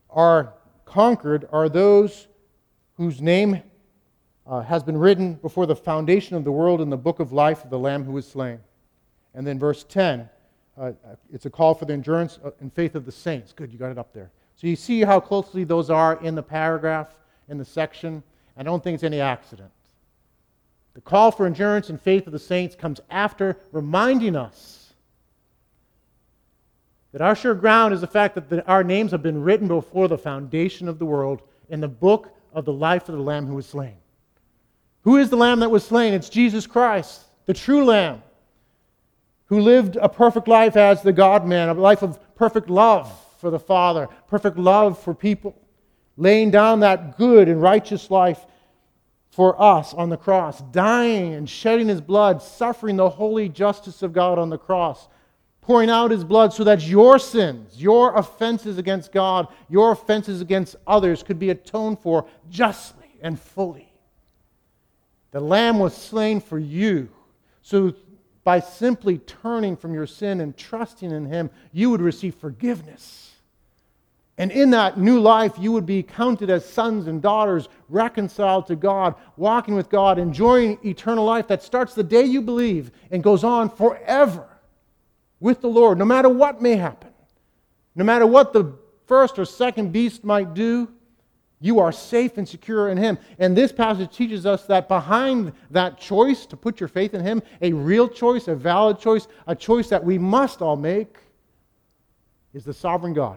are 0.09 0.55
conquered 0.85 1.49
are 1.53 1.69
those 1.69 2.29
whose 2.97 3.21
name 3.21 3.63
uh, 4.47 4.63
has 4.63 4.83
been 4.83 4.97
written 4.97 5.35
before 5.35 5.67
the 5.67 5.77
foundation 5.77 6.37
of 6.37 6.45
the 6.45 6.53
world 6.53 6.81
in 6.81 6.91
the 6.91 6.97
book 6.97 7.21
of 7.21 7.33
life 7.33 7.63
of 7.63 7.71
the 7.71 7.79
Lamb 7.79 8.05
who 8.05 8.13
was 8.13 8.27
slain. 8.27 8.59
And 9.35 9.47
then 9.47 9.59
verse 9.59 9.85
10, 9.85 10.29
uh, 10.79 10.93
it's 11.33 11.47
a 11.47 11.51
call 11.51 11.75
for 11.75 11.85
the 11.85 11.93
endurance 11.93 12.39
and 12.61 12.73
faith 12.73 12.95
of 12.95 13.05
the 13.05 13.13
saints. 13.13 13.53
Good, 13.53 13.73
you 13.73 13.79
got 13.79 13.91
it 13.93 13.99
up 13.99 14.13
there. 14.13 14.31
So 14.57 14.67
you 14.67 14.77
see 14.77 15.03
how 15.03 15.21
closely 15.21 15.65
those 15.65 15.89
are 15.89 16.21
in 16.23 16.35
the 16.35 16.43
paragraph, 16.43 17.09
in 17.49 17.59
the 17.59 17.65
section. 17.65 18.23
I 18.57 18.63
don't 18.63 18.83
think 18.83 18.95
it's 18.95 19.05
any 19.05 19.21
accident. 19.21 19.71
The 20.95 21.01
call 21.01 21.31
for 21.31 21.47
endurance 21.47 21.89
and 21.89 22.01
faith 22.01 22.27
of 22.27 22.33
the 22.33 22.39
saints 22.39 22.75
comes 22.75 23.01
after 23.11 23.57
reminding 23.73 24.37
us 24.37 24.93
that 27.13 27.23
our 27.23 27.35
sure 27.35 27.55
ground 27.55 27.95
is 27.95 28.01
the 28.01 28.07
fact 28.07 28.35
that 28.35 28.49
the, 28.49 28.67
our 28.67 28.85
names 28.85 29.11
have 29.13 29.23
been 29.23 29.43
written 29.43 29.69
before 29.69 30.09
the 30.09 30.19
foundation 30.19 30.89
of 30.89 30.99
the 30.99 31.07
world 31.07 31.43
in 31.69 31.81
the 31.81 31.89
book 31.89 32.35
of 32.53 32.65
the 32.65 32.73
life 32.73 33.09
of 33.09 33.17
the 33.17 33.23
Lamb 33.23 33.47
who 33.47 33.55
was 33.55 33.67
slain. 33.67 33.97
Who 35.03 35.17
is 35.17 35.31
the 35.31 35.37
lamb 35.37 35.61
that 35.61 35.71
was 35.71 35.85
slain? 35.85 36.13
It's 36.13 36.29
Jesus 36.29 36.67
Christ, 36.67 37.23
the 37.47 37.55
true 37.55 37.85
lamb, 37.85 38.23
who 39.47 39.61
lived 39.61 39.97
a 39.97 40.09
perfect 40.09 40.47
life 40.47 40.77
as 40.77 41.03
the 41.03 41.13
God 41.13 41.47
man, 41.47 41.69
a 41.69 41.75
life 41.75 42.03
of 42.03 42.19
perfect 42.35 42.69
love 42.69 43.11
for 43.39 43.51
the 43.51 43.59
Father, 43.59 44.09
perfect 44.29 44.59
love 44.59 44.99
for 44.99 45.15
people, 45.15 45.57
laying 46.17 46.51
down 46.51 46.81
that 46.81 47.17
good 47.17 47.49
and 47.49 47.63
righteous 47.63 48.11
life 48.11 48.45
for 49.31 49.61
us 49.61 49.95
on 49.95 50.09
the 50.09 50.17
cross, 50.17 50.61
dying 50.73 51.35
and 51.35 51.49
shedding 51.49 51.89
his 51.89 52.01
blood, 52.01 52.43
suffering 52.43 52.97
the 52.97 53.09
holy 53.09 53.49
justice 53.49 54.03
of 54.03 54.13
God 54.13 54.39
on 54.39 54.51
the 54.51 54.59
cross, 54.59 55.09
pouring 55.61 55.89
out 55.89 56.11
his 56.11 56.25
blood 56.25 56.53
so 56.53 56.65
that 56.65 56.83
your 56.83 57.19
sins, 57.19 57.81
your 57.81 58.17
offenses 58.17 58.77
against 58.77 59.13
God, 59.13 59.47
your 59.69 59.93
offenses 59.93 60.41
against 60.41 60.77
others 60.87 61.23
could 61.23 61.39
be 61.39 61.51
atoned 61.51 62.01
for 62.01 62.27
justly 62.49 63.19
and 63.23 63.39
fully. 63.39 63.93
The 65.31 65.41
Lamb 65.41 65.79
was 65.79 65.97
slain 65.97 66.41
for 66.41 66.59
you. 66.59 67.09
So, 67.63 67.95
by 68.43 68.59
simply 68.59 69.19
turning 69.19 69.77
from 69.77 69.95
your 69.95 70.07
sin 70.07 70.41
and 70.41 70.57
trusting 70.57 71.11
in 71.11 71.27
Him, 71.27 71.51
you 71.73 71.91
would 71.91 72.01
receive 72.01 72.35
forgiveness. 72.35 73.30
And 74.41 74.51
in 74.51 74.71
that 74.71 74.97
new 74.97 75.21
life, 75.21 75.53
you 75.59 75.71
would 75.73 75.85
be 75.85 76.03
counted 76.03 76.49
as 76.49 76.65
sons 76.65 77.09
and 77.09 77.21
daughters, 77.21 77.69
reconciled 77.91 78.67
to 78.69 78.75
God, 78.75 79.15
walking 79.37 79.75
with 79.75 79.91
God, 79.91 80.19
enjoying 80.19 80.79
eternal 80.83 81.27
life 81.27 81.47
that 81.49 81.63
starts 81.63 81.93
the 81.93 82.03
day 82.03 82.25
you 82.25 82.41
believe 82.41 82.91
and 83.11 83.23
goes 83.23 83.45
on 83.45 83.69
forever 83.69 84.49
with 85.41 85.61
the 85.61 85.69
Lord, 85.69 85.99
no 85.99 86.07
matter 86.07 86.31
what 86.31 86.63
may 86.63 86.75
happen, 86.77 87.11
no 87.95 88.03
matter 88.03 88.27
what 88.27 88.55
the 88.55 88.73
first 89.05 89.39
or 89.39 89.45
second 89.45 89.93
beast 89.93 90.25
might 90.25 90.55
do. 90.55 90.91
You 91.61 91.79
are 91.81 91.93
safe 91.93 92.39
and 92.39 92.49
secure 92.49 92.89
in 92.89 92.97
Him. 92.97 93.19
And 93.39 93.55
this 93.55 93.73
passage 93.73 94.17
teaches 94.17 94.47
us 94.47 94.65
that 94.69 94.89
behind 94.89 95.53
that 95.71 95.99
choice 95.99 96.47
to 96.47 96.57
put 96.57 96.81
your 96.81 96.89
faith 96.89 97.13
in 97.13 97.23
Him, 97.23 97.43
a 97.61 97.75
real 97.75 98.09
choice, 98.09 98.49
a 98.49 98.55
valid 98.55 98.99
choice, 98.99 99.29
a 99.47 99.55
choice 99.55 99.91
that 99.91 100.03
we 100.03 100.17
must 100.17 100.63
all 100.63 100.77
make, 100.77 101.19
is 102.55 102.65
the 102.65 102.73
sovereign 102.73 103.13
God 103.13 103.37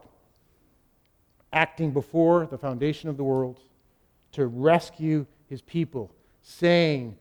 acting 1.53 1.91
before 1.91 2.45
the 2.45 2.57
foundation 2.57 3.09
of 3.09 3.17
the 3.17 3.23
world 3.23 3.59
to 4.33 4.47
rescue 4.47 5.25
His 5.47 5.61
people, 5.61 6.11
saying, 6.41 7.15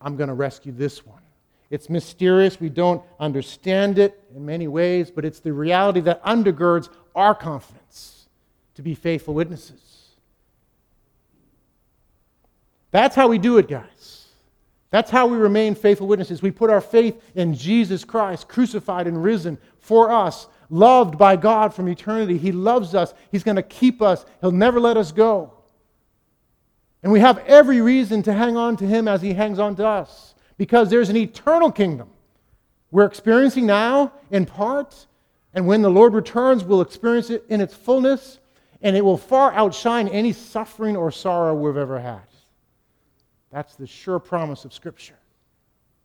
I'm 0.00 0.16
going 0.16 0.28
to 0.28 0.34
rescue 0.34 0.72
this 0.72 1.04
one. 1.04 1.22
It's 1.70 1.88
mysterious. 1.88 2.60
We 2.60 2.68
don't 2.68 3.02
understand 3.18 3.98
it 3.98 4.22
in 4.34 4.44
many 4.44 4.68
ways, 4.68 5.10
but 5.10 5.24
it's 5.24 5.40
the 5.40 5.52
reality 5.52 6.00
that 6.00 6.22
undergirds 6.24 6.88
our 7.14 7.34
confidence 7.34 8.28
to 8.74 8.82
be 8.82 8.94
faithful 8.94 9.34
witnesses. 9.34 9.80
That's 12.90 13.14
how 13.14 13.28
we 13.28 13.38
do 13.38 13.58
it, 13.58 13.68
guys. 13.68 14.26
That's 14.90 15.10
how 15.10 15.26
we 15.26 15.36
remain 15.36 15.76
faithful 15.76 16.08
witnesses. 16.08 16.42
We 16.42 16.50
put 16.50 16.70
our 16.70 16.80
faith 16.80 17.22
in 17.36 17.54
Jesus 17.54 18.04
Christ, 18.04 18.48
crucified 18.48 19.06
and 19.06 19.22
risen 19.22 19.56
for 19.78 20.10
us, 20.10 20.48
loved 20.70 21.18
by 21.18 21.36
God 21.36 21.74
from 21.74 21.88
eternity. 21.88 22.38
He 22.38 22.52
loves 22.52 22.94
us. 22.94 23.12
He's 23.30 23.42
going 23.42 23.56
to 23.56 23.62
keep 23.62 24.00
us, 24.00 24.24
He'll 24.40 24.52
never 24.52 24.80
let 24.80 24.96
us 24.96 25.12
go. 25.12 25.52
And 27.02 27.12
we 27.12 27.20
have 27.20 27.38
every 27.46 27.80
reason 27.80 28.22
to 28.24 28.32
hang 28.32 28.56
on 28.56 28.76
to 28.78 28.86
Him 28.86 29.08
as 29.08 29.20
He 29.20 29.34
hangs 29.34 29.58
on 29.58 29.76
to 29.76 29.86
us 29.86 30.34
because 30.56 30.90
there's 30.90 31.08
an 31.08 31.16
eternal 31.16 31.72
kingdom 31.72 32.08
we're 32.90 33.04
experiencing 33.04 33.66
now 33.66 34.12
in 34.30 34.46
part. 34.46 35.06
And 35.54 35.66
when 35.66 35.82
the 35.82 35.90
Lord 35.90 36.14
returns, 36.14 36.64
we'll 36.64 36.80
experience 36.80 37.30
it 37.30 37.44
in 37.48 37.60
its 37.60 37.74
fullness, 37.74 38.38
and 38.82 38.96
it 38.96 39.04
will 39.04 39.16
far 39.16 39.52
outshine 39.52 40.08
any 40.08 40.32
suffering 40.32 40.96
or 40.96 41.10
sorrow 41.10 41.54
we've 41.54 41.76
ever 41.76 41.98
had. 41.98 42.20
That's 43.50 43.74
the 43.74 43.86
sure 43.86 44.18
promise 44.18 44.64
of 44.64 44.72
Scripture. 44.72 45.19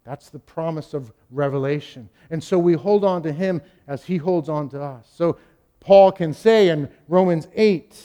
That's 0.05 0.29
the 0.29 0.39
promise 0.39 0.93
of 0.93 1.11
revelation. 1.31 2.09
And 2.29 2.43
so 2.43 2.59
we 2.59 2.73
hold 2.73 3.03
on 3.03 3.23
to 3.23 3.31
him 3.31 3.61
as 3.87 4.03
he 4.03 4.17
holds 4.17 4.49
on 4.49 4.69
to 4.69 4.81
us. 4.81 5.07
So 5.13 5.37
Paul 5.79 6.11
can 6.11 6.31
say 6.31 6.69
in 6.69 6.89
Romans 7.07 7.47
8, 7.55 7.95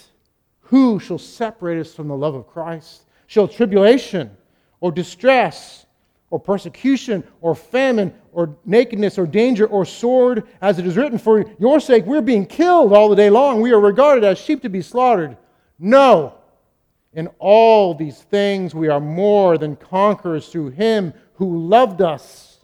Who 0.60 0.98
shall 0.98 1.18
separate 1.18 1.78
us 1.78 1.94
from 1.94 2.08
the 2.08 2.16
love 2.16 2.34
of 2.34 2.46
Christ? 2.46 3.04
Shall 3.26 3.46
tribulation 3.46 4.34
or 4.80 4.90
distress 4.90 5.84
or 6.30 6.40
persecution 6.40 7.22
or 7.42 7.54
famine 7.54 8.14
or 8.32 8.56
nakedness 8.64 9.18
or 9.18 9.26
danger 9.26 9.66
or 9.66 9.84
sword, 9.84 10.44
as 10.62 10.78
it 10.78 10.86
is 10.86 10.96
written, 10.96 11.18
For 11.18 11.44
your 11.58 11.80
sake 11.80 12.06
we're 12.06 12.22
being 12.22 12.46
killed 12.46 12.92
all 12.92 13.08
the 13.08 13.16
day 13.16 13.28
long. 13.28 13.60
We 13.60 13.72
are 13.72 13.80
regarded 13.80 14.24
as 14.24 14.38
sheep 14.38 14.62
to 14.62 14.70
be 14.70 14.80
slaughtered. 14.80 15.36
No. 15.78 16.34
In 17.12 17.26
all 17.40 17.94
these 17.94 18.22
things, 18.22 18.72
we 18.72 18.88
are 18.88 19.00
more 19.00 19.58
than 19.58 19.74
conquerors 19.74 20.48
through 20.48 20.70
him 20.70 21.12
who 21.40 21.58
loved 21.58 22.02
us. 22.02 22.58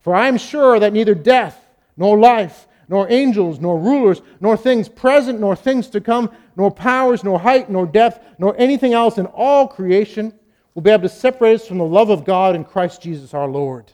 For 0.00 0.14
I 0.14 0.26
am 0.26 0.38
sure 0.38 0.80
that 0.80 0.94
neither 0.94 1.14
death, 1.14 1.62
nor 1.98 2.18
life, 2.18 2.66
nor 2.88 3.10
angels, 3.12 3.60
nor 3.60 3.78
rulers, 3.78 4.22
nor 4.40 4.56
things 4.56 4.88
present, 4.88 5.38
nor 5.38 5.54
things 5.54 5.88
to 5.88 6.00
come, 6.00 6.30
nor 6.56 6.70
powers, 6.70 7.22
nor 7.22 7.38
height, 7.38 7.68
nor 7.68 7.84
depth, 7.84 8.24
nor 8.38 8.56
anything 8.58 8.94
else 8.94 9.18
in 9.18 9.26
all 9.26 9.68
creation 9.68 10.32
will 10.74 10.80
be 10.80 10.90
able 10.90 11.02
to 11.02 11.10
separate 11.10 11.56
us 11.56 11.68
from 11.68 11.76
the 11.76 11.84
love 11.84 12.08
of 12.08 12.24
God 12.24 12.56
in 12.56 12.64
Christ 12.64 13.02
Jesus 13.02 13.34
our 13.34 13.48
Lord. 13.48 13.92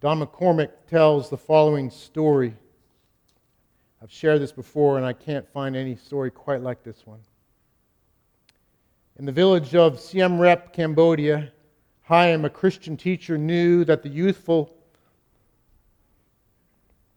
Don 0.00 0.20
McCormick 0.20 0.70
tells 0.88 1.30
the 1.30 1.36
following 1.36 1.90
story. 1.90 2.54
I've 4.00 4.12
shared 4.12 4.40
this 4.40 4.52
before, 4.52 4.98
and 4.98 5.04
I 5.04 5.14
can't 5.14 5.48
find 5.48 5.74
any 5.74 5.96
story 5.96 6.30
quite 6.30 6.62
like 6.62 6.84
this 6.84 7.04
one. 7.04 7.18
In 9.18 9.24
the 9.24 9.32
village 9.32 9.74
of 9.74 9.98
Siem 9.98 10.38
Reap, 10.38 10.74
Cambodia, 10.74 11.50
Haim, 12.02 12.44
a 12.44 12.50
Christian 12.50 12.98
teacher, 12.98 13.38
knew 13.38 13.82
that 13.86 14.02
the 14.02 14.10
youthful 14.10 14.76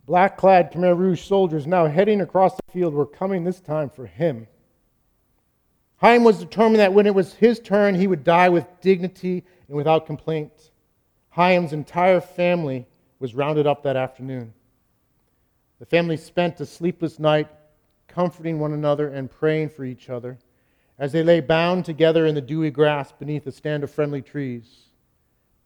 black 0.06 0.38
clad 0.38 0.72
Khmer 0.72 0.97
Rouge 0.97 1.22
soldiers 1.22 1.68
now 1.68 1.88
heading 1.88 2.22
across 2.22 2.56
the 2.56 2.72
field 2.72 2.93
were 2.93 3.06
coming 3.06 3.43
this 3.43 3.60
time 3.60 3.89
for 3.89 4.06
him. 4.06 4.47
Haim 5.97 6.24
was 6.24 6.39
determined 6.39 6.80
that 6.80 6.93
when 6.93 7.06
it 7.06 7.14
was 7.14 7.34
his 7.34 7.60
turn, 7.60 7.95
he 7.95 8.08
would 8.08 8.24
die 8.24 8.47
with 8.47 8.66
dignity 8.80 9.43
and 9.68 9.76
without 9.76 10.06
complaint. 10.06 10.72
Haim's 11.32 11.74
entire 11.74 12.22
family 12.22 12.88
was 13.20 13.36
rounded 13.36 13.68
up 13.68 13.84
that 13.84 13.97
afternoon. 13.97 14.54
The 15.80 15.86
family 15.86 16.16
spent 16.16 16.62
a 16.62 16.66
sleepless 16.66 17.20
night 17.20 17.50
comforting 18.08 18.58
one 18.58 18.72
another 18.72 19.10
and 19.10 19.30
praying 19.30 19.70
for 19.70 19.84
each 19.84 20.10
other 20.10 20.38
as 21.00 21.14
they 21.14 21.24
lay 21.24 21.39
bound 21.39 21.86
together 21.86 22.26
in 22.26 22.36
the 22.36 22.41
dewy 22.41 22.70
grass 22.70 23.12
beneath 23.14 23.47
a 23.47 23.52
stand 23.52 23.84
of 23.84 23.89
friendly 23.89 24.22
trees. 24.22 24.89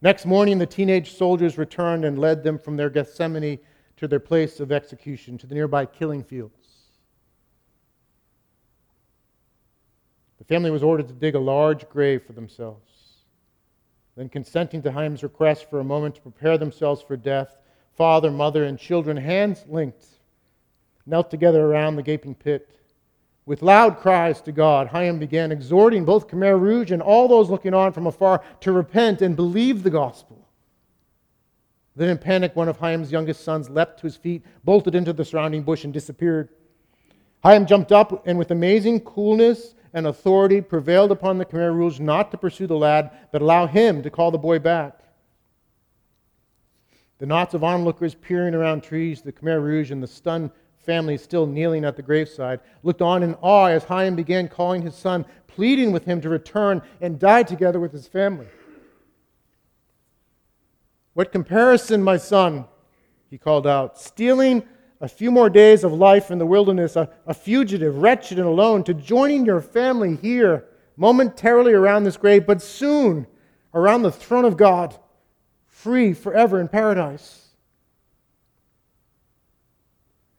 Next 0.00 0.26
morning, 0.26 0.58
the 0.58 0.66
teenage 0.66 1.14
soldiers 1.14 1.58
returned 1.58 2.04
and 2.04 2.18
led 2.18 2.44
them 2.44 2.58
from 2.58 2.76
their 2.76 2.88
Gethsemane 2.88 3.58
to 3.96 4.06
their 4.08 4.20
place 4.20 4.60
of 4.60 4.70
execution, 4.70 5.36
to 5.38 5.46
the 5.46 5.54
nearby 5.54 5.86
killing 5.86 6.22
fields. 6.22 6.68
The 10.38 10.44
family 10.44 10.70
was 10.70 10.82
ordered 10.82 11.08
to 11.08 11.14
dig 11.14 11.34
a 11.34 11.40
large 11.40 11.88
grave 11.88 12.22
for 12.22 12.32
themselves. 12.32 12.92
Then, 14.16 14.28
consenting 14.28 14.82
to 14.82 14.92
Haim's 14.92 15.22
request 15.22 15.68
for 15.68 15.80
a 15.80 15.84
moment 15.84 16.14
to 16.16 16.20
prepare 16.20 16.58
themselves 16.58 17.02
for 17.02 17.16
death, 17.16 17.56
father, 17.96 18.30
mother, 18.30 18.64
and 18.64 18.78
children, 18.78 19.16
hands 19.16 19.64
linked, 19.68 20.06
knelt 21.06 21.30
together 21.30 21.64
around 21.64 21.96
the 21.96 22.02
gaping 22.02 22.34
pit. 22.34 22.78
With 23.46 23.62
loud 23.62 23.98
cries 23.98 24.40
to 24.42 24.52
God, 24.52 24.88
Haim 24.88 25.18
began 25.18 25.52
exhorting 25.52 26.04
both 26.04 26.28
Khmer 26.28 26.58
Rouge 26.58 26.90
and 26.90 27.02
all 27.02 27.28
those 27.28 27.50
looking 27.50 27.74
on 27.74 27.92
from 27.92 28.06
afar 28.06 28.42
to 28.60 28.72
repent 28.72 29.20
and 29.20 29.36
believe 29.36 29.82
the 29.82 29.90
gospel. 29.90 30.48
Then, 31.94 32.08
in 32.08 32.18
panic, 32.18 32.56
one 32.56 32.68
of 32.68 32.78
Haim's 32.78 33.12
youngest 33.12 33.44
sons 33.44 33.70
leapt 33.70 34.00
to 34.00 34.06
his 34.06 34.16
feet, 34.16 34.44
bolted 34.64 34.94
into 34.94 35.12
the 35.12 35.24
surrounding 35.24 35.62
bush, 35.62 35.84
and 35.84 35.92
disappeared. 35.92 36.48
Haim 37.42 37.66
jumped 37.66 37.92
up 37.92 38.26
and, 38.26 38.38
with 38.38 38.50
amazing 38.50 39.00
coolness 39.00 39.74
and 39.92 40.06
authority, 40.06 40.60
prevailed 40.60 41.12
upon 41.12 41.38
the 41.38 41.44
Khmer 41.44 41.72
Rouge 41.72 42.00
not 42.00 42.30
to 42.30 42.38
pursue 42.38 42.66
the 42.66 42.76
lad, 42.76 43.10
but 43.30 43.42
allow 43.42 43.66
him 43.66 44.02
to 44.02 44.10
call 44.10 44.30
the 44.30 44.38
boy 44.38 44.58
back. 44.58 44.98
The 47.18 47.26
knots 47.26 47.54
of 47.54 47.62
onlookers 47.62 48.14
peering 48.14 48.54
around 48.54 48.82
trees, 48.82 49.22
the 49.22 49.32
Khmer 49.32 49.62
Rouge 49.62 49.90
and 49.90 50.02
the 50.02 50.08
stunned 50.08 50.50
family 50.84 51.16
still 51.16 51.46
kneeling 51.46 51.84
at 51.84 51.96
the 51.96 52.02
graveside 52.02 52.60
looked 52.82 53.02
on 53.02 53.22
in 53.22 53.34
awe 53.36 53.66
as 53.66 53.84
Haim 53.84 54.14
began 54.14 54.48
calling 54.48 54.82
his 54.82 54.94
son, 54.94 55.24
pleading 55.46 55.92
with 55.92 56.04
him 56.04 56.20
to 56.20 56.28
return 56.28 56.82
and 57.00 57.18
die 57.18 57.42
together 57.42 57.80
with 57.80 57.92
his 57.92 58.06
family. 58.06 58.46
What 61.14 61.32
comparison, 61.32 62.02
my 62.02 62.16
son, 62.16 62.64
he 63.30 63.38
called 63.38 63.66
out, 63.66 63.98
stealing 63.98 64.64
a 65.00 65.08
few 65.08 65.30
more 65.30 65.50
days 65.50 65.84
of 65.84 65.92
life 65.92 66.30
in 66.30 66.38
the 66.38 66.46
wilderness, 66.46 66.96
a, 66.96 67.08
a 67.26 67.34
fugitive, 67.34 67.98
wretched, 67.98 68.38
and 68.38 68.46
alone, 68.46 68.82
to 68.84 68.94
joining 68.94 69.44
your 69.44 69.60
family 69.60 70.16
here, 70.16 70.64
momentarily 70.96 71.72
around 71.72 72.04
this 72.04 72.16
grave, 72.16 72.46
but 72.46 72.62
soon 72.62 73.26
around 73.74 74.02
the 74.02 74.12
throne 74.12 74.44
of 74.44 74.56
God 74.56 74.98
free 75.66 76.14
forever 76.14 76.60
in 76.60 76.68
paradise. 76.68 77.43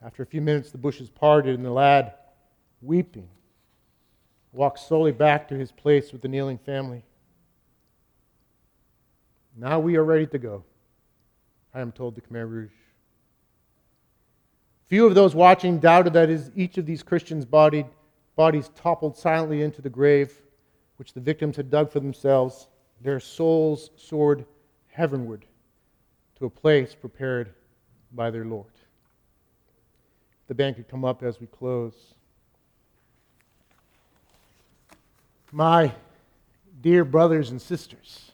After 0.06 0.22
a 0.22 0.26
few 0.26 0.40
minutes, 0.40 0.70
the 0.70 0.78
bushes 0.78 1.10
parted, 1.10 1.56
and 1.56 1.66
the 1.66 1.72
lad, 1.72 2.14
weeping, 2.84 3.28
walked 4.54 4.78
slowly 4.78 5.12
back 5.12 5.48
to 5.48 5.58
his 5.58 5.72
place 5.72 6.12
with 6.12 6.22
the 6.22 6.28
kneeling 6.28 6.60
family. 6.60 7.04
Now 9.58 9.80
we 9.80 9.96
are 9.96 10.04
ready 10.04 10.28
to 10.28 10.38
go, 10.38 10.64
Haim 11.74 11.92
told 11.92 12.14
the 12.14 12.22
Khmer 12.22 12.48
Rouge. 12.48 12.70
Few 14.86 15.08
of 15.08 15.16
those 15.16 15.34
watching 15.34 15.80
doubted 15.80 16.14
that 16.14 16.30
as 16.30 16.52
each 16.56 16.78
of 16.78 16.86
these 16.86 17.02
Christians' 17.02 17.44
bodied, 17.44 17.88
bodies 18.36 18.70
toppled 18.76 19.18
silently 19.18 19.64
into 19.64 19.82
the 19.82 19.90
grave 19.90 20.40
which 20.98 21.14
the 21.14 21.20
victims 21.20 21.56
had 21.56 21.72
dug 21.72 21.92
for 21.92 22.00
themselves, 22.00 22.68
their 23.02 23.20
souls 23.20 23.90
soared 23.96 24.46
heavenward 24.92 25.46
to 26.36 26.46
a 26.46 26.50
place 26.50 26.94
prepared 26.94 27.56
by 28.12 28.30
their 28.30 28.46
Lord. 28.46 28.75
The 30.48 30.54
band 30.56 30.76
could 30.76 30.88
come 30.88 31.04
up 31.04 31.24
as 31.24 31.40
we 31.40 31.48
close. 31.48 31.94
My 35.52 35.92
dear 36.82 37.04
brothers 37.04 37.50
and 37.50 37.62
sisters, 37.62 38.32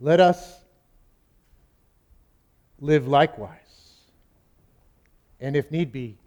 let 0.00 0.20
us 0.20 0.60
live 2.80 3.06
likewise, 3.06 3.50
and 5.40 5.56
if 5.56 5.70
need 5.70 5.92
be, 5.92 6.18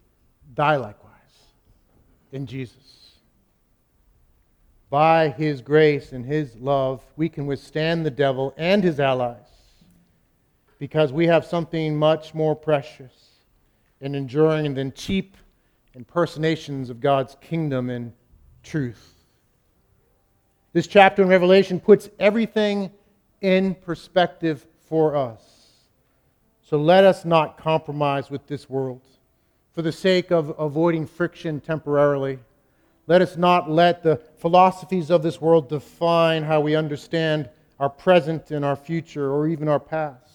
die 0.54 0.76
likewise 0.76 1.12
in 2.32 2.46
Jesus. 2.46 3.12
By 4.90 5.28
his 5.28 5.60
grace 5.60 6.12
and 6.12 6.24
his 6.24 6.56
love, 6.56 7.02
we 7.16 7.28
can 7.28 7.46
withstand 7.46 8.06
the 8.06 8.10
devil 8.10 8.54
and 8.56 8.82
his 8.82 8.98
allies 8.98 9.36
because 10.78 11.12
we 11.12 11.26
have 11.26 11.44
something 11.44 11.96
much 11.96 12.34
more 12.34 12.54
precious 12.54 13.12
and 14.00 14.14
enduring 14.14 14.74
than 14.74 14.92
cheap 14.92 15.36
impersonations 15.94 16.90
of 16.90 17.00
God's 17.00 17.36
kingdom 17.40 17.90
and 17.90 18.12
truth. 18.62 19.14
This 20.72 20.86
chapter 20.86 21.22
in 21.22 21.28
Revelation 21.28 21.80
puts 21.80 22.08
everything 22.18 22.90
in 23.40 23.74
perspective 23.74 24.66
for 24.88 25.16
us. 25.16 25.42
So 26.62 26.76
let 26.76 27.04
us 27.04 27.24
not 27.24 27.56
compromise 27.56 28.30
with 28.30 28.46
this 28.46 28.68
world 28.68 29.02
for 29.72 29.82
the 29.82 29.92
sake 29.92 30.30
of 30.30 30.54
avoiding 30.58 31.06
friction 31.06 31.60
temporarily 31.60 32.38
Let 33.08 33.22
us 33.22 33.38
not 33.38 33.70
let 33.70 34.02
the 34.02 34.16
philosophies 34.36 35.10
of 35.10 35.22
this 35.22 35.40
world 35.40 35.70
define 35.70 36.42
how 36.42 36.60
we 36.60 36.76
understand 36.76 37.48
our 37.80 37.88
present 37.88 38.50
and 38.50 38.66
our 38.66 38.76
future 38.76 39.32
or 39.32 39.48
even 39.48 39.66
our 39.66 39.80
past. 39.80 40.27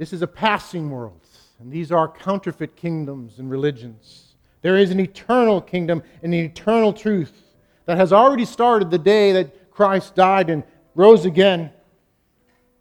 This 0.00 0.14
is 0.14 0.22
a 0.22 0.26
passing 0.26 0.88
world, 0.88 1.20
and 1.58 1.70
these 1.70 1.92
are 1.92 2.08
counterfeit 2.08 2.74
kingdoms 2.74 3.38
and 3.38 3.50
religions. 3.50 4.34
There 4.62 4.78
is 4.78 4.90
an 4.90 4.98
eternal 4.98 5.60
kingdom 5.60 6.02
and 6.22 6.32
an 6.32 6.40
eternal 6.40 6.94
truth 6.94 7.34
that 7.84 7.98
has 7.98 8.10
already 8.10 8.46
started 8.46 8.90
the 8.90 8.96
day 8.96 9.32
that 9.32 9.70
Christ 9.70 10.14
died 10.14 10.48
and 10.48 10.64
rose 10.94 11.26
again 11.26 11.70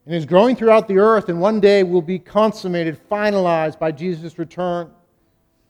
and 0.06 0.16
is 0.16 0.26
growing 0.26 0.56
throughout 0.56 0.88
the 0.88 0.98
earth, 0.98 1.28
and 1.28 1.42
one 1.42 1.60
day 1.60 1.84
will 1.84 2.02
be 2.02 2.20
consummated, 2.20 2.98
finalized 3.12 3.80
by 3.80 3.92
Jesus' 3.92 4.40
return. 4.40 4.90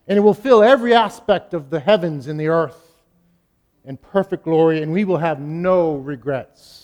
And 0.08 0.20
it 0.20 0.22
will 0.22 0.36
fill 0.36 0.62
every 0.62 0.94
aspect 0.94 1.56
of 1.56 1.72
the 1.72 1.80
heavens 1.80 2.28
and 2.28 2.40
the 2.40 2.50
earth 2.50 2.80
in 3.86 3.98
perfect 3.98 4.44
glory, 4.44 4.84
and 4.84 4.92
we 4.92 5.04
will 5.04 5.18
have 5.18 5.40
no 5.40 5.96
regrets 5.96 6.79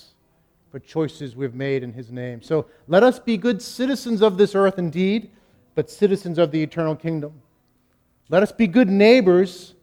for 0.75 0.79
choices 0.79 1.37
we've 1.37 1.55
made 1.55 1.83
in 1.83 1.93
His 1.93 2.11
name. 2.11 2.41
So 2.41 2.65
let 2.89 3.01
us 3.01 3.17
be 3.17 3.37
good 3.37 3.61
citizens 3.61 4.21
of 4.21 4.37
this 4.37 4.55
earth 4.55 4.77
indeed, 4.77 5.31
but 5.73 5.89
citizens 5.89 6.37
of 6.37 6.51
the 6.51 6.61
eternal 6.61 6.97
kingdom. 6.97 7.41
Let 8.27 8.43
us 8.43 8.51
be 8.51 8.67
good 8.67 8.89
neighbors 8.89 9.73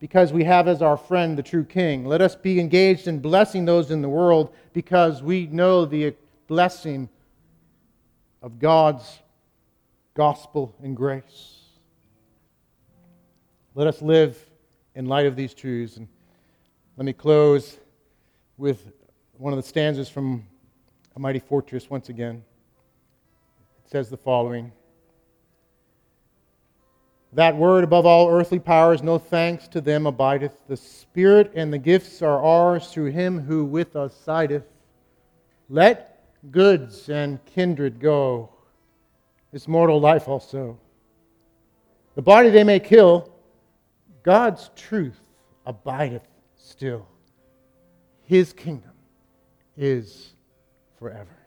because 0.00 0.34
we 0.34 0.44
have 0.44 0.68
as 0.68 0.82
our 0.82 0.98
friend 0.98 1.38
the 1.38 1.42
true 1.42 1.64
King. 1.64 2.04
Let 2.04 2.20
us 2.20 2.36
be 2.36 2.60
engaged 2.60 3.08
in 3.08 3.20
blessing 3.20 3.64
those 3.64 3.90
in 3.90 4.02
the 4.02 4.08
world 4.08 4.54
because 4.74 5.22
we 5.22 5.46
know 5.46 5.86
the 5.86 6.14
blessing 6.46 7.08
of 8.42 8.58
God's 8.58 9.18
gospel 10.12 10.74
and 10.82 10.94
grace. 10.94 11.62
Let 13.74 13.86
us 13.86 14.02
live 14.02 14.38
in 14.94 15.06
light 15.06 15.24
of 15.24 15.36
these 15.36 15.54
truths. 15.54 15.96
And 15.96 16.06
let 16.98 17.06
me 17.06 17.14
close 17.14 17.78
with 18.58 18.92
one 19.38 19.52
of 19.52 19.56
the 19.56 19.68
stanzas 19.68 20.08
from 20.08 20.46
A 21.16 21.18
Mighty 21.18 21.40
Fortress 21.40 21.90
once 21.90 22.08
again. 22.08 22.42
It 23.84 23.90
says 23.90 24.08
the 24.08 24.16
following 24.16 24.70
That 27.32 27.56
word 27.56 27.84
above 27.84 28.06
all 28.06 28.30
earthly 28.30 28.60
powers, 28.60 29.02
no 29.02 29.18
thanks 29.18 29.66
to 29.68 29.80
them 29.80 30.06
abideth. 30.06 30.56
The 30.68 30.76
Spirit 30.76 31.52
and 31.54 31.72
the 31.72 31.78
gifts 31.78 32.22
are 32.22 32.42
ours 32.42 32.88
through 32.88 33.10
him 33.10 33.40
who 33.40 33.64
with 33.64 33.96
us 33.96 34.14
sideth. 34.24 34.64
Let 35.68 36.20
goods 36.50 37.08
and 37.08 37.44
kindred 37.46 37.98
go, 37.98 38.50
this 39.50 39.66
mortal 39.66 40.00
life 40.00 40.28
also. 40.28 40.78
The 42.14 42.22
body 42.22 42.50
they 42.50 42.64
may 42.64 42.78
kill, 42.78 43.32
God's 44.22 44.70
truth 44.76 45.18
abideth 45.66 46.26
still. 46.56 47.06
His 48.26 48.52
kingdom 48.52 48.93
is 49.76 50.32
forever. 50.98 51.43